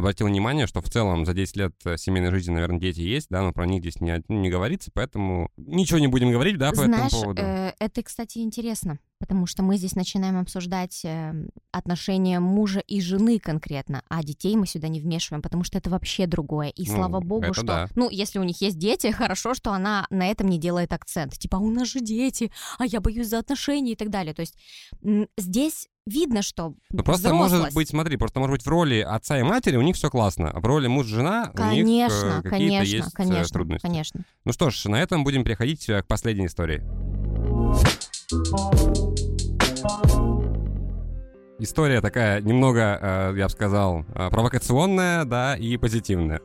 обратил 0.00 0.26
внимание, 0.26 0.66
что 0.66 0.80
в 0.80 0.90
целом 0.90 1.24
за 1.24 1.32
10 1.32 1.56
лет 1.56 1.72
э, 1.84 1.96
семейной 1.96 2.30
жизни, 2.30 2.52
наверное, 2.52 2.80
дети 2.80 3.00
есть, 3.00 3.28
да, 3.30 3.42
но 3.42 3.52
про 3.52 3.66
них 3.66 3.80
здесь 3.80 4.00
не, 4.00 4.22
не 4.28 4.50
говорится, 4.50 4.90
поэтому 4.92 5.50
ничего 5.56 5.98
не 5.98 6.08
будем 6.08 6.30
говорить, 6.30 6.58
да, 6.58 6.70
по 6.70 6.76
Знаешь, 6.76 7.06
этому 7.08 7.22
поводу. 7.22 7.42
Э, 7.42 7.72
это, 7.78 8.02
кстати, 8.02 8.38
интересно, 8.38 8.98
потому 9.20 9.46
что 9.46 9.62
мы 9.62 9.76
здесь 9.76 9.94
начинаем 9.94 10.38
обсуждать 10.38 11.04
э, 11.04 11.34
отношения 11.70 12.40
мужа 12.40 12.80
и 12.80 13.00
жены 13.00 13.38
конкретно, 13.38 14.02
а 14.08 14.22
детей 14.22 14.56
мы 14.56 14.66
сюда 14.66 14.88
не 14.88 15.00
вмешиваем, 15.00 15.42
потому 15.42 15.62
что 15.62 15.78
это 15.78 15.90
вообще 15.90 16.26
другое. 16.26 16.68
И 16.68 16.88
ну, 16.88 16.94
слава 16.96 17.20
богу, 17.20 17.54
что, 17.54 17.62
да. 17.62 17.88
ну, 17.94 18.08
если 18.10 18.38
у 18.38 18.44
них 18.44 18.60
есть 18.60 18.78
дети, 18.78 19.10
хорошо, 19.12 19.54
что 19.54 19.72
она 19.72 20.06
на 20.10 20.26
этом 20.26 20.48
не 20.48 20.58
делает 20.58 20.92
акцент. 20.92 21.34
Типа, 21.34 21.58
«А 21.58 21.60
у 21.60 21.70
нас 21.70 21.88
же 21.88 22.00
дети, 22.00 22.50
а 22.78 22.86
я 22.86 23.00
боюсь 23.00 23.28
за 23.28 23.38
отношения 23.38 23.92
и 23.92 23.96
так 23.96 24.10
далее. 24.10 24.34
То 24.34 24.40
есть 24.40 24.56
здесь 25.36 25.88
видно, 26.06 26.42
что 26.42 26.74
Ну 26.90 27.02
просто 27.02 27.28
взрослость. 27.28 27.52
может 27.52 27.74
быть, 27.74 27.88
смотри, 27.88 28.16
просто 28.16 28.40
может 28.40 28.52
быть 28.52 28.62
в 28.64 28.68
роли 28.68 29.00
отца 29.00 29.38
и 29.38 29.42
матери 29.42 29.76
у 29.76 29.82
них 29.82 29.96
все 29.96 30.10
классно, 30.10 30.50
а 30.50 30.60
в 30.60 30.64
роли 30.64 30.86
муж-жена 30.86 31.50
конечно, 31.54 31.82
у 31.82 31.86
них 31.86 32.10
э, 32.10 32.42
какие-то 32.42 32.50
конечно, 32.50 32.96
есть 32.96 33.12
конечно, 33.12 33.42
э, 33.42 33.52
трудности. 33.52 33.86
Конечно. 33.86 34.24
Ну 34.44 34.52
что 34.52 34.70
ж, 34.70 34.84
на 34.86 34.96
этом 34.96 35.24
будем 35.24 35.44
переходить 35.44 35.88
э, 35.88 36.02
к 36.02 36.06
последней 36.06 36.46
истории. 36.46 36.82
история 41.58 42.00
такая 42.00 42.40
немного, 42.40 43.34
я 43.36 43.44
бы 43.44 43.50
сказал, 43.50 44.04
провокационная, 44.14 45.24
да, 45.26 45.56
и 45.56 45.76
позитивная. 45.76 46.40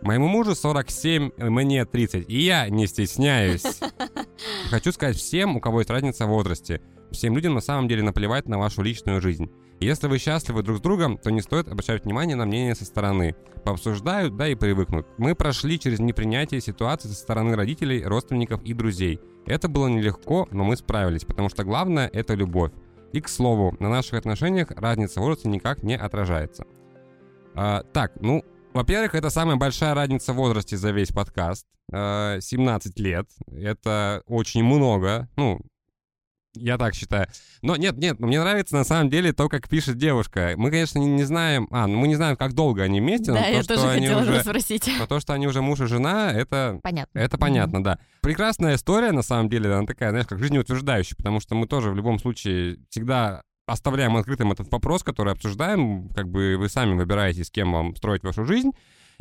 Моему 0.00 0.28
мужу 0.28 0.54
47, 0.54 1.32
мне 1.36 1.84
30, 1.84 2.30
и 2.30 2.40
я 2.40 2.68
не 2.68 2.86
стесняюсь. 2.86 3.64
Хочу 4.70 4.92
сказать 4.92 5.16
всем, 5.16 5.56
у 5.56 5.60
кого 5.60 5.80
есть 5.80 5.90
разница 5.90 6.26
в 6.26 6.30
возрасте. 6.30 6.80
Всем 7.10 7.34
людям 7.34 7.54
на 7.54 7.60
самом 7.60 7.88
деле 7.88 8.02
наплевать 8.02 8.48
на 8.48 8.58
вашу 8.58 8.82
личную 8.82 9.20
жизнь. 9.20 9.50
Если 9.80 10.08
вы 10.08 10.18
счастливы 10.18 10.62
друг 10.62 10.78
с 10.78 10.80
другом, 10.80 11.18
то 11.18 11.30
не 11.30 11.40
стоит 11.40 11.68
обращать 11.68 12.04
внимание 12.04 12.36
на 12.36 12.46
мнение 12.46 12.74
со 12.74 12.84
стороны. 12.84 13.36
Пообсуждают, 13.64 14.36
да 14.36 14.48
и 14.48 14.56
привыкнут. 14.56 15.06
Мы 15.18 15.34
прошли 15.34 15.78
через 15.78 16.00
непринятие 16.00 16.60
ситуации 16.60 17.08
со 17.08 17.14
стороны 17.14 17.54
родителей, 17.54 18.04
родственников 18.04 18.62
и 18.64 18.72
друзей. 18.74 19.20
Это 19.46 19.68
было 19.68 19.86
нелегко, 19.86 20.48
но 20.50 20.64
мы 20.64 20.76
справились, 20.76 21.24
потому 21.24 21.48
что 21.48 21.64
главное— 21.64 22.10
это 22.12 22.34
любовь. 22.34 22.72
И, 23.12 23.20
к 23.20 23.28
слову, 23.28 23.76
на 23.78 23.88
наших 23.88 24.14
отношениях 24.14 24.70
разница 24.72 25.20
возраста 25.20 25.48
никак 25.48 25.82
не 25.82 25.96
отражается. 25.96 26.66
А, 27.54 27.82
так, 27.92 28.12
ну, 28.20 28.44
во-первых, 28.72 29.14
это 29.14 29.30
самая 29.30 29.56
большая 29.56 29.94
разница 29.94 30.32
в 30.32 30.36
возрасте 30.36 30.76
за 30.76 30.90
весь 30.90 31.10
подкаст. 31.10 31.66
17 31.90 32.98
лет. 33.00 33.28
Это 33.50 34.22
очень 34.26 34.62
много. 34.62 35.28
Ну, 35.36 35.60
я 36.54 36.76
так 36.76 36.94
считаю. 36.94 37.28
Но 37.62 37.76
нет, 37.76 37.96
нет, 37.96 38.18
мне 38.20 38.40
нравится 38.40 38.74
на 38.74 38.84
самом 38.84 39.10
деле 39.10 39.32
то, 39.32 39.48
как 39.48 39.68
пишет 39.68 39.96
девушка. 39.96 40.54
Мы, 40.56 40.70
конечно, 40.70 40.98
не, 40.98 41.06
не 41.06 41.24
знаем... 41.24 41.68
А, 41.70 41.86
ну 41.86 41.98
мы 41.98 42.08
не 42.08 42.16
знаем, 42.16 42.36
как 42.36 42.52
долго 42.52 42.82
они 42.82 43.00
вместе. 43.00 43.32
Да, 43.32 43.40
но 43.40 43.46
я 43.46 43.62
то, 43.62 43.68
тоже 43.68 43.80
что 43.80 43.90
они 43.90 44.06
хотела 44.06 44.22
уже, 44.22 44.40
спросить. 44.40 44.90
Но 44.98 45.06
то, 45.06 45.20
что 45.20 45.34
они 45.34 45.46
уже 45.46 45.62
муж 45.62 45.80
и 45.80 45.86
жена, 45.86 46.32
это... 46.32 46.80
Понятно. 46.82 47.18
Это 47.18 47.38
понятно, 47.38 47.82
да. 47.82 47.98
Прекрасная 48.22 48.74
история, 48.74 49.12
на 49.12 49.22
самом 49.22 49.48
деле, 49.48 49.72
она 49.72 49.86
такая, 49.86 50.10
знаешь, 50.10 50.26
как 50.26 50.38
жизнеутверждающая, 50.38 51.16
потому 51.16 51.40
что 51.40 51.54
мы 51.54 51.66
тоже 51.66 51.90
в 51.90 51.96
любом 51.96 52.18
случае 52.18 52.78
всегда 52.90 53.42
оставляем 53.68 54.16
открытым 54.16 54.52
этот 54.52 54.70
вопрос, 54.72 55.02
который 55.02 55.32
обсуждаем, 55.32 56.08
как 56.10 56.28
бы 56.28 56.56
вы 56.58 56.68
сами 56.68 56.94
выбираете, 56.94 57.44
с 57.44 57.50
кем 57.50 57.72
вам 57.72 57.94
строить 57.96 58.24
вашу 58.24 58.44
жизнь. 58.44 58.72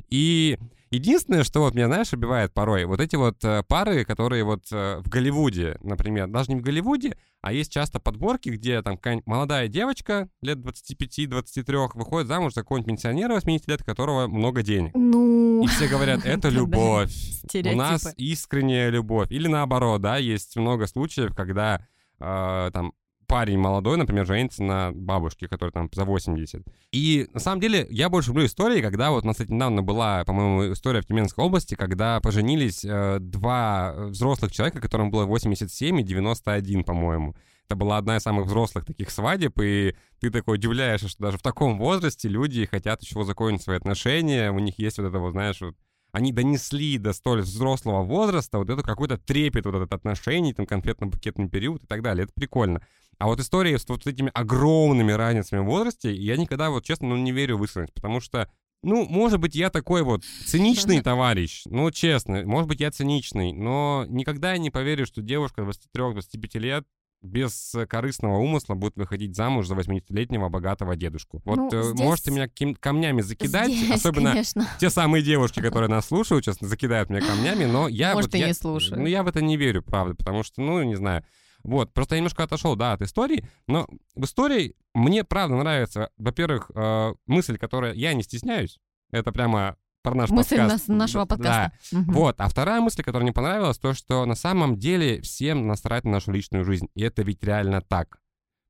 И 0.10 0.58
единственное, 0.92 1.44
что 1.44 1.62
вот 1.62 1.74
меня, 1.76 1.88
знаешь, 1.88 2.14
убивает 2.14 2.54
порой, 2.54 2.86
вот 2.86 3.02
эти 3.02 3.16
вот 3.16 3.44
э, 3.44 3.64
пары, 3.68 4.06
которые 4.06 4.44
вот 4.44 4.66
э, 4.72 5.02
в 5.04 5.10
Голливуде, 5.10 5.78
например, 5.82 6.28
даже 6.28 6.52
не 6.52 6.60
в 6.60 6.62
Голливуде, 6.62 7.18
а 7.42 7.52
есть 7.52 7.72
часто 7.72 8.00
подборки, 8.00 8.50
где 8.50 8.82
там 8.82 9.00
молодая 9.26 9.68
девочка 9.68 10.30
лет 10.42 10.60
25-23 10.60 11.92
выходит 11.96 12.28
замуж 12.28 12.54
за 12.54 12.62
какого-нибудь 12.62 12.88
пенсионера 12.88 13.36
80 13.36 13.68
лет, 13.68 13.84
которого 13.84 14.28
много 14.28 14.64
денег. 14.64 14.92
Ну... 14.96 15.64
И 15.64 15.68
все 15.68 15.88
говорят, 15.88 16.22
это 16.26 16.50
любовь. 16.50 17.12
У 17.54 17.76
нас 17.76 18.14
искренняя 18.18 18.90
любовь. 18.90 19.32
Или 19.32 19.48
наоборот, 19.48 20.02
да, 20.02 20.18
есть 20.18 20.56
много 20.56 20.88
случаев, 20.88 21.36
когда 21.36 21.86
э, 22.20 22.70
там 22.72 22.94
парень 23.28 23.60
молодой, 23.60 23.98
например, 23.98 24.26
женится 24.26 24.64
на 24.64 24.92
бабушке, 24.94 25.48
которая 25.48 25.72
там 25.72 25.90
за 25.94 26.06
80. 26.06 26.64
И 26.92 27.28
на 27.34 27.40
самом 27.40 27.62
деле 27.62 27.86
я 27.90 28.10
больше 28.10 28.30
люблю 28.30 28.46
истории, 28.46 28.82
когда 28.82 29.12
вот 29.12 29.24
у 29.24 29.28
нас, 29.28 29.36
кстати, 29.36 29.52
недавно 29.52 29.84
была, 29.84 30.24
по-моему, 30.24 30.74
история 30.74 31.02
в 31.02 31.06
Тюменской 31.06 31.44
области, 31.44 31.76
когда 31.76 32.20
поженились 32.22 32.84
э, 32.86 33.18
два 33.20 33.94
взрослых 34.08 34.52
человека, 34.52 34.80
которым 34.80 35.12
было 35.12 35.26
87 35.26 36.00
и 36.00 36.04
91, 36.04 36.84
по-моему. 36.84 37.36
Это 37.68 37.76
была 37.76 37.98
одна 37.98 38.16
из 38.16 38.24
самых 38.24 38.46
взрослых 38.46 38.86
таких 38.86 39.10
свадеб, 39.10 39.60
и 39.62 39.94
ты 40.22 40.32
такой 40.32 40.56
удивляешься, 40.56 41.10
что 41.10 41.24
даже 41.24 41.38
в 41.38 41.42
таком 41.42 41.78
возрасте 41.78 42.30
люди 42.30 42.66
хотят 42.66 43.02
еще 43.04 43.24
закончить 43.26 43.64
свои 43.64 43.76
отношения, 43.76 44.52
у 44.52 44.60
них 44.60 44.80
есть 44.80 44.98
вот 45.00 45.08
это 45.08 45.20
вот, 45.20 45.32
знаешь, 45.32 45.60
вот 45.60 45.76
они 46.12 46.32
донесли 46.32 46.98
до 46.98 47.14
столь 47.14 47.42
взрослого 47.42 48.04
возраста 48.04 48.58
вот 48.58 48.70
это 48.70 48.82
какой-то 48.82 49.18
трепет 49.18 49.66
вот 49.66 49.76
этот 49.76 49.94
отношений, 49.94 50.54
там 50.54 50.66
конфетно-букетный 50.66 51.50
период 51.50 51.84
и 51.84 51.88
так 51.88 52.02
далее. 52.02 52.24
Это 52.24 52.34
прикольно. 52.34 52.82
А 53.20 53.26
вот 53.28 53.40
истории 53.40 53.76
с 53.76 53.88
вот 53.88 54.06
этими 54.06 54.32
огромными 54.34 55.12
разницами 55.12 55.60
в 55.62 55.66
возрасте, 55.66 56.14
я 56.14 56.38
никогда 56.38 56.70
вот 56.70 56.84
честно, 56.86 57.10
ну, 57.10 57.18
не 57.18 57.32
верю 57.32 57.58
в 57.58 57.64
искренность, 57.64 57.94
потому 57.94 58.20
что 58.20 58.50
ну, 58.84 59.06
может 59.10 59.40
быть, 59.40 59.56
я 59.56 59.70
такой 59.72 60.04
вот 60.04 60.24
циничный 60.46 61.02
товарищ, 61.02 61.64
ну, 61.66 61.90
честно, 61.92 62.44
может 62.46 62.68
быть, 62.70 62.80
я 62.80 62.92
циничный, 62.92 63.52
но 63.54 64.06
никогда 64.08 64.52
я 64.52 64.60
не 64.60 64.70
поверю, 64.70 65.06
что 65.08 65.22
девушка 65.22 65.62
23-25 65.96 66.60
лет 66.60 66.86
без 67.24 67.76
корыстного 67.90 68.38
умысла 68.38 68.76
будет 68.76 68.96
выходить 68.96 69.36
замуж 69.36 69.66
за 69.66 69.74
80-летнего 69.74 70.50
богатого 70.50 70.96
дедушку. 70.96 71.42
Вот 71.46 71.58
Ну, 71.58 71.70
э, 71.74 71.84
здесь- 71.84 72.00
можете 72.00 72.30
меня 72.30 72.48
каким- 72.48 72.76
камнями 72.76 73.22
закидать, 73.22 73.72
Здесь, 73.74 73.90
особенно 73.90 74.32
конечно. 74.34 74.68
те 74.80 74.92
самые 74.92 75.24
девушки, 75.24 75.60
которые 75.62 75.90
нас 75.90 76.06
слушают, 76.06 76.46
честно, 76.46 76.68
закидают 76.68 77.10
меня 77.10 77.22
камнями, 77.22 77.66
но 77.66 77.88
я 77.88 78.14
Может, 78.14 78.32
вот... 78.34 78.38
и 78.38 78.42
я- 78.42 78.48
не 78.50 78.54
слушают. 78.54 79.00
Ну, 79.00 79.08
я 79.08 79.24
в 79.24 79.28
это 79.28 79.42
не 79.42 79.58
верю, 79.58 79.82
правда, 79.82 80.14
потому 80.14 80.44
что, 80.44 80.62
ну, 80.62 80.84
не 80.84 80.96
знаю. 80.96 81.24
Вот, 81.68 81.94
просто 81.94 82.16
я 82.16 82.20
немножко 82.22 82.44
отошел, 82.44 82.78
да, 82.78 82.94
от 82.94 83.02
истории, 83.02 83.46
но 83.68 83.88
в 84.16 84.24
истории 84.24 84.76
мне, 84.94 85.26
правда, 85.26 85.58
нравится, 85.58 86.10
во-первых, 86.18 86.72
э, 86.74 87.14
мысль, 87.26 87.58
которая 87.58 87.94
я 87.94 88.14
не 88.14 88.24
стесняюсь, 88.24 88.80
это 89.12 89.34
прямо 89.34 89.76
про 90.02 90.16
наш 90.16 90.30
Мысль 90.30 90.56
подкаст. 90.58 90.88
нас- 90.88 90.98
нашего 90.98 91.26
Да, 91.26 91.36
подкаста. 91.36 91.72
Мгм. 91.92 92.14
вот, 92.14 92.40
а 92.40 92.48
вторая 92.48 92.80
мысль, 92.80 93.04
которая 93.04 93.24
мне 93.24 93.34
понравилась, 93.34 93.78
то, 93.78 93.94
что 93.94 94.26
на 94.26 94.36
самом 94.36 94.78
деле 94.78 95.20
всем 95.22 95.68
насрать 95.68 96.06
на 96.06 96.12
нашу 96.12 96.32
личную 96.32 96.64
жизнь. 96.64 96.88
И 96.96 97.02
это 97.04 97.22
ведь 97.24 97.44
реально 97.44 97.82
так. 97.82 98.20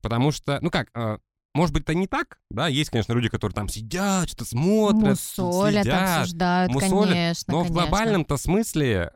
Потому 0.02 0.32
что, 0.32 0.58
ну 0.62 0.72
как, 0.72 0.90
э, 0.96 1.20
может 1.54 1.74
быть, 1.76 1.84
это 1.84 1.94
не 1.94 2.08
так, 2.08 2.40
да, 2.50 2.68
есть, 2.68 2.90
конечно, 2.90 3.14
люди, 3.14 3.30
которые 3.30 3.54
там 3.54 3.68
сидят, 3.70 4.28
что-то 4.30 4.46
смотрят, 4.46 5.20
Мусолят, 5.38 5.84
сидят, 5.84 6.20
обсуждают, 6.22 6.74
мусолят, 6.74 7.10
конечно, 7.10 7.52
но 7.54 7.60
в 7.60 7.68
конечно. 7.68 7.74
глобальном-то 7.84 8.38
смысле 8.38 9.12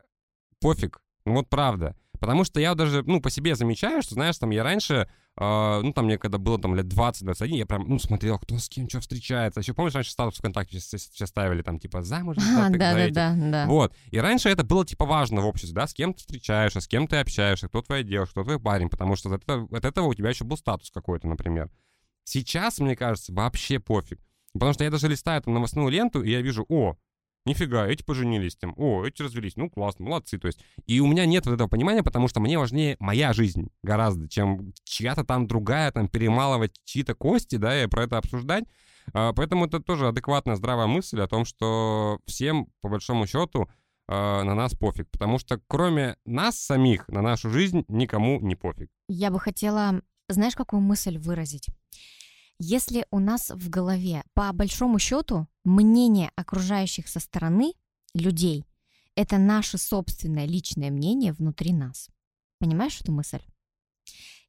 пофиг. 0.60 1.02
Ну 1.24 1.34
вот 1.34 1.48
правда. 1.48 1.96
Потому 2.22 2.44
что 2.44 2.60
я 2.60 2.76
даже, 2.76 3.02
ну, 3.04 3.20
по 3.20 3.30
себе 3.30 3.56
замечаю, 3.56 4.00
что, 4.00 4.14
знаешь, 4.14 4.38
там 4.38 4.50
я 4.50 4.62
раньше, 4.62 5.08
э, 5.36 5.80
ну, 5.82 5.92
там 5.92 6.04
мне 6.04 6.18
когда 6.18 6.38
было 6.38 6.56
там 6.56 6.76
лет 6.76 6.86
20-21, 6.86 7.48
я 7.48 7.66
прям, 7.66 7.84
ну, 7.88 7.98
смотрел, 7.98 8.38
кто 8.38 8.58
с 8.58 8.68
кем 8.68 8.88
что 8.88 9.00
встречается. 9.00 9.58
Еще 9.58 9.74
помнишь, 9.74 9.94
раньше 9.94 10.12
статус 10.12 10.38
ВКонтакте 10.38 10.78
все, 10.78 10.98
все 10.98 11.26
ставили 11.26 11.62
там, 11.62 11.80
типа, 11.80 12.02
замуж 12.02 12.36
А, 12.38 12.70
да, 12.70 12.94
да, 12.94 13.08
да, 13.08 13.34
да. 13.36 13.66
Вот. 13.66 13.92
И 14.12 14.20
раньше 14.20 14.50
это 14.50 14.62
было, 14.62 14.86
типа, 14.86 15.04
важно 15.04 15.40
в 15.40 15.46
обществе, 15.46 15.74
да, 15.74 15.88
с 15.88 15.94
кем 15.94 16.14
ты 16.14 16.20
встречаешься, 16.20 16.80
с 16.80 16.86
кем 16.86 17.08
ты 17.08 17.16
общаешься, 17.16 17.66
кто 17.66 17.82
твоя 17.82 18.04
девушка, 18.04 18.34
кто 18.34 18.44
твой 18.44 18.60
парень, 18.60 18.88
потому 18.88 19.16
что 19.16 19.34
от 19.34 19.42
этого, 19.42 19.66
от 19.76 19.84
этого 19.84 20.06
у 20.06 20.14
тебя 20.14 20.30
еще 20.30 20.44
был 20.44 20.56
статус 20.56 20.92
какой-то, 20.92 21.26
например. 21.26 21.72
Сейчас, 22.22 22.78
мне 22.78 22.94
кажется, 22.94 23.32
вообще 23.32 23.80
пофиг. 23.80 24.20
Потому 24.52 24.74
что 24.74 24.84
я 24.84 24.92
даже 24.92 25.08
листаю 25.08 25.42
там 25.42 25.54
новостную 25.54 25.88
ленту, 25.88 26.22
и 26.22 26.30
я 26.30 26.40
вижу, 26.40 26.64
о, 26.68 26.94
нифига, 27.44 27.86
эти 27.86 28.02
поженились 28.02 28.56
там, 28.56 28.74
о, 28.76 29.04
эти 29.04 29.22
развелись, 29.22 29.56
ну 29.56 29.70
классно, 29.70 30.04
молодцы, 30.06 30.38
то 30.38 30.46
есть. 30.46 30.64
И 30.86 31.00
у 31.00 31.06
меня 31.06 31.26
нет 31.26 31.46
вот 31.46 31.54
этого 31.54 31.68
понимания, 31.68 32.02
потому 32.02 32.28
что 32.28 32.40
мне 32.40 32.58
важнее 32.58 32.96
моя 32.98 33.32
жизнь 33.32 33.68
гораздо, 33.82 34.28
чем 34.28 34.72
чья-то 34.84 35.24
там 35.24 35.46
другая, 35.46 35.90
там, 35.92 36.08
перемалывать 36.08 36.74
чьи-то 36.84 37.14
кости, 37.14 37.56
да, 37.56 37.82
и 37.82 37.86
про 37.86 38.04
это 38.04 38.18
обсуждать. 38.18 38.64
А, 39.12 39.32
Поэтому 39.32 39.66
это 39.66 39.80
тоже 39.80 40.08
адекватная, 40.08 40.56
здравая 40.56 40.86
мысль 40.86 41.20
о 41.20 41.28
том, 41.28 41.44
что 41.44 42.18
всем, 42.26 42.68
по 42.80 42.88
большому 42.88 43.26
счету, 43.26 43.68
а, 44.08 44.42
на 44.42 44.54
нас 44.54 44.74
пофиг. 44.74 45.10
Потому 45.10 45.38
что 45.38 45.60
кроме 45.66 46.16
нас 46.24 46.58
самих, 46.58 47.08
на 47.08 47.22
нашу 47.22 47.50
жизнь 47.50 47.84
никому 47.88 48.40
не 48.40 48.54
пофиг. 48.54 48.90
Я 49.08 49.30
бы 49.30 49.40
хотела, 49.40 50.00
знаешь, 50.28 50.54
какую 50.54 50.80
мысль 50.80 51.18
выразить? 51.18 51.68
Если 52.58 53.06
у 53.10 53.18
нас 53.18 53.50
в 53.50 53.68
голове, 53.68 54.22
по 54.34 54.52
большому 54.52 54.98
счету, 54.98 55.48
мнение 55.64 56.30
окружающих 56.36 57.08
со 57.08 57.20
стороны 57.20 57.74
людей— 58.14 58.64
это 59.16 59.38
наше 59.38 59.78
собственное 59.78 60.46
личное 60.46 60.90
мнение 60.90 61.32
внутри 61.32 61.72
нас. 61.72 62.08
Понимаешь 62.58 63.00
эту 63.00 63.12
мысль? 63.12 63.40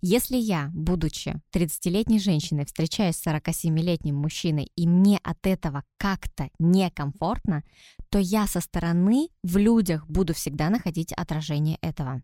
Если 0.06 0.36
я, 0.36 0.70
будучи 0.74 1.42
30-летней 1.56 2.20
женщиной, 2.20 2.66
встречаюсь 2.66 3.16
с 3.16 3.26
47-летним 3.26 4.14
мужчиной, 4.14 4.70
и 4.76 4.86
мне 4.86 5.18
от 5.24 5.48
этого 5.48 5.86
как-то 5.98 6.50
некомфортно, 6.60 7.64
то 8.10 8.20
я 8.20 8.46
со 8.48 8.60
стороны 8.60 9.30
в 9.44 9.56
людях 9.56 10.06
буду 10.08 10.34
всегда 10.34 10.70
находить 10.70 11.14
отражение 11.14 11.78
этого. 11.82 12.22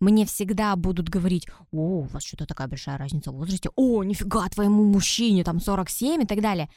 Мне 0.00 0.24
всегда 0.24 0.74
будут 0.76 1.08
говорить, 1.08 1.46
о, 1.72 2.00
у 2.00 2.02
вас 2.02 2.24
что-то 2.24 2.46
такая 2.46 2.68
большая 2.68 2.98
разница 2.98 3.30
в 3.30 3.36
возрасте, 3.36 3.70
о, 3.76 4.02
нифига, 4.04 4.48
твоему 4.48 4.84
мужчине 4.84 5.44
там 5.44 5.60
47 5.60 6.22
и 6.22 6.26
так 6.26 6.40
далее. 6.40 6.68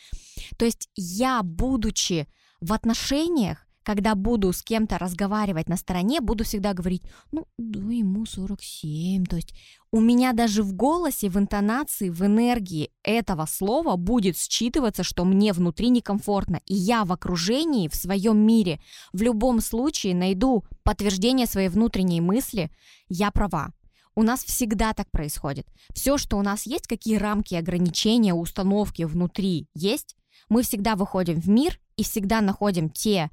То 0.57 0.65
есть 0.65 0.89
я, 0.95 1.41
будучи 1.43 2.27
в 2.61 2.73
отношениях, 2.73 3.65
когда 3.83 4.15
буду 4.15 4.51
с 4.53 4.61
кем-то 4.61 4.97
разговаривать 4.97 5.69
на 5.69 5.77
стороне, 5.77 6.21
буду 6.21 6.43
всегда 6.43 6.73
говорить, 6.73 7.03
ну, 7.31 7.45
да, 7.57 7.79
ему 7.79 8.25
47. 8.25 9.25
То 9.25 9.37
есть 9.37 9.53
у 9.91 9.99
меня 9.99 10.33
даже 10.33 10.61
в 10.63 10.73
голосе, 10.73 11.29
в 11.29 11.37
интонации, 11.37 12.09
в 12.09 12.21
энергии 12.21 12.91
этого 13.03 13.45
слова 13.45 13.95
будет 13.95 14.35
считываться, 14.35 15.03
что 15.03 15.25
мне 15.25 15.53
внутри 15.53 15.89
некомфортно. 15.89 16.61
И 16.65 16.75
я 16.75 17.05
в 17.05 17.11
окружении, 17.11 17.87
в 17.87 17.95
своем 17.95 18.37
мире, 18.37 18.79
в 19.13 19.21
любом 19.21 19.61
случае 19.61 20.13
найду 20.13 20.63
подтверждение 20.83 21.47
своей 21.47 21.69
внутренней 21.69 22.21
мысли, 22.21 22.69
я 23.07 23.31
права. 23.31 23.71
У 24.15 24.21
нас 24.21 24.43
всегда 24.43 24.93
так 24.93 25.09
происходит. 25.11 25.65
Все, 25.93 26.17
что 26.17 26.37
у 26.37 26.41
нас 26.41 26.65
есть, 26.65 26.87
какие 26.87 27.15
рамки, 27.15 27.55
ограничения, 27.55 28.33
установки 28.33 29.03
внутри 29.03 29.67
есть, 29.73 30.15
мы 30.49 30.63
всегда 30.63 30.95
выходим 30.95 31.39
в 31.39 31.49
мир 31.49 31.79
и 31.95 32.03
всегда 32.03 32.41
находим 32.41 32.89
те 32.89 33.29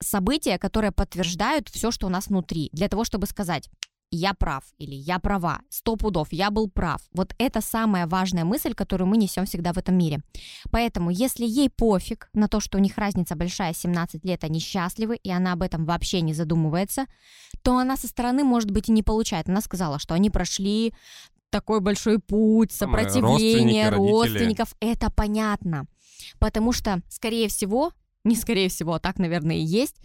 события, 0.00 0.58
которые 0.58 0.92
подтверждают 0.92 1.68
все, 1.68 1.90
что 1.90 2.06
у 2.06 2.10
нас 2.10 2.28
внутри, 2.28 2.68
для 2.72 2.88
того, 2.88 3.04
чтобы 3.04 3.26
сказать, 3.26 3.68
я 4.10 4.32
прав 4.32 4.64
или 4.78 4.94
я 4.94 5.18
права, 5.18 5.60
сто 5.68 5.96
пудов, 5.96 6.28
я 6.30 6.50
был 6.50 6.70
прав. 6.70 7.02
Вот 7.12 7.34
это 7.38 7.60
самая 7.60 8.06
важная 8.06 8.44
мысль, 8.44 8.74
которую 8.74 9.08
мы 9.08 9.16
несем 9.16 9.44
всегда 9.44 9.72
в 9.72 9.78
этом 9.78 9.98
мире. 9.98 10.20
Поэтому, 10.70 11.10
если 11.10 11.44
ей 11.44 11.68
пофиг 11.68 12.30
на 12.32 12.48
то, 12.48 12.60
что 12.60 12.78
у 12.78 12.80
них 12.80 12.96
разница 12.96 13.36
большая, 13.36 13.74
17 13.74 14.24
лет, 14.24 14.44
они 14.44 14.60
счастливы, 14.60 15.16
и 15.16 15.30
она 15.30 15.52
об 15.52 15.62
этом 15.62 15.84
вообще 15.84 16.22
не 16.22 16.32
задумывается, 16.32 17.06
то 17.62 17.76
она 17.76 17.96
со 17.96 18.08
стороны, 18.08 18.44
может 18.44 18.70
быть, 18.70 18.88
и 18.88 18.92
не 18.92 19.02
получает. 19.02 19.48
Она 19.48 19.60
сказала, 19.60 19.98
что 19.98 20.14
они 20.14 20.30
прошли 20.30 20.94
такой 21.50 21.80
большой 21.80 22.18
путь, 22.18 22.72
сопротивление 22.72 23.90
родственников. 23.90 24.74
Это 24.80 25.10
понятно. 25.10 25.86
Потому 26.38 26.72
что, 26.72 27.00
скорее 27.08 27.48
всего, 27.48 27.92
не 28.24 28.36
скорее 28.36 28.68
всего, 28.68 28.94
а 28.94 28.98
так, 28.98 29.18
наверное, 29.18 29.56
и 29.56 29.60
есть, 29.62 29.96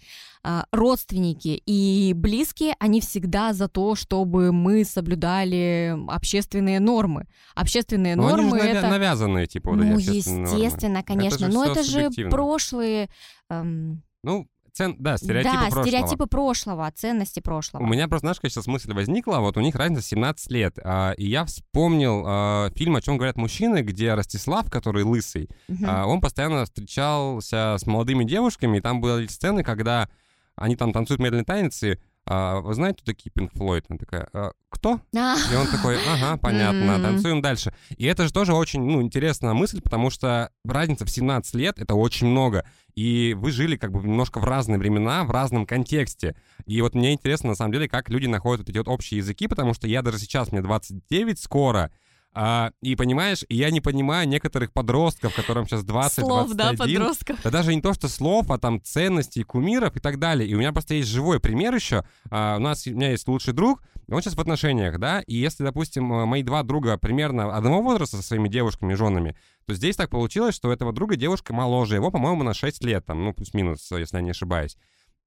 а, 0.43 0.65
родственники 0.71 1.61
и 1.65 2.13
близкие, 2.13 2.75
они 2.79 3.01
всегда 3.01 3.53
за 3.53 3.67
то, 3.67 3.95
чтобы 3.95 4.51
мы 4.51 4.83
соблюдали 4.85 5.95
общественные 6.07 6.79
нормы. 6.79 7.27
Общественные 7.55 8.15
Но 8.15 8.29
нормы 8.29 8.59
они 8.59 8.71
это... 8.71 8.87
навязанные, 8.89 9.47
типа, 9.47 9.71
вот 9.71 9.77
Ну, 9.79 9.97
естественно, 9.97 10.95
нормы. 10.95 11.03
конечно. 11.03 11.45
Это 11.45 11.51
же 11.51 11.53
Но 11.53 11.65
это 11.65 11.83
же 11.83 12.09
прошлые... 12.29 13.09
эм, 13.49 14.03
Ну, 14.23 14.47
цен... 14.73 14.95
да, 14.99 15.17
стереотипы 15.17 15.53
да, 15.55 15.61
прошлого. 15.61 15.87
стереотипы 15.87 16.25
прошлого, 16.27 16.91
ценности 16.91 17.39
прошлого. 17.39 17.83
У 17.83 17.87
меня 17.87 18.07
просто, 18.07 18.25
знаешь, 18.25 18.37
какая 18.37 18.49
сейчас 18.49 18.67
мысль 18.67 18.93
возникла, 18.93 19.37
вот 19.37 19.55
у 19.57 19.61
них 19.61 19.75
разница 19.75 20.01
17 20.03 20.51
лет, 20.51 20.77
а, 20.83 21.11
и 21.13 21.25
я 21.25 21.45
вспомнил 21.45 22.23
а, 22.25 22.69
фильм 22.75 22.95
«О 22.95 23.01
чем 23.01 23.17
говорят 23.17 23.37
мужчины», 23.37 23.81
где 23.81 24.13
Ростислав, 24.13 24.69
который 24.69 25.03
лысый, 25.03 25.49
Мгм. 25.67 25.85
а, 25.87 26.05
он 26.05 26.21
постоянно 26.21 26.65
встречался 26.65 27.75
с 27.79 27.85
молодыми 27.85 28.23
девушками, 28.23 28.77
и 28.77 28.81
там 28.81 29.01
были 29.01 29.27
сцены, 29.27 29.63
когда 29.63 30.09
они 30.55 30.75
там 30.75 30.91
танцуют 30.91 31.21
медленные 31.21 31.45
танцы, 31.45 31.99
а, 32.25 32.61
вы 32.61 32.73
знаете, 32.73 32.97
кто 33.01 33.11
такие 33.11 33.31
Пинк 33.31 33.51
Флойд? 33.53 33.85
Она 33.89 33.97
такая, 33.99 34.27
«А, 34.33 34.51
кто? 34.69 35.01
И 35.11 35.55
он 35.55 35.67
такой, 35.67 35.97
ага, 36.07 36.37
понятно, 36.41 36.99
танцуем 37.01 37.41
дальше. 37.41 37.73
И 37.97 38.05
это 38.05 38.25
же 38.25 38.33
тоже 38.33 38.53
очень, 38.53 38.81
ну, 38.81 39.01
интересная 39.01 39.53
мысль, 39.53 39.81
потому 39.81 40.09
что 40.09 40.49
разница 40.65 41.05
в 41.05 41.09
17 41.09 41.55
лет— 41.55 41.77
это 41.79 41.95
очень 41.95 42.27
много. 42.27 42.65
И 42.95 43.33
вы 43.37 43.51
жили 43.51 43.75
как 43.75 43.91
бы 43.91 43.99
немножко 43.99 44.39
в 44.39 44.43
разные 44.43 44.77
времена, 44.77 45.23
в 45.23 45.31
разном 45.31 45.65
контексте. 45.65 46.35
И 46.65 46.81
вот 46.81 46.95
мне 46.95 47.13
интересно, 47.13 47.49
на 47.49 47.55
самом 47.55 47.73
деле, 47.73 47.87
как 47.87 48.09
люди 48.09 48.27
находят 48.27 48.61
вот 48.61 48.69
эти 48.69 48.77
вот 48.77 48.87
общие 48.87 49.17
языки, 49.17 49.47
потому 49.47 49.73
что 49.73 49.87
я 49.87 50.01
даже 50.01 50.19
сейчас, 50.19 50.51
мне 50.51 50.61
29 50.61 51.39
скоро, 51.39 51.91
а, 52.35 52.71
и 52.81 52.95
понимаешь, 52.95 53.45
я 53.49 53.69
не 53.69 53.79
понимаю 53.79 54.27
некоторых 54.27 54.73
подростков, 54.73 55.35
которым 55.35 55.67
сейчас 55.67 55.83
20 55.83 56.25
Слов, 56.25 56.53
да, 56.53 56.73
21. 56.73 56.99
подростков. 56.99 57.39
Да 57.43 57.51
даже 57.51 57.75
не 57.75 57.81
то, 57.81 57.93
что 57.93 58.07
слов, 58.07 58.49
а 58.49 58.57
там 58.57 58.81
ценностей, 58.81 59.43
кумиров 59.43 59.95
и 59.95 59.99
так 59.99 60.17
далее. 60.17 60.49
И 60.49 60.55
у 60.55 60.59
меня 60.59 60.71
просто 60.71 60.95
есть 60.95 61.09
живой 61.09 61.39
пример 61.39 61.75
еще. 61.75 62.05
А, 62.31 62.57
у 62.57 62.59
нас, 62.59 62.87
у 62.87 62.91
меня 62.91 63.11
есть 63.11 63.27
лучший 63.27 63.53
друг, 63.53 63.83
он 64.09 64.21
сейчас 64.21 64.35
в 64.35 64.39
отношениях, 64.39 64.99
да, 64.99 65.21
и 65.21 65.35
если, 65.35 65.63
допустим, 65.63 66.11
э, 66.13 66.25
мои 66.25 66.43
два 66.43 66.63
друга 66.63 66.97
примерно 66.97 67.55
одного 67.55 67.81
возраста 67.81 68.17
со 68.17 68.23
своими 68.23 68.49
девушками, 68.49 68.93
женами, 68.93 69.35
то 69.65 69.73
здесь 69.73 69.95
так 69.95 70.09
получилось, 70.09 70.55
что 70.55 70.69
у 70.69 70.71
этого 70.71 70.91
друга 70.91 71.15
девушка 71.15 71.53
моложе 71.53 71.95
его, 71.95 72.11
по-моему, 72.11 72.43
на 72.43 72.53
6 72.53 72.83
лет, 72.83 73.05
там, 73.05 73.23
ну, 73.23 73.33
плюс-минус, 73.33 73.89
если 73.91 74.17
я 74.17 74.21
не 74.21 74.31
ошибаюсь. 74.31 74.77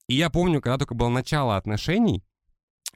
И 0.08 0.14
я 0.14 0.30
помню, 0.30 0.60
когда 0.60 0.78
только 0.78 0.94
было 0.94 1.08
начало 1.08 1.56
отношений, 1.56 2.22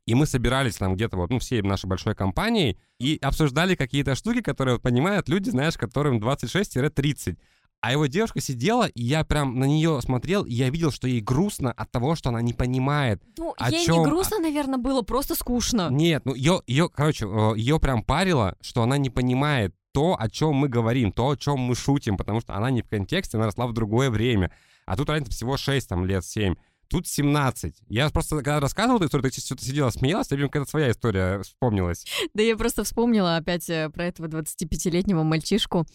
и 0.06 0.14
мы 0.14 0.26
собирались 0.26 0.76
там 0.76 0.94
где-то 0.94 1.16
вот, 1.16 1.30
ну, 1.30 1.38
всей 1.38 1.62
нашей 1.62 1.86
большой 1.86 2.14
компанией 2.14 2.78
и 2.98 3.18
обсуждали 3.20 3.74
какие-то 3.74 4.14
штуки, 4.14 4.40
которые 4.40 4.74
вот 4.74 4.82
понимают 4.82 5.28
люди, 5.28 5.50
знаешь, 5.50 5.76
которым 5.76 6.18
26-30. 6.18 7.38
А 7.80 7.92
его 7.92 8.06
девушка 8.06 8.40
сидела, 8.40 8.86
и 8.88 9.02
я 9.02 9.24
прям 9.24 9.58
на 9.58 9.64
нее 9.64 10.00
смотрел, 10.02 10.44
и 10.44 10.52
я 10.52 10.68
видел, 10.68 10.90
что 10.90 11.08
ей 11.08 11.20
грустно 11.20 11.72
от 11.72 11.90
того, 11.90 12.14
что 12.14 12.28
она 12.28 12.42
не 12.42 12.52
понимает. 12.52 13.22
Ну, 13.38 13.54
О 13.56 13.70
ей 13.70 13.86
чём? 13.86 14.00
не 14.00 14.04
грустно, 14.04 14.38
наверное, 14.38 14.78
было, 14.78 15.00
просто 15.00 15.34
скучно. 15.34 15.88
Нет, 15.90 16.26
ну 16.26 16.34
ее, 16.34 16.60
ее, 16.66 16.90
короче, 16.90 17.26
ее 17.56 17.80
прям 17.80 18.02
парило, 18.02 18.56
что 18.60 18.82
она 18.82 18.98
не 18.98 19.08
понимает 19.08 19.74
то, 19.92 20.14
о 20.18 20.28
чем 20.28 20.54
мы 20.54 20.68
говорим, 20.68 21.10
то, 21.10 21.30
о 21.30 21.36
чем 21.36 21.58
мы 21.58 21.74
шутим, 21.74 22.16
потому 22.16 22.40
что 22.40 22.54
она 22.54 22.70
не 22.70 22.82
в 22.82 22.88
контексте, 22.88 23.38
она 23.38 23.46
росла 23.46 23.66
в 23.66 23.72
другое 23.72 24.10
время. 24.10 24.52
А 24.86 24.96
тут 24.96 25.08
разница 25.08 25.32
всего 25.32 25.56
6 25.56 25.88
там, 25.88 26.04
лет, 26.04 26.24
7. 26.24 26.56
Тут 26.90 27.06
17. 27.06 27.74
Я 27.88 28.10
просто, 28.10 28.36
когда 28.36 28.58
рассказывал 28.58 28.96
эту 28.98 29.06
историю, 29.06 29.30
ты 29.30 29.40
что-то 29.40 29.64
сидела, 29.64 29.90
смеялась, 29.90 30.26
тебе 30.26 30.46
какая-то 30.48 30.68
своя 30.68 30.90
история 30.90 31.40
вспомнилась. 31.42 32.04
Да 32.34 32.42
я 32.42 32.56
просто 32.56 32.82
вспомнила 32.82 33.36
опять 33.36 33.70
э, 33.70 33.88
про 33.90 34.06
этого 34.06 34.26
25-летнего 34.26 35.22
мальчишку. 35.22 35.86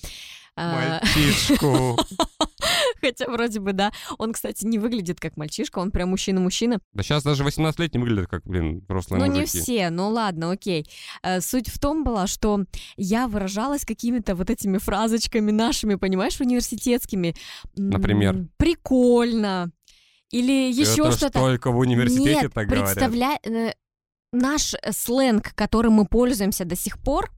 А, 0.58 1.02
Мальчишку. 1.02 1.98
Хотя 3.02 3.28
вроде 3.28 3.60
бы, 3.60 3.74
да. 3.74 3.92
Он, 4.18 4.32
кстати, 4.32 4.66
не 4.66 4.80
выглядит 4.80 5.20
как 5.20 5.36
мальчишка, 5.36 5.80
он 5.80 5.92
прям 5.92 6.10
мужчина-мужчина. 6.12 6.80
Да 6.94 7.04
сейчас 7.04 7.24
даже 7.24 7.44
18 7.44 7.78
лет 7.82 7.94
не 7.94 8.00
выглядят 8.00 8.30
как, 8.30 8.44
блин, 8.46 8.82
взрослые 8.88 9.20
Ну, 9.20 9.26
не 9.26 9.42
мужики. 9.42 9.60
все, 9.60 9.90
ну 9.90 10.08
ладно, 10.10 10.52
окей. 10.52 10.88
Э, 11.24 11.42
Суть 11.42 11.68
в 11.68 11.78
том 11.78 12.06
была, 12.06 12.26
что 12.26 12.62
я 12.96 13.28
выражалась 13.28 13.84
какими-то 13.84 14.34
вот 14.34 14.50
этими 14.50 14.78
фразочками 14.78 15.52
нашими, 15.52 15.96
понимаешь, 15.96 16.40
университетскими. 16.40 17.36
Например? 17.76 18.48
Прикольно. 18.56 19.72
Или 20.32 20.72
еще 20.72 21.12
что-то. 21.12 21.40
только 21.40 21.72
в 21.72 21.78
университете 21.78 22.42
Нет, 22.42 22.54
так 22.54 22.68
говорят. 22.68 22.86
представляй, 22.86 23.40
э, 23.44 23.74
наш 24.32 24.74
э, 24.74 24.92
сленг, 24.92 25.54
которым 25.56 25.94
мы 25.94 26.06
пользуемся 26.06 26.66
до 26.66 26.76
сих 26.76 26.98
пор, 27.00 27.32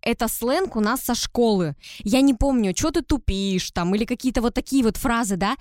это 0.00 0.28
сленг 0.28 0.76
у 0.76 0.80
нас 0.80 1.00
со 1.00 1.14
школы. 1.14 1.76
Я 2.00 2.20
не 2.20 2.34
помню, 2.34 2.74
что 2.76 2.90
ты 2.90 3.02
тупишь 3.02 3.70
там, 3.70 3.94
или 3.94 4.04
какие-то 4.04 4.42
вот 4.42 4.54
такие 4.54 4.84
вот 4.84 4.96
фразы, 4.96 5.36
да. 5.36 5.56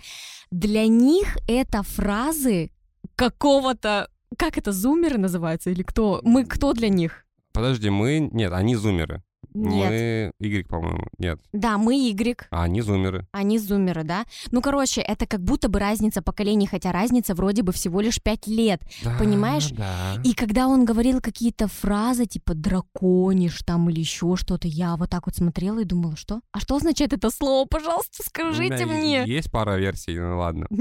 Для 0.51 0.87
них 0.87 1.37
это 1.47 1.83
фразы 1.83 2.71
какого-то... 3.15 4.09
Как 4.37 4.57
это, 4.57 4.71
зумеры 4.71 5.17
называются? 5.17 5.69
Или 5.69 5.83
кто? 5.83 6.19
Мы 6.23 6.45
кто 6.45 6.73
для 6.73 6.89
них? 6.89 7.25
Подожди, 7.53 7.89
мы... 7.89 8.29
Нет, 8.31 8.51
они 8.51 8.75
зумеры. 8.75 9.23
Нет. 9.53 10.33
Мы... 10.39 10.47
Y, 10.47 10.67
по-моему. 10.67 11.05
Нет. 11.17 11.39
Да, 11.51 11.77
мы 11.77 11.95
Y, 11.95 12.47
А 12.49 12.63
они 12.63 12.81
зумеры. 12.81 13.27
они 13.31 13.59
зумеры, 13.59 14.03
да? 14.03 14.25
Ну, 14.51 14.61
короче, 14.61 15.01
это 15.01 15.25
как 15.25 15.41
будто 15.41 15.69
бы 15.69 15.79
разница 15.79 16.21
поколений, 16.21 16.67
хотя 16.67 16.91
разница 16.91 17.35
вроде 17.35 17.63
бы 17.63 17.71
всего 17.71 18.01
лишь 18.01 18.21
5 18.21 18.47
лет. 18.47 18.81
Да, 19.03 19.15
Понимаешь? 19.19 19.71
Да. 19.71 20.15
И 20.23 20.33
когда 20.33 20.67
он 20.67 20.85
говорил 20.85 21.21
какие-то 21.21 21.67
фразы, 21.67 22.25
типа 22.25 22.53
«драконишь» 22.53 23.59
там 23.65 23.89
или 23.89 23.99
еще 23.99 24.35
что-то, 24.35 24.67
я 24.67 24.95
вот 24.95 25.09
так 25.09 25.25
вот 25.27 25.35
смотрела 25.35 25.79
и 25.79 25.85
думала, 25.85 26.15
что? 26.15 26.41
А 26.51 26.59
что 26.59 26.75
означает 26.75 27.13
это 27.13 27.29
слово? 27.29 27.65
Пожалуйста, 27.67 28.23
скажите 28.23 28.85
мне. 28.85 29.23
Есть 29.25 29.51
пара 29.51 29.77
версий, 29.77 30.17
ну 30.19 30.37
ладно. 30.37 30.67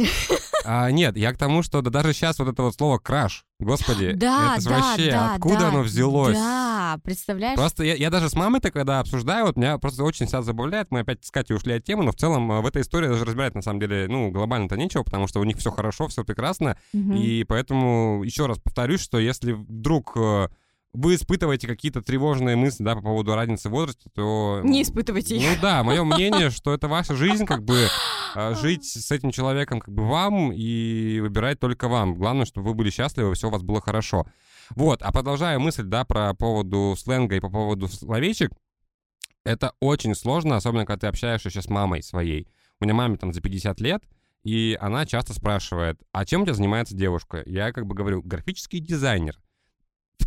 А, 0.64 0.92
нет, 0.92 1.16
я 1.16 1.32
к 1.32 1.38
тому, 1.38 1.64
что 1.64 1.80
да 1.82 1.90
даже 1.90 2.12
сейчас 2.12 2.38
вот 2.38 2.46
это 2.46 2.62
вот 2.62 2.74
слово 2.76 2.98
«краш», 2.98 3.44
господи, 3.64 4.12
Да, 4.12 4.56
это 4.56 4.68
да, 4.68 4.78
вообще 4.78 5.10
да, 5.10 5.34
откуда 5.34 5.58
да, 5.58 5.68
оно 5.68 5.80
взялось? 5.82 6.36
Да, 6.36 6.98
представляешь? 7.04 7.56
Просто 7.56 7.84
я, 7.84 7.94
я 7.94 8.10
даже 8.10 8.28
с 8.28 8.34
мамой-то, 8.34 8.70
когда 8.70 9.00
обсуждаю, 9.00 9.46
вот 9.46 9.56
меня 9.56 9.78
просто 9.78 10.04
очень 10.04 10.26
себя 10.28 10.42
забавляет, 10.42 10.90
мы 10.90 11.00
опять 11.00 11.24
с 11.24 11.30
Катей 11.30 11.56
ушли 11.56 11.74
от 11.74 11.84
темы, 11.84 12.04
но 12.04 12.12
в 12.12 12.16
целом 12.16 12.50
э, 12.52 12.60
в 12.60 12.66
этой 12.66 12.82
истории 12.82 13.08
даже 13.08 13.24
разбирать 13.24 13.54
на 13.54 13.62
самом 13.62 13.80
деле, 13.80 14.06
ну, 14.08 14.30
глобально-то 14.30 14.76
нечего, 14.76 15.02
потому 15.02 15.26
что 15.26 15.40
у 15.40 15.44
них 15.44 15.56
все 15.58 15.70
хорошо, 15.70 16.08
все 16.08 16.24
прекрасно, 16.24 16.76
Мгм. 16.92 17.12
и 17.14 17.44
поэтому 17.44 18.22
еще 18.24 18.46
раз 18.46 18.58
повторюсь, 18.58 19.00
что 19.00 19.18
если 19.18 19.52
вдруг 19.52 20.12
э, 20.16 20.48
вы 20.95 21.14
испытываете 21.14 21.66
какие-то 21.66 22.03
тревожные 22.03 22.57
мысли, 22.57 22.82
да, 22.84 22.95
по 22.95 23.03
поводу 23.03 23.34
разницы 23.34 23.68
в 23.68 23.72
возрасте, 23.72 24.11
то... 24.14 24.61
Не 24.62 24.82
испытывайте 24.82 25.36
их. 25.36 25.43
Ну 25.43 25.57
да, 25.62 25.82
мое 25.82 26.05
мнение, 26.05 26.51
что 26.51 26.74
это 26.74 26.88
ваша 26.88 27.14
жизнь, 27.14 27.47
как 27.47 27.64
бы 27.64 27.88
э, 28.34 28.55
жить 28.61 28.84
с 28.84 29.11
этим 29.11 29.30
человеком 29.30 29.80
как 29.80 29.95
бы 29.95 30.07
вам 30.07 30.53
и 30.53 31.20
выбирать 31.20 31.61
только 31.61 31.88
вам. 31.88 32.14
Главное, 32.14 32.45
чтобы 32.45 32.68
вы 32.68 32.74
были 32.74 32.90
счастливы, 32.90 33.34
все 33.34 33.49
у 33.49 33.51
вас 33.51 33.62
было 33.62 33.80
хорошо. 33.80 34.26
Вот, 34.70 35.03
а 35.03 35.12
продолжая 35.12 35.59
мысль, 35.59 35.84
да, 35.84 36.05
про 36.05 36.34
поводу 36.34 36.95
сленга 36.99 37.36
и 37.36 37.40
по 37.40 37.51
поводу 37.51 37.88
словечек, 37.88 38.53
это 39.45 39.72
очень 39.80 40.14
сложно, 40.14 40.57
особенно 40.57 40.86
когда 40.86 41.01
ты 41.01 41.07
общаешься 41.09 41.51
сейчас 41.51 41.64
с 41.64 41.70
мамой 41.70 42.03
своей. 42.03 42.49
У 42.80 42.84
меня 42.84 42.95
маме 42.95 43.16
там 43.16 43.32
за 43.32 43.40
50 43.40 43.80
лет, 43.80 44.03
и 44.45 44.76
она 44.80 45.07
часто 45.07 45.34
спрашивает, 45.34 46.01
а 46.12 46.24
чем 46.24 46.43
у 46.43 46.45
тебя 46.45 46.55
занимается 46.55 46.95
девушка? 46.95 47.43
Я 47.47 47.72
как 47.72 47.86
бы 47.86 47.95
говорю, 47.95 48.22
графический 48.22 48.80
дизайнер. 48.80 49.41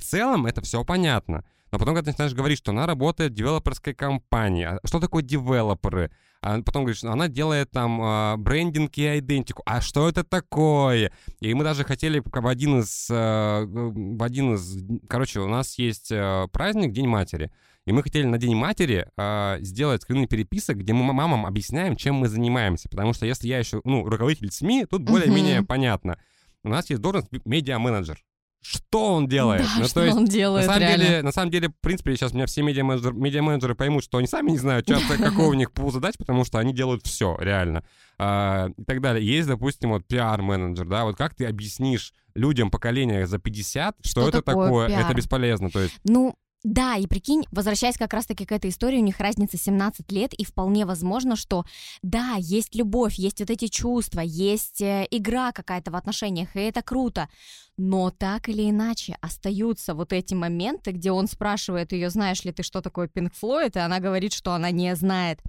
В 0.05 0.07
целом 0.07 0.45
это 0.45 0.61
все 0.61 0.83
понятно. 0.85 1.43
Но 1.71 1.79
потом, 1.79 1.95
когда 1.95 2.05
ты 2.05 2.11
начинаешь 2.11 2.35
говорить, 2.35 2.59
что 2.59 2.69
она 2.71 2.85
работает 2.85 3.31
в 3.31 3.35
девелоперской 3.35 3.95
компании, 3.95 4.65
а 4.65 4.79
что 4.85 4.99
такое 4.99 5.23
девелоперы? 5.23 6.11
А 6.41 6.61
потом 6.61 6.83
говоришь, 6.83 6.99
что 6.99 7.11
она 7.11 7.27
делает 7.27 7.71
там 7.71 7.99
а, 8.03 8.37
брендинг 8.37 8.95
и 8.99 9.17
идентику. 9.17 9.63
А 9.65 9.81
что 9.81 10.07
это 10.07 10.23
такое? 10.23 11.11
И 11.39 11.55
мы 11.55 11.63
даже 11.63 11.83
хотели 11.83 12.21
в 12.23 12.47
один 12.47 12.81
из... 12.81 13.07
а, 13.09 13.65
в 13.65 14.21
один 14.21 14.53
из... 14.53 14.77
Короче, 15.09 15.39
у 15.39 15.47
нас 15.47 15.79
есть 15.79 16.11
а, 16.11 16.47
праздник 16.49 16.91
День 16.93 17.07
матери. 17.07 17.51
И 17.87 17.91
мы 17.91 18.03
хотели 18.03 18.27
на 18.27 18.37
День 18.37 18.55
матери 18.55 19.07
а, 19.17 19.57
сделать 19.61 20.03
скрины 20.03 20.27
переписок, 20.27 20.77
где 20.77 20.93
мы 20.93 21.11
мамам 21.11 21.47
объясняем, 21.47 21.95
чем 21.95 22.13
мы 22.13 22.27
занимаемся. 22.27 22.89
Потому 22.89 23.13
что 23.13 23.25
если 23.25 23.47
я 23.47 23.57
еще, 23.57 23.81
ну, 23.83 24.07
руководитель 24.07 24.51
СМИ, 24.51 24.85
тут 24.85 25.01
более-менее 25.01 25.61
Мгм. 25.61 25.65
понятно. 25.65 26.19
У 26.63 26.69
нас 26.69 26.91
есть 26.91 27.01
должность 27.01 27.31
медиа-менеджер. 27.43 28.23
Что 28.67 29.13
он 29.13 29.27
делает. 29.27 29.61
Да, 29.61 29.69
ну, 29.79 29.85
что 29.85 29.93
то 29.95 30.05
есть, 30.05 30.17
он 30.17 30.25
делает, 30.25 30.65
на 30.65 30.73
самом 30.73 30.87
реально. 30.87 31.05
деле, 31.05 31.21
на 31.21 31.31
самом 31.31 31.51
деле, 31.51 31.69
в 31.69 31.81
принципе, 31.81 32.15
сейчас 32.15 32.33
меня 32.33 32.47
все 32.47 32.63
медиа-менеджеры, 32.63 33.15
медиа-менеджеры 33.15 33.75
поймут, 33.75 34.03
что 34.03 34.17
они 34.17 34.27
сами 34.27 34.51
не 34.51 34.57
знают 34.57 34.87
часто, 34.87 35.17
какого 35.17 35.47
у 35.47 35.53
них 35.53 35.71
пул 35.71 35.91
задач, 35.91 36.15
потому 36.17 36.45
что 36.45 36.57
они 36.57 36.73
делают 36.73 37.05
все, 37.05 37.37
реально. 37.39 37.83
А, 38.17 38.69
и 38.75 38.83
так 38.83 39.01
далее. 39.01 39.25
Есть, 39.25 39.47
допустим, 39.47 39.91
вот 39.91 40.07
пиар-менеджер, 40.07 40.87
да, 40.87 41.03
вот 41.03 41.15
как 41.15 41.35
ты 41.35 41.45
объяснишь 41.45 42.13
людям 42.33 42.71
поколения 42.71 43.27
за 43.27 43.37
50, 43.37 43.97
что, 44.01 44.09
Что 44.09 44.29
это 44.29 44.41
такое 44.41 44.87
такое, 44.87 44.87
это 44.87 45.13
бесполезно, 45.13 45.69
то 45.69 45.79
есть 45.79 45.95
Ну, 46.03 46.35
да, 46.65 46.95
и 46.95 47.05
прикинь, 47.05 47.45
возвращаясь 47.51 47.95
как 47.95 48.11
раз-таки 48.11 48.43
к 48.43 48.51
этой 48.51 48.71
истории, 48.71 48.97
у 48.97 49.03
них 49.03 49.19
разница 49.19 49.55
17 49.55 50.11
лет, 50.11 50.33
и 50.33 50.43
вполне 50.43 50.87
возможно, 50.87 51.35
что 51.35 51.63
да, 52.01 52.37
есть 52.39 52.73
любовь, 52.73 53.13
есть 53.19 53.39
вот 53.39 53.51
эти 53.51 53.67
чувства, 53.67 54.21
есть 54.21 54.81
э, 54.81 55.05
игра 55.11 55.51
какая-то 55.51 55.91
в 55.91 55.95
отношениях, 55.95 56.55
и 56.55 56.59
это 56.59 56.81
круто. 56.81 57.29
Но 57.77 58.09
так 58.09 58.49
или 58.49 58.67
иначе 58.67 59.15
остаются 59.21 59.93
вот 59.93 60.11
эти 60.11 60.33
моменты, 60.33 60.89
где 60.89 61.11
он 61.11 61.27
спрашивает 61.27 61.91
ее, 61.91 62.09
знаешь 62.09 62.43
ли 62.43 62.51
ты, 62.51 62.63
что 62.63 62.81
такое 62.81 63.07
Пинк 63.07 63.35
Флойд, 63.35 63.75
и 63.75 63.79
она 63.79 63.99
говорит, 63.99 64.33
что 64.33 64.53
она 64.53 64.71
не 64.71 64.95
знает. 64.95 65.41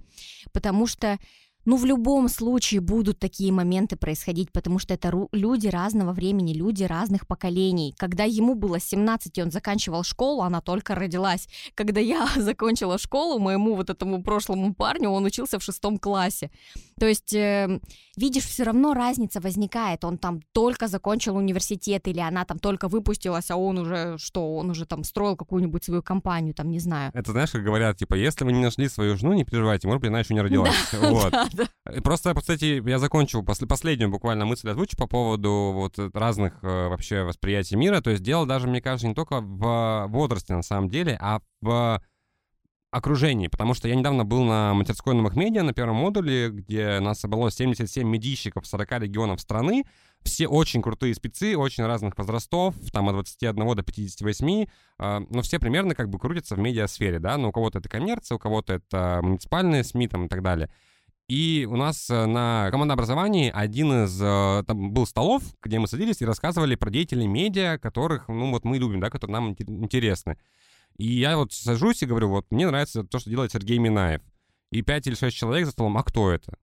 Потому 0.53 0.85
что 0.85 1.17
ну, 1.67 1.75
в 1.75 1.85
любом 1.85 2.29
случае 2.29 2.79
будут 2.79 3.19
такие 3.19 3.51
моменты 3.51 3.97
происходить, 3.97 4.53
потому 4.53 4.79
что 4.79 4.93
это 4.93 5.11
люди 5.33 5.67
разного 5.67 6.13
времени, 6.13 6.53
люди 6.53 6.85
разных 6.85 7.27
поколений. 7.27 7.93
Когда 7.97 8.23
ему 8.23 8.55
было 8.55 8.79
17, 8.79 9.37
и 9.37 9.43
он 9.43 9.51
заканчивал 9.51 10.03
школу, 10.03 10.43
она 10.43 10.61
только 10.61 10.95
родилась. 10.95 11.49
Когда 11.75 11.99
я 11.99 12.25
закончила 12.37 12.97
школу, 12.97 13.39
моему 13.39 13.75
вот 13.75 13.89
этому 13.89 14.23
прошлому 14.23 14.73
парню, 14.73 15.09
он 15.09 15.25
учился 15.25 15.59
в 15.59 15.63
шестом 15.63 15.97
классе. 15.97 16.51
То 16.99 17.05
есть, 17.05 17.33
э, 17.33 17.81
видишь, 18.15 18.45
все 18.45 18.63
равно 18.63 18.93
разница 18.93 19.41
возникает. 19.41 20.05
Он 20.05 20.17
там 20.17 20.39
только 20.53 20.87
закончил 20.87 21.35
университет, 21.35 22.07
или 22.07 22.21
она 22.21 22.45
там 22.45 22.59
только 22.59 22.87
выпустилась, 22.87 23.51
а 23.51 23.57
он 23.57 23.77
уже, 23.77 24.17
что, 24.19 24.55
он 24.55 24.69
уже 24.69 24.85
там 24.85 25.03
строил 25.03 25.35
какую-нибудь 25.35 25.83
свою 25.83 26.01
компанию, 26.01 26.53
там, 26.53 26.71
не 26.71 26.79
знаю. 26.79 27.11
это 27.13 27.31
знаешь, 27.33 27.51
как 27.51 27.63
говорят, 27.63 27.97
типа, 27.97 28.15
если 28.15 28.45
вы 28.45 28.53
не 28.53 28.63
нашли 28.63 28.87
свою 28.87 29.17
жену, 29.17 29.33
не 29.33 29.43
переживайте, 29.43 29.87
может 29.87 29.99
быть, 29.99 30.09
она 30.09 30.19
еще 30.19 30.33
не 30.33 30.41
родилась. 30.41 30.73
Вот. 30.97 31.31
Да, 31.31 31.56
да. 31.57 31.93
И 31.93 31.99
Просто, 31.99 32.33
кстати, 32.33 32.81
я 32.87 32.99
закончил 32.99 33.43
после, 33.43 33.67
последнюю 33.67 34.09
буквально 34.09 34.45
мысль 34.45 34.69
озвучу 34.69 34.95
по 34.97 35.07
поводу 35.07 35.71
вот 35.73 35.97
разных 36.13 36.63
э, 36.63 36.87
вообще 36.87 37.23
восприятий 37.23 37.75
мира. 37.75 38.01
То 38.01 38.11
есть 38.11 38.23
дело 38.23 38.45
даже, 38.45 38.67
мне 38.67 38.81
кажется, 38.81 39.07
не 39.07 39.15
только 39.15 39.41
в 39.41 40.07
возрасте 40.07 40.53
на 40.53 40.61
самом 40.61 40.89
деле, 40.89 41.17
а 41.19 41.41
в 41.61 42.01
окружении, 42.91 43.47
потому 43.47 43.73
что 43.73 43.87
я 43.87 43.95
недавно 43.95 44.23
был 44.23 44.43
на 44.43 44.73
мастерской 44.73 45.13
новых 45.13 45.35
медиа 45.35 45.63
на 45.63 45.73
первом 45.73 45.97
модуле, 45.97 46.49
где 46.49 46.99
нас 46.99 47.19
собралось 47.19 47.55
77 47.55 48.07
медийщиков 48.07 48.65
40 48.65 48.99
регионов 49.01 49.41
страны, 49.41 49.83
все 50.23 50.47
очень 50.47 50.81
крутые 50.81 51.13
спецы, 51.13 51.57
очень 51.57 51.85
разных 51.85 52.17
возрастов, 52.17 52.75
там 52.91 53.09
от 53.09 53.15
21 53.15 53.75
до 53.75 53.83
58, 53.83 54.65
э, 54.99 55.19
но 55.29 55.41
все 55.41 55.59
примерно 55.59 55.95
как 55.95 56.09
бы 56.09 56.17
крутятся 56.17 56.55
в 56.55 56.59
медиасфере, 56.59 57.19
да, 57.19 57.37
но 57.37 57.49
у 57.49 57.51
кого-то 57.51 57.79
это 57.79 57.89
коммерция, 57.89 58.35
у 58.35 58.39
кого-то 58.39 58.73
это 58.73 59.19
муниципальные 59.21 59.83
СМИ 59.83 60.07
там 60.07 60.25
и 60.25 60.29
так 60.29 60.41
далее. 60.41 60.69
И 61.27 61.67
у 61.69 61.75
нас 61.75 62.09
э, 62.09 62.25
на 62.25 62.69
командообразовании 62.71 63.51
один 63.53 64.05
из... 64.05 64.17
э, 64.21 64.63
Там 64.65 64.91
был 64.93 65.05
столов, 65.05 65.43
где 65.61 65.77
мы 65.77 65.87
садились 65.87 66.21
и 66.21 66.25
рассказывали 66.25 66.75
про 66.75 66.89
деятелей 66.89 67.27
медиа, 67.27 67.77
которых, 67.77 68.29
ну, 68.29 68.51
вот 68.51 68.63
мы 68.63 68.77
любим, 68.77 69.01
да, 69.01 69.09
которые 69.09 69.33
нам 69.33 69.51
инте- 69.51 69.65
интересны. 69.67 70.37
И 70.97 71.05
я 71.05 71.35
вот 71.37 71.51
сажусь 71.51 72.01
и 72.01 72.05
говорю, 72.05 72.29
вот 72.29 72.45
мне 72.49 72.65
нравится 72.65 73.03
то, 73.03 73.19
что 73.19 73.29
делает 73.29 73.51
Сергей 73.51 73.77
Минаев. 73.77 74.21
И 74.71 74.81
пять 74.81 75.05
или 75.07 75.15
шесть 75.15 75.35
человек 75.37 75.65
за 75.65 75.71
столом, 75.71 75.97
а 75.97 76.03
кто 76.03 76.31
это? 76.31 76.57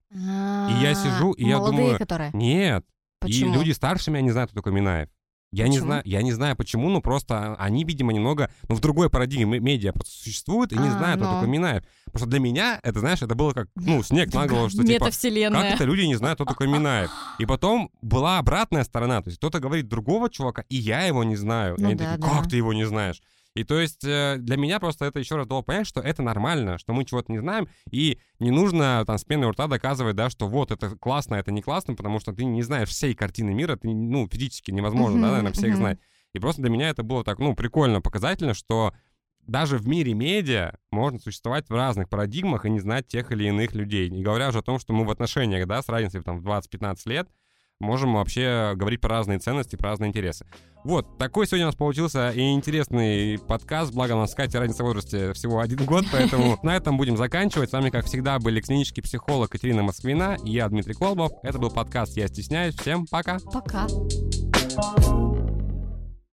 я 0.81 0.93
сижу, 0.95 1.31
и 1.33 1.45
я 1.45 1.57
думаю, 1.71 1.97
которые. 1.99 2.31
Нет. 2.33 2.85
Почему? 3.19 3.53
И 3.53 3.57
люди 3.57 3.71
старше 3.71 4.11
меня 4.11 4.21
не 4.21 4.31
знают, 4.31 4.51
кто 4.51 4.59
такой 4.61 4.73
Минаев. 4.73 5.09
Я 5.51 5.67
не, 5.69 5.79
знаю, 5.79 6.01
я 6.05 6.21
не 6.21 6.33
знаю 6.33 6.55
почему, 6.57 6.89
но 6.89 7.01
просто 7.01 7.55
они, 7.55 7.85
видимо, 7.85 8.11
немного, 8.11 8.49
ну, 8.67 8.75
в 8.75 8.81
другой 8.81 9.09
парадигме 9.09 9.59
медиа 9.59 9.93
просто 9.93 10.13
существуют 10.13 10.73
и 10.73 10.77
не 10.77 10.89
А, 10.89 10.91
знают, 10.91 11.21
кто 11.21 11.29
ну. 11.29 11.35
такой 11.35 11.47
Минаев. 11.47 11.83
Потому 12.05 12.19
что 12.19 12.25
для 12.27 12.39
меня 12.39 12.79
это, 12.83 12.99
знаешь, 12.99 13.21
это 13.21 13.35
было 13.35 13.53
как, 13.53 13.69
ну, 13.75 14.03
снег 14.03 14.33
на 14.33 14.47
голову, 14.47 14.69
что 14.69 14.83
типа, 14.83 15.05
как 15.61 15.75
это 15.75 15.83
люди 15.85 16.01
не 16.01 16.15
знают, 16.15 16.37
кто 16.37 16.45
такой 16.45 16.67
Минаев? 16.67 17.09
И 17.39 17.45
потом 17.45 17.89
была 18.01 18.39
обратная 18.39 18.83
сторона, 18.83 19.21
то 19.21 19.29
есть 19.29 19.37
кто-то 19.37 19.59
говорит 19.59 19.87
другого 19.87 20.29
чувака, 20.29 20.65
и 20.67 20.75
я 20.75 21.03
его 21.03 21.23
не 21.23 21.35
знаю. 21.35 21.75
Ну 21.77 21.85
и 21.85 21.91
они 21.91 21.95
да, 21.95 22.13
такие, 22.15 22.29
как 22.29 22.43
да. 22.43 22.49
ты 22.49 22.57
его 22.57 22.73
не 22.73 22.85
знаешь? 22.85 23.21
И 23.55 23.63
то 23.63 23.79
есть 23.79 24.03
э, 24.03 24.35
для 24.37 24.57
меня 24.57 24.79
просто 24.79 25.05
это 25.05 25.19
еще 25.19 25.37
раз 25.37 25.47
дало 25.47 25.63
понять, 25.63 25.87
что 25.87 26.01
это 26.01 26.21
нормально, 26.21 26.77
что 26.77 26.93
мы 26.93 27.05
чего-то 27.05 27.31
не 27.31 27.39
знаем, 27.39 27.67
и 27.89 28.19
не 28.39 28.51
нужно 28.51 29.03
там 29.07 29.17
с 29.17 29.23
пеной 29.23 29.47
у 29.47 29.51
рта 29.51 29.67
доказывать, 29.67 30.15
да, 30.15 30.29
что 30.29 30.47
вот 30.47 30.71
это 30.71 30.97
классно, 30.97 31.35
это 31.35 31.51
не 31.51 31.61
классно, 31.61 31.95
потому 31.95 32.19
что 32.19 32.33
ты 32.33 32.43
не 32.43 32.61
знаешь 32.61 32.89
всей 32.89 33.15
картины 33.15 33.53
мира, 33.53 33.77
ты, 33.77 33.87
ну, 33.87 34.27
физически 34.27 34.71
невозможно, 34.71 35.21
да, 35.21 35.27
Мгм, 35.27 35.31
наверное, 35.31 35.53
всех 35.53 35.69
мгм. 35.69 35.77
знать. 35.77 35.99
И 36.33 36.39
просто 36.39 36.61
для 36.61 36.69
меня 36.69 36.89
это 36.89 37.03
было 37.03 37.23
так, 37.23 37.39
ну, 37.39 37.55
прикольно, 37.55 38.01
показательно, 38.01 38.53
что 38.53 38.93
даже 39.47 39.77
в 39.77 39.87
мире 39.87 40.13
медиа 40.13 40.77
можно 40.91 41.19
существовать 41.19 41.69
в 41.69 41.73
разных 41.73 42.09
парадигмах 42.09 42.65
и 42.65 42.69
не 42.69 42.79
знать 42.79 43.07
тех 43.07 43.31
или 43.31 43.45
иных 43.45 43.73
людей. 43.73 44.09
Не 44.09 44.21
говоря 44.21 44.49
уже 44.49 44.59
о 44.59 44.63
том, 44.63 44.79
что 44.79 44.91
мы 44.91 45.05
в 45.05 45.11
отношениях, 45.11 45.65
да, 45.67 45.81
с 45.81 45.87
разницей 45.87 46.21
там, 46.23 46.39
в 46.39 46.43
20-15 46.43 47.05
лет, 47.05 47.29
можем 47.79 48.13
вообще 48.13 48.73
говорить 48.75 49.01
про 49.01 49.09
разные 49.09 49.39
ценности, 49.39 49.75
про 49.75 49.89
разные 49.91 50.09
интересы. 50.09 50.45
Вот, 50.83 51.17
такой 51.17 51.47
сегодня 51.47 51.65
у 51.65 51.69
нас 51.69 51.75
получился 51.75 52.29
и 52.29 52.53
интересный 52.53 53.39
подкаст, 53.39 53.91
благо 53.91 54.13
у 54.13 54.17
нас 54.17 54.31
с 54.31 54.35
Катей 54.35 54.59
разница 54.59 54.83
в 54.83 54.85
возрасте 54.85 55.33
всего 55.33 55.59
один 55.59 55.83
год, 55.83 56.05
поэтому 56.11 56.59
на 56.61 56.75
этом 56.75 56.97
будем 56.97 57.17
заканчивать. 57.17 57.71
С 57.71 57.73
вами, 57.73 57.89
как 57.89 58.05
всегда, 58.05 58.37
были 58.37 58.61
клинический 58.61 59.01
психолог 59.01 59.49
Катерина 59.49 59.81
Москвина 59.81 60.37
и 60.43 60.51
я, 60.51 60.69
Дмитрий 60.69 60.93
Колбов. 60.93 61.31
Это 61.41 61.57
был 61.57 61.71
подкаст 61.71 62.15
«Я 62.17 62.27
стесняюсь». 62.27 62.75
Всем 62.75 63.07
пока! 63.07 63.39
Пока. 63.51 63.87